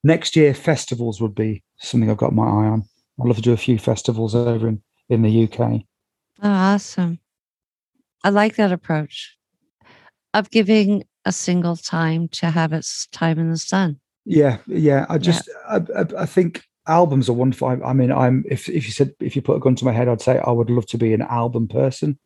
next 0.02 0.36
year, 0.36 0.54
festivals 0.54 1.20
would 1.20 1.34
be 1.34 1.62
something 1.78 2.10
I've 2.10 2.16
got 2.16 2.34
my 2.34 2.44
eye 2.44 2.68
on. 2.68 2.84
I'd 3.20 3.26
love 3.26 3.36
to 3.36 3.42
do 3.42 3.52
a 3.52 3.58
few 3.58 3.78
festivals 3.78 4.34
over 4.34 4.68
in 4.68 4.82
in 5.08 5.22
the 5.22 5.44
UK. 5.44 5.82
Oh, 6.42 6.50
awesome. 6.50 7.20
I 8.24 8.30
like 8.30 8.56
that 8.56 8.72
approach 8.72 9.36
of 10.36 10.50
giving 10.50 11.04
a 11.24 11.32
single 11.32 11.76
time 11.76 12.28
to 12.28 12.50
have 12.50 12.72
its 12.72 13.06
time 13.08 13.38
in 13.38 13.50
the 13.50 13.56
sun. 13.58 13.98
Yeah, 14.24 14.58
yeah. 14.66 15.06
I 15.08 15.18
just, 15.18 15.48
I, 15.68 15.76
I, 15.96 16.04
I 16.22 16.26
think 16.26 16.62
albums 16.86 17.28
are 17.28 17.32
wonderful. 17.32 17.68
I, 17.68 17.74
I 17.90 17.92
mean, 17.92 18.12
I'm 18.12 18.44
if 18.48 18.68
if 18.68 18.84
you 18.86 18.92
said 18.92 19.12
if 19.20 19.34
you 19.34 19.42
put 19.42 19.56
a 19.56 19.60
gun 19.60 19.74
to 19.76 19.84
my 19.84 19.92
head, 19.92 20.08
I'd 20.08 20.20
say 20.20 20.38
I 20.38 20.50
would 20.50 20.70
love 20.70 20.86
to 20.86 20.98
be 20.98 21.12
an 21.14 21.22
album 21.22 21.68
person, 21.68 22.18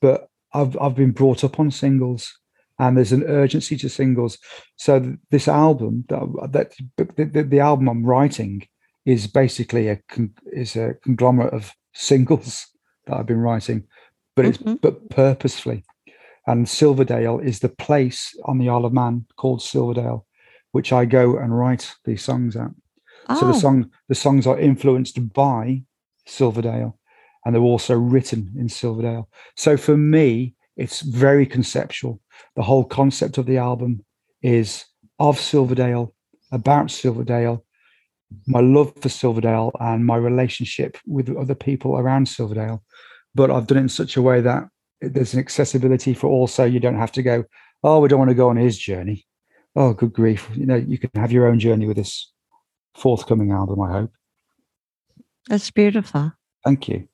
but 0.00 0.28
I've 0.52 0.76
I've 0.80 0.94
been 0.94 1.12
brought 1.12 1.44
up 1.44 1.58
on 1.60 1.70
singles, 1.70 2.36
and 2.78 2.96
there's 2.96 3.12
an 3.12 3.24
urgency 3.24 3.76
to 3.78 3.88
singles. 3.88 4.38
So 4.76 5.16
this 5.30 5.48
album 5.48 6.04
that, 6.08 6.48
that 6.52 6.72
the, 7.16 7.24
the, 7.24 7.42
the 7.42 7.60
album 7.60 7.88
I'm 7.88 8.04
writing 8.04 8.66
is 9.04 9.26
basically 9.28 9.88
a 9.88 9.96
con- 10.08 10.34
is 10.52 10.76
a 10.76 10.94
conglomerate 11.02 11.54
of 11.54 11.72
singles 11.94 12.66
that 13.06 13.16
I've 13.16 13.26
been 13.26 13.40
writing, 13.40 13.84
but 14.34 14.44
it's 14.46 14.58
Mhm. 14.58 14.80
but 14.80 15.10
purposefully. 15.10 15.84
And 16.46 16.68
Silverdale 16.68 17.40
is 17.40 17.60
the 17.60 17.68
place 17.68 18.34
on 18.44 18.58
the 18.58 18.68
Isle 18.68 18.84
of 18.84 18.92
Man 18.92 19.26
called 19.36 19.62
Silverdale, 19.62 20.26
which 20.72 20.92
I 20.92 21.04
go 21.04 21.36
and 21.36 21.56
write 21.56 21.94
these 22.04 22.22
songs 22.22 22.56
at. 22.56 22.70
So 23.28 23.46
the 23.46 23.54
Oh, 23.54 23.58
song, 23.58 23.90
the 24.08 24.14
songs 24.14 24.46
are 24.46 24.58
influenced 24.58 25.32
by 25.32 25.82
Silverdale, 26.26 26.96
and 27.44 27.54
they're 27.54 27.62
also 27.62 27.96
written 27.96 28.52
in 28.56 28.68
Silverdale. 28.68 29.28
So 29.56 29.76
for 29.76 29.96
me, 29.96 30.54
it's 30.76 31.00
very 31.00 31.46
conceptual. 31.46 32.20
The 32.54 32.62
whole 32.62 32.84
concept 32.84 33.38
of 33.38 33.46
the 33.46 33.56
album 33.56 34.04
is 34.42 34.84
of 35.18 35.40
Silverdale, 35.40 36.14
about 36.52 36.92
Silverdale, 36.92 37.64
my 38.46 38.60
love 38.60 38.92
for 39.00 39.08
Silverdale, 39.08 39.72
and 39.80 40.06
my 40.06 40.16
relationship 40.16 40.96
with 41.06 41.34
other 41.36 41.54
people 41.56 41.98
around 41.98 42.28
Silverdale. 42.28 42.84
But 43.34 43.50
I've 43.50 43.66
done 43.66 43.78
it 43.78 43.82
in 43.82 43.88
such 43.88 44.16
a 44.16 44.22
way 44.22 44.40
that 44.42 44.68
there's 45.00 45.34
an 45.34 45.40
accessibility 45.40 46.14
for 46.14 46.28
also 46.28 46.64
you 46.64 46.80
don't 46.80 46.98
have 46.98 47.12
to 47.12 47.22
go, 47.22 47.44
oh, 47.84 48.00
we 48.00 48.08
don't 48.08 48.18
want 48.18 48.30
to 48.30 48.34
go 48.34 48.48
on 48.48 48.56
his 48.56 48.78
journey. 48.78 49.26
Oh, 49.74 49.92
good 49.92 50.12
grief. 50.12 50.48
You 50.54 50.66
know, 50.66 50.76
you 50.76 50.98
can 50.98 51.10
have 51.14 51.32
your 51.32 51.46
own 51.46 51.58
journey 51.58 51.86
with 51.86 51.96
this 51.96 52.32
forthcoming 52.94 53.52
album, 53.52 53.80
I 53.82 53.92
hope. 53.92 54.12
that's 55.48 55.70
beautiful. 55.70 56.32
Thank 56.64 56.88
you. 56.88 57.08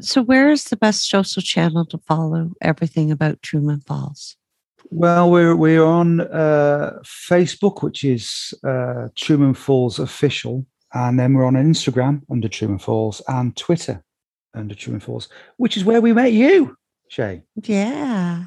So, 0.00 0.22
where 0.22 0.50
is 0.50 0.64
the 0.64 0.76
best 0.76 1.08
social 1.08 1.42
channel 1.42 1.84
to 1.86 1.98
follow 2.06 2.52
everything 2.60 3.10
about 3.10 3.42
Truman 3.42 3.80
Falls? 3.80 4.36
Well, 4.90 5.30
we're 5.30 5.56
we're 5.56 5.84
on 5.84 6.20
uh, 6.20 6.98
Facebook, 7.04 7.82
which 7.82 8.04
is 8.04 8.54
uh, 8.64 9.08
Truman 9.16 9.54
Falls 9.54 9.98
official, 9.98 10.66
and 10.92 11.18
then 11.18 11.34
we're 11.34 11.44
on 11.44 11.54
Instagram 11.54 12.22
under 12.30 12.48
Truman 12.48 12.78
Falls 12.78 13.20
and 13.26 13.56
Twitter 13.56 14.04
under 14.54 14.74
Truman 14.74 15.00
Falls, 15.00 15.28
which 15.56 15.76
is 15.76 15.84
where 15.84 16.00
we 16.00 16.12
met 16.12 16.32
you, 16.32 16.76
Shay. 17.10 17.42
Yeah. 17.64 18.44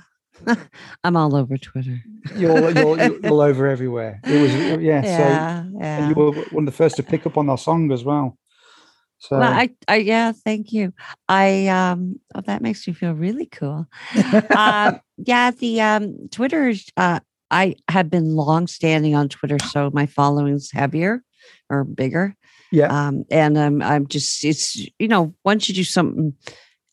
I'm 1.03 1.17
all 1.17 1.35
over 1.35 1.57
Twitter. 1.57 1.99
You're 2.37 2.71
you're, 2.71 2.97
you're 2.97 3.27
all 3.29 3.41
over 3.41 3.67
everywhere. 3.67 4.21
It 4.23 4.41
was 4.41 4.81
yeah. 4.81 5.01
So 5.01 5.07
yeah. 5.09 5.59
and 5.59 5.79
yeah. 5.81 6.09
you 6.09 6.15
were 6.15 6.31
one 6.31 6.63
of 6.63 6.65
the 6.65 6.71
first 6.71 6.95
to 6.95 7.03
pick 7.03 7.25
up 7.25 7.37
on 7.37 7.49
our 7.49 7.57
song 7.57 7.91
as 7.91 8.05
well. 8.05 8.37
So 9.17 9.37
Well, 9.37 9.51
I, 9.51 9.69
I, 9.87 9.97
yeah, 9.97 10.31
thank 10.31 10.71
you. 10.71 10.93
I, 11.29 11.67
um, 11.67 12.19
oh, 12.35 12.41
that 12.41 12.61
makes 12.61 12.87
me 12.87 12.93
feel 12.93 13.13
really 13.13 13.45
cool. 13.45 13.85
um, 14.55 14.99
yeah, 15.17 15.51
the 15.51 15.81
um, 15.81 16.27
Twitter 16.29 16.67
is, 16.67 16.89
uh, 16.97 17.21
I 17.49 17.75
have 17.89 18.09
been 18.09 18.35
long 18.35 18.67
standing 18.67 19.15
on 19.15 19.29
Twitter, 19.29 19.59
so 19.71 19.91
my 19.93 20.07
following's 20.07 20.71
heavier 20.71 21.23
or 21.69 21.85
bigger. 21.85 22.35
yeah, 22.69 22.87
Um, 22.87 23.23
and 23.31 23.57
um, 23.57 23.81
I'm 23.81 24.07
just, 24.07 24.43
it's, 24.43 24.75
you 24.99 25.07
know, 25.07 25.33
once 25.45 25.69
you 25.69 25.75
do 25.75 25.85
something 25.85 26.33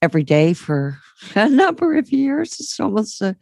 every 0.03 0.23
day 0.23 0.55
for 0.55 0.99
a 1.35 1.49
number 1.49 1.97
of 1.97 2.11
years, 2.11 2.59
it's 2.61 2.79
almost 2.81 3.21
a, 3.21 3.37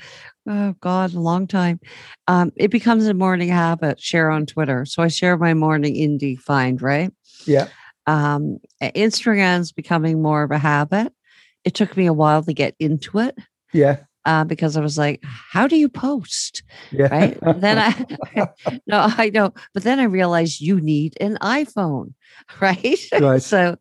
oh 0.48 0.74
God, 0.80 1.14
a 1.14 1.20
long 1.20 1.46
time. 1.46 1.80
Um, 2.26 2.52
it 2.56 2.70
becomes 2.70 3.06
a 3.06 3.14
morning 3.14 3.48
habit, 3.48 4.00
share 4.00 4.30
on 4.30 4.46
Twitter. 4.46 4.84
So 4.84 5.02
I 5.02 5.08
share 5.08 5.36
my 5.36 5.54
morning 5.54 5.94
indie 5.94 6.38
find, 6.38 6.80
right? 6.82 7.12
yeah, 7.46 7.68
um, 8.06 8.58
Instagram's 8.82 9.72
becoming 9.72 10.22
more 10.22 10.42
of 10.42 10.50
a 10.50 10.58
habit. 10.58 11.12
It 11.64 11.74
took 11.74 11.96
me 11.96 12.06
a 12.06 12.12
while 12.12 12.42
to 12.42 12.54
get 12.54 12.74
into 12.78 13.18
it 13.18 13.36
yeah, 13.72 13.98
uh, 14.28 14.44
because 14.44 14.76
I 14.76 14.80
was 14.82 14.98
like, 14.98 15.24
"How 15.24 15.66
do 15.66 15.76
you 15.76 15.88
post?" 15.88 16.62
yeah. 16.92 17.08
Right? 17.10 17.38
then 17.56 17.78
I, 17.78 18.48
no, 18.86 19.08
I 19.16 19.30
know, 19.30 19.54
but 19.72 19.82
then 19.82 19.98
I 19.98 20.04
realized 20.04 20.60
you 20.60 20.80
need 20.80 21.16
an 21.18 21.38
iPhone, 21.40 22.12
right? 22.60 23.00
Right. 23.18 23.42
so, 23.42 23.76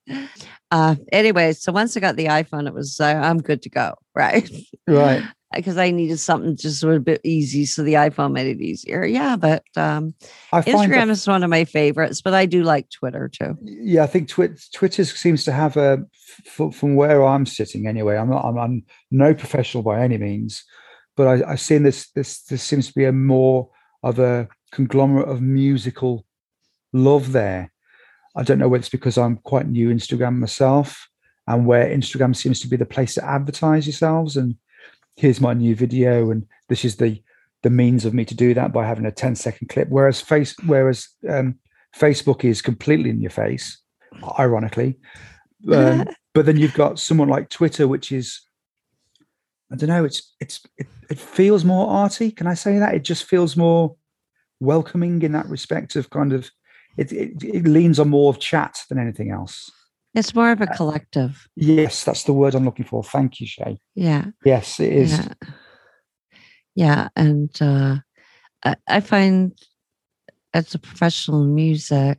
uh, 0.71 0.95
anyway, 1.11 1.51
so 1.51 1.73
once 1.73 1.97
I 1.97 1.99
got 1.99 2.15
the 2.15 2.27
iPhone, 2.27 2.65
it 2.65 2.73
was 2.73 2.99
uh, 2.99 3.05
I'm 3.05 3.39
good 3.39 3.61
to 3.63 3.69
go, 3.69 3.95
right? 4.15 4.49
right. 4.87 5.21
Because 5.55 5.77
I 5.77 5.91
needed 5.91 6.17
something 6.19 6.57
just 6.57 6.83
a 6.83 6.99
bit 6.99 7.21
easy, 7.23 7.65
so 7.65 7.81
the 7.81 7.93
iPhone 7.93 8.33
made 8.33 8.47
it 8.47 8.61
easier. 8.61 9.05
Yeah, 9.05 9.37
but 9.37 9.63
um, 9.77 10.13
I 10.51 10.61
find 10.61 10.91
that- 10.91 11.05
Instagram 11.07 11.09
is 11.09 11.25
one 11.25 11.41
of 11.41 11.49
my 11.49 11.63
favorites, 11.63 12.21
but 12.21 12.33
I 12.33 12.45
do 12.45 12.63
like 12.63 12.89
Twitter 12.89 13.29
too. 13.29 13.57
yeah, 13.63 14.03
I 14.03 14.07
think 14.07 14.27
Twitter 14.27 14.57
Twitter 14.73 15.05
seems 15.05 15.45
to 15.45 15.53
have 15.53 15.77
a 15.77 16.03
f- 16.45 16.75
from 16.75 16.95
where 16.95 17.23
I'm 17.23 17.45
sitting 17.45 17.87
anyway. 17.87 18.17
I'm 18.17 18.29
not. 18.29 18.43
I'm, 18.43 18.57
I'm 18.57 18.85
no 19.09 19.33
professional 19.33 19.83
by 19.83 20.01
any 20.01 20.17
means, 20.17 20.65
but 21.15 21.27
I, 21.27 21.51
I've 21.51 21.61
seen 21.61 21.83
this. 21.83 22.09
This 22.11 22.41
this 22.43 22.61
seems 22.61 22.87
to 22.87 22.93
be 22.93 23.05
a 23.05 23.13
more 23.13 23.69
of 24.03 24.19
a 24.19 24.49
conglomerate 24.73 25.29
of 25.29 25.41
musical 25.41 26.25
love 26.91 27.31
there. 27.31 27.71
I 28.35 28.43
don't 28.43 28.59
know 28.59 28.67
whether 28.67 28.81
it's 28.81 28.89
because 28.89 29.17
I'm 29.17 29.37
quite 29.37 29.67
new 29.67 29.89
Instagram 29.95 30.39
myself, 30.39 31.07
and 31.47 31.65
where 31.65 31.87
Instagram 31.87 32.35
seems 32.35 32.59
to 32.59 32.67
be 32.67 32.75
the 32.75 32.85
place 32.85 33.13
to 33.15 33.25
advertise 33.25 33.87
yourselves. 33.87 34.35
And 34.35 34.55
here's 35.17 35.41
my 35.41 35.53
new 35.53 35.75
video, 35.75 36.31
and 36.31 36.47
this 36.69 36.85
is 36.85 36.95
the 36.95 37.21
the 37.63 37.69
means 37.69 38.05
of 38.05 38.13
me 38.13 38.23
to 38.23 38.35
do 38.35 38.53
that 38.53 38.71
by 38.71 38.85
having 38.85 39.05
a 39.05 39.11
10 39.11 39.35
second 39.35 39.67
clip. 39.67 39.89
Whereas 39.89 40.21
face, 40.21 40.55
whereas 40.67 41.09
um, 41.27 41.55
Facebook 41.97 42.45
is 42.45 42.61
completely 42.61 43.09
in 43.09 43.19
your 43.19 43.31
face, 43.31 43.81
ironically. 44.39 44.99
Um, 45.73 46.07
but 46.35 46.45
then 46.45 46.57
you've 46.57 46.75
got 46.75 46.99
someone 46.99 47.29
like 47.29 47.49
Twitter, 47.49 47.87
which 47.87 48.11
is, 48.11 48.41
I 49.71 49.75
don't 49.75 49.89
know, 49.89 50.05
it's 50.05 50.35
it's 50.39 50.61
it, 50.77 50.85
it 51.09 51.17
feels 51.17 51.65
more 51.65 51.89
arty. 51.89 52.29
Can 52.29 52.45
I 52.45 52.53
say 52.53 52.77
that? 52.77 52.93
It 52.93 53.03
just 53.03 53.23
feels 53.23 53.57
more 53.57 53.95
welcoming 54.59 55.19
in 55.23 55.31
that 55.31 55.49
respect 55.49 55.95
of 55.95 56.11
kind 56.11 56.31
of 56.31 56.51
it, 56.95 57.11
it, 57.11 57.43
it 57.43 57.63
leans 57.65 57.99
on 57.99 58.09
more 58.09 58.29
of 58.29 58.39
chat 58.39 58.83
than 58.87 58.99
anything 58.99 59.31
else. 59.31 59.71
It's 60.17 60.33
more 60.33 60.51
of 60.51 60.61
a 60.61 60.67
collective. 60.67 61.47
Yes, 61.55 62.03
that's 62.03 62.23
the 62.23 62.33
word 62.33 62.55
I'm 62.55 62.65
looking 62.65 62.85
for. 62.85 63.03
Thank 63.03 63.39
you, 63.39 63.45
Shay. 63.45 63.77
Yeah. 63.93 64.25
Yes, 64.43 64.79
it 64.79 64.91
is. 64.91 65.11
Yeah. 65.11 65.33
Yeah. 66.73 67.09
And 67.15 67.61
uh, 67.61 67.97
I, 68.65 68.75
I 68.87 68.99
find 69.01 69.51
as 70.55 70.73
a 70.73 70.79
professional 70.79 71.43
in 71.43 71.53
music, 71.53 72.17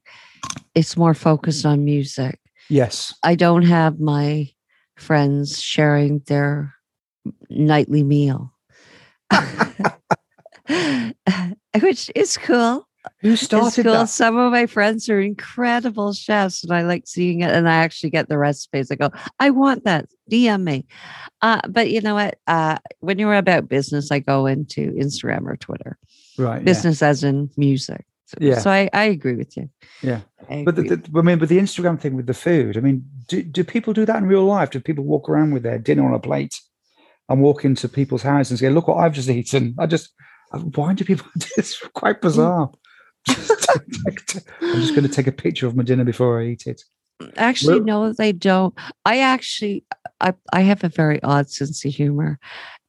it's 0.76 0.96
more 0.96 1.12
focused 1.12 1.66
on 1.66 1.84
music. 1.84 2.38
Yes. 2.70 3.12
I 3.24 3.34
don't 3.34 3.64
have 3.64 3.98
my 3.98 4.48
friends 4.96 5.60
sharing 5.60 6.20
their 6.28 6.74
nightly 7.50 8.04
meal, 8.04 8.52
which 11.80 12.12
is 12.14 12.38
cool. 12.38 12.86
Who 13.20 13.36
started 13.36 13.84
cool. 13.84 13.92
that? 13.92 14.08
Some 14.08 14.36
of 14.36 14.52
my 14.52 14.66
friends 14.66 15.08
are 15.08 15.20
incredible 15.20 16.12
chefs, 16.12 16.62
and 16.64 16.72
I 16.72 16.82
like 16.82 17.06
seeing 17.06 17.40
it. 17.40 17.50
And 17.50 17.68
I 17.68 17.76
actually 17.76 18.10
get 18.10 18.28
the 18.28 18.38
recipes. 18.38 18.90
I 18.90 18.96
go, 18.96 19.10
I 19.38 19.50
want 19.50 19.84
that. 19.84 20.06
DM 20.30 20.62
me. 20.62 20.86
Uh, 21.40 21.60
but 21.68 21.90
you 21.90 22.00
know 22.00 22.14
what? 22.14 22.38
Uh, 22.46 22.76
when 23.00 23.18
you're 23.18 23.34
about 23.34 23.68
business, 23.68 24.10
I 24.10 24.18
go 24.18 24.46
into 24.46 24.92
Instagram 24.92 25.46
or 25.46 25.56
Twitter. 25.56 25.96
Right. 26.36 26.58
yeah. 26.58 26.64
Business 26.64 27.02
as 27.02 27.24
in 27.24 27.50
music. 27.56 28.04
So, 28.26 28.36
Yeah. 28.40 28.58
so 28.58 28.70
I, 28.70 28.90
I 28.92 29.04
agree 29.04 29.36
with 29.36 29.56
you. 29.56 29.70
Yeah. 30.02 30.20
I 30.50 30.62
But 30.64 30.76
the, 30.76 30.82
the, 30.82 31.18
I 31.18 31.22
mean, 31.22 31.38
but 31.38 31.48
the 31.48 31.58
Instagram 31.58 31.98
thing 31.98 32.14
with 32.14 32.26
the 32.26 32.34
food. 32.34 32.76
I 32.76 32.80
mean, 32.80 33.08
do, 33.26 33.42
do 33.42 33.64
people 33.64 33.94
do 33.94 34.04
that 34.04 34.16
in 34.16 34.26
real 34.26 34.44
life? 34.44 34.70
Do 34.70 34.80
people 34.80 35.04
walk 35.04 35.28
around 35.28 35.52
with 35.52 35.62
their 35.62 35.78
dinner 35.78 36.04
on 36.06 36.12
a 36.12 36.18
plate 36.18 36.60
and 37.28 37.40
walk 37.40 37.64
into 37.64 37.88
people's 37.88 38.22
houses 38.22 38.50
and 38.50 38.58
say, 38.58 38.70
"Look 38.70 38.88
what 38.88 38.98
I've 38.98 39.12
just 39.12 39.28
eaten"? 39.30 39.74
I 39.78 39.86
just, 39.86 40.12
why 40.74 40.92
do 40.94 41.04
people? 41.04 41.26
It's 41.56 41.78
quite 41.94 42.20
bizarre. 42.20 42.70
I'm 44.60 44.80
just 44.80 44.94
going 44.94 45.06
to 45.06 45.08
take 45.08 45.26
a 45.26 45.32
picture 45.32 45.66
of 45.66 45.76
my 45.76 45.82
dinner 45.82 46.04
before 46.04 46.40
I 46.40 46.46
eat 46.46 46.66
it. 46.66 46.82
Actually, 47.36 47.80
Well- 47.80 48.06
no, 48.06 48.12
they 48.12 48.32
don't. 48.32 48.74
I 49.04 49.20
actually, 49.20 49.84
I, 50.20 50.34
I 50.52 50.60
have 50.60 50.84
a 50.84 50.88
very 50.88 51.22
odd 51.22 51.50
sense 51.50 51.84
of 51.84 51.92
humor. 51.92 52.38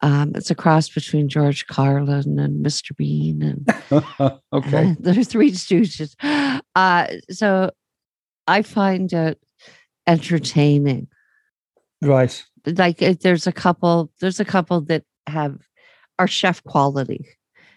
Um, 0.01 0.31
it's 0.35 0.49
a 0.51 0.55
cross 0.55 0.87
between 0.87 1.27
George 1.27 1.67
Carlin 1.67 2.39
and 2.39 2.65
Mr. 2.65 2.95
Bean, 2.95 3.41
and 3.41 4.39
okay. 4.53 4.95
there 4.99 5.19
are 5.19 5.23
three 5.23 5.51
stooges. 5.51 6.15
Uh, 6.75 7.07
so 7.29 7.71
I 8.47 8.61
find 8.61 9.11
it 9.11 9.41
entertaining. 10.07 11.07
Right. 12.01 12.43
Like 12.65 12.99
there's 12.99 13.45
a 13.45 13.51
couple, 13.51 14.11
there's 14.21 14.39
a 14.39 14.45
couple 14.45 14.81
that 14.81 15.03
have 15.27 15.57
are 16.17 16.27
chef 16.27 16.63
quality. 16.63 17.25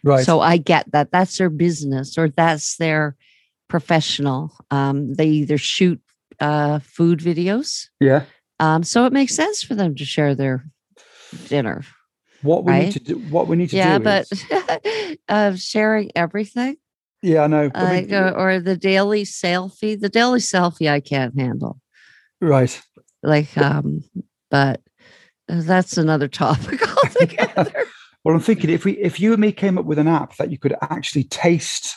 Right. 0.04 0.24
So 0.24 0.40
I 0.40 0.56
get 0.56 0.90
that. 0.92 1.10
That's 1.12 1.38
their 1.38 1.50
business 1.50 2.18
or 2.18 2.28
that's 2.28 2.76
their 2.76 3.16
professional. 3.68 4.52
Um, 4.70 5.14
they 5.14 5.26
either 5.28 5.58
shoot 5.58 6.00
uh, 6.40 6.80
food 6.80 7.20
videos. 7.20 7.86
yeah. 8.00 8.24
Um, 8.60 8.82
so 8.84 9.06
it 9.06 9.12
makes 9.12 9.34
sense 9.34 9.62
for 9.62 9.74
them 9.74 9.94
to 9.96 10.04
share 10.04 10.34
their 10.36 10.64
dinner. 11.48 11.82
What 12.42 12.64
we 12.64 12.72
Right? 12.72 12.82
need 12.84 12.92
to 12.92 13.00
do. 13.00 13.18
What 13.18 13.48
we 13.48 13.56
need 13.56 13.70
to 13.70 13.76
Yeah, 13.76 13.98
do. 13.98 14.04
Yeah, 14.04 14.22
but 14.22 14.28
is, 14.30 15.16
uh, 15.28 15.56
sharing 15.56 16.10
everything. 16.14 16.76
Yeah, 17.22 17.42
I 17.44 17.46
know. 17.48 17.70
but 17.70 17.80
we- 17.82 17.86
Like, 18.02 18.12
uh, 18.12 18.34
or 18.36 18.60
the 18.60 18.76
daily 18.76 19.22
selfie. 19.24 19.98
The 19.98 20.08
daily 20.08 20.40
selfie 20.40 20.88
I 20.90 21.00
can't 21.00 21.38
handle. 21.38 21.80
right. 22.40 22.80
Like, 23.22 23.56
um, 23.56 24.02
but 24.50 24.80
that's 25.48 25.96
another 25.96 26.28
topic 26.42 26.80
altogether. 27.04 27.84
Well, 28.24 28.34
I'm 28.34 28.40
thinking 28.40 28.70
if 28.70 28.84
we 28.84 28.92
if 28.98 29.18
you 29.20 29.32
and 29.32 29.40
me 29.40 29.52
came 29.52 29.78
up 29.78 29.84
with 29.84 29.98
an 29.98 30.08
app 30.08 30.36
that 30.36 30.50
you 30.50 30.58
could 30.58 30.74
actually 30.80 31.24
taste 31.24 31.96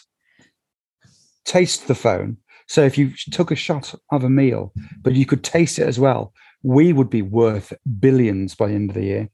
taste 1.45 1.87
the 1.87 1.95
phone. 1.95 2.37
So 2.67 2.81
if 2.83 2.97
you 2.97 3.11
took 3.31 3.51
a 3.51 3.55
shot 3.55 3.93
of 4.11 4.23
a 4.23 4.29
meal, 4.29 4.73
but 5.01 5.13
you 5.13 5.25
could 5.25 5.43
taste 5.43 5.77
it 5.77 5.87
as 5.87 5.99
well, 5.99 6.33
we 6.63 6.93
would 6.93 7.09
be 7.11 7.21
worth 7.21 7.71
billions 7.99 8.55
by 8.55 8.67
the 8.69 8.73
end 8.73 8.89
of 8.89 8.95
the 8.95 9.03
year. 9.03 9.29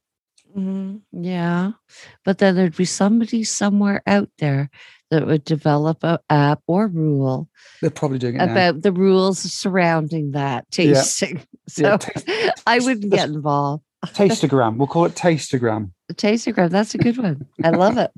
Mhm, 0.57 1.01
Yeah. 1.13 1.71
But 2.25 2.39
then 2.39 2.55
there'd 2.55 2.75
be 2.75 2.83
somebody 2.83 3.45
somewhere 3.45 4.03
out 4.05 4.29
there 4.39 4.69
that 5.11 5.25
would 5.25 5.45
develop 5.45 6.03
a 6.03 6.19
app 6.29 6.61
or 6.67 6.87
rule 6.87 7.49
They're 7.79 7.89
probably 7.89 8.19
doing 8.19 8.35
it 8.35 8.39
now. 8.39 8.51
about 8.51 8.81
the 8.81 8.91
rules 8.91 9.39
surrounding 9.39 10.31
that 10.31 10.69
tasting. 10.71 11.41
So 11.69 11.83
Yeah, 11.83 11.97
taste- 11.97 12.27
I 12.67 12.79
wouldn't 12.79 13.11
get 13.13 13.29
involved. 13.29 13.83
Tasteogram. 14.07 14.77
We'll 14.77 14.87
call 14.87 15.05
it 15.05 15.15
Tasteogram. 15.15 15.91
The 16.07 16.15
tastogram, 16.15 16.69
that's 16.69 16.95
a 16.95 16.97
good 16.97 17.17
one. 17.17 17.45
I 17.63 17.69
love 17.69 17.97
it. 17.97 18.11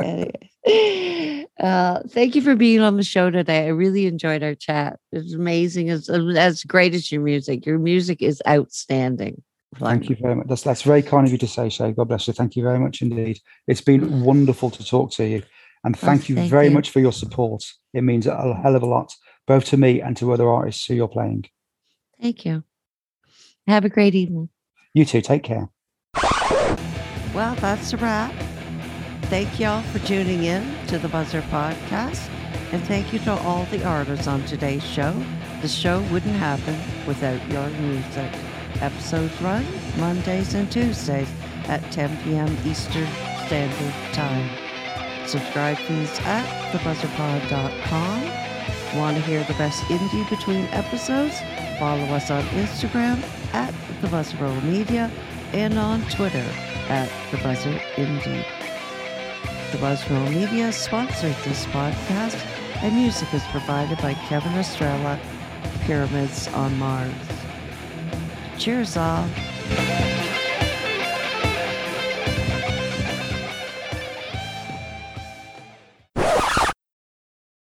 Anyway, 0.64 1.46
uh, 1.60 2.00
thank 2.08 2.34
you 2.34 2.42
for 2.42 2.56
being 2.56 2.80
on 2.80 2.96
the 2.96 3.02
show 3.02 3.30
today. 3.30 3.66
I 3.66 3.68
really 3.68 4.06
enjoyed 4.06 4.42
our 4.42 4.54
chat. 4.54 4.98
It 5.12 5.18
was 5.18 5.34
amazing. 5.34 5.88
It's 5.88 6.08
as 6.08 6.64
great 6.64 6.94
as 6.94 7.12
your 7.12 7.20
music. 7.20 7.66
Your 7.66 7.78
music 7.78 8.22
is 8.22 8.42
outstanding. 8.48 9.42
Thank 9.76 10.10
you 10.10 10.16
very 10.20 10.34
much. 10.34 10.48
That's 10.48 10.62
that's 10.62 10.82
very 10.82 11.02
kind 11.02 11.26
of 11.26 11.32
you 11.32 11.38
to 11.38 11.46
say, 11.46 11.68
Shay. 11.68 11.92
God 11.92 12.08
bless 12.08 12.26
you. 12.26 12.34
Thank 12.34 12.56
you 12.56 12.62
very 12.62 12.78
much 12.78 13.00
indeed. 13.00 13.40
It's 13.66 13.80
been 13.80 14.22
wonderful 14.22 14.70
to 14.70 14.84
talk 14.84 15.12
to 15.12 15.26
you. 15.26 15.42
And 15.84 15.98
thank 15.98 16.28
you 16.28 16.36
thank 16.36 16.50
very 16.50 16.66
you. 16.66 16.72
much 16.72 16.90
for 16.90 17.00
your 17.00 17.12
support. 17.12 17.64
It 17.92 18.02
means 18.02 18.26
a 18.26 18.54
hell 18.54 18.76
of 18.76 18.82
a 18.82 18.86
lot, 18.86 19.14
both 19.46 19.64
to 19.66 19.76
me 19.76 20.00
and 20.00 20.16
to 20.18 20.32
other 20.32 20.48
artists 20.48 20.86
who 20.86 20.94
you're 20.94 21.08
playing. 21.08 21.46
Thank 22.20 22.44
you. 22.44 22.64
Have 23.66 23.84
a 23.84 23.88
great 23.88 24.14
evening. 24.14 24.48
You 24.94 25.04
too. 25.04 25.20
Take 25.20 25.42
care. 25.42 25.68
Well, 27.34 27.54
that's 27.56 27.92
a 27.92 27.96
wrap. 27.96 28.32
Thank 29.22 29.58
y'all 29.58 29.82
for 29.84 29.98
tuning 30.00 30.44
in 30.44 30.86
to 30.88 30.98
the 30.98 31.08
Buzzr 31.08 31.40
Podcast. 31.48 32.28
And 32.72 32.82
thank 32.84 33.12
you 33.12 33.18
to 33.20 33.32
all 33.32 33.64
the 33.66 33.84
artists 33.84 34.26
on 34.26 34.44
today's 34.44 34.84
show. 34.84 35.14
The 35.62 35.68
show 35.68 36.00
wouldn't 36.12 36.36
happen 36.36 36.78
without 37.06 37.40
your 37.50 37.68
music. 37.68 38.30
Episodes 38.80 39.40
run 39.40 39.64
Mondays 39.98 40.54
and 40.54 40.70
Tuesdays 40.70 41.28
at 41.68 41.80
10 41.92 42.22
p.m. 42.24 42.54
Eastern 42.66 43.06
Standard 43.46 43.94
Time. 44.12 44.48
Subscribe 45.26 45.76
please 45.78 46.18
at 46.20 46.44
thebuzzrpod.com. 46.72 48.98
Want 48.98 49.16
to 49.16 49.22
hear 49.22 49.42
the 49.44 49.54
best 49.54 49.82
indie 49.84 50.28
between 50.28 50.64
episodes? 50.66 51.40
Follow 51.78 52.04
us 52.04 52.30
on 52.30 52.42
Instagram 52.48 53.22
at 53.52 53.74
the 54.00 54.08
Buzzr 54.08 54.40
Roll 54.40 54.60
Media 54.62 55.10
and 55.52 55.78
on 55.78 56.02
Twitter 56.10 56.46
at 56.88 57.10
the 57.30 57.36
Buzzr 57.38 57.78
Indie. 57.94 58.44
The 59.72 59.78
Buzzroll 59.78 60.28
Media 60.30 60.70
sponsored 60.70 61.34
this 61.44 61.64
podcast, 61.66 62.36
and 62.82 62.94
music 62.94 63.32
is 63.32 63.42
provided 63.44 63.96
by 63.98 64.12
Kevin 64.28 64.52
Estrella, 64.52 65.18
Pyramids 65.82 66.48
on 66.48 66.78
Mars. 66.78 67.12
Cheers, 68.58 68.96
all. 68.98 69.26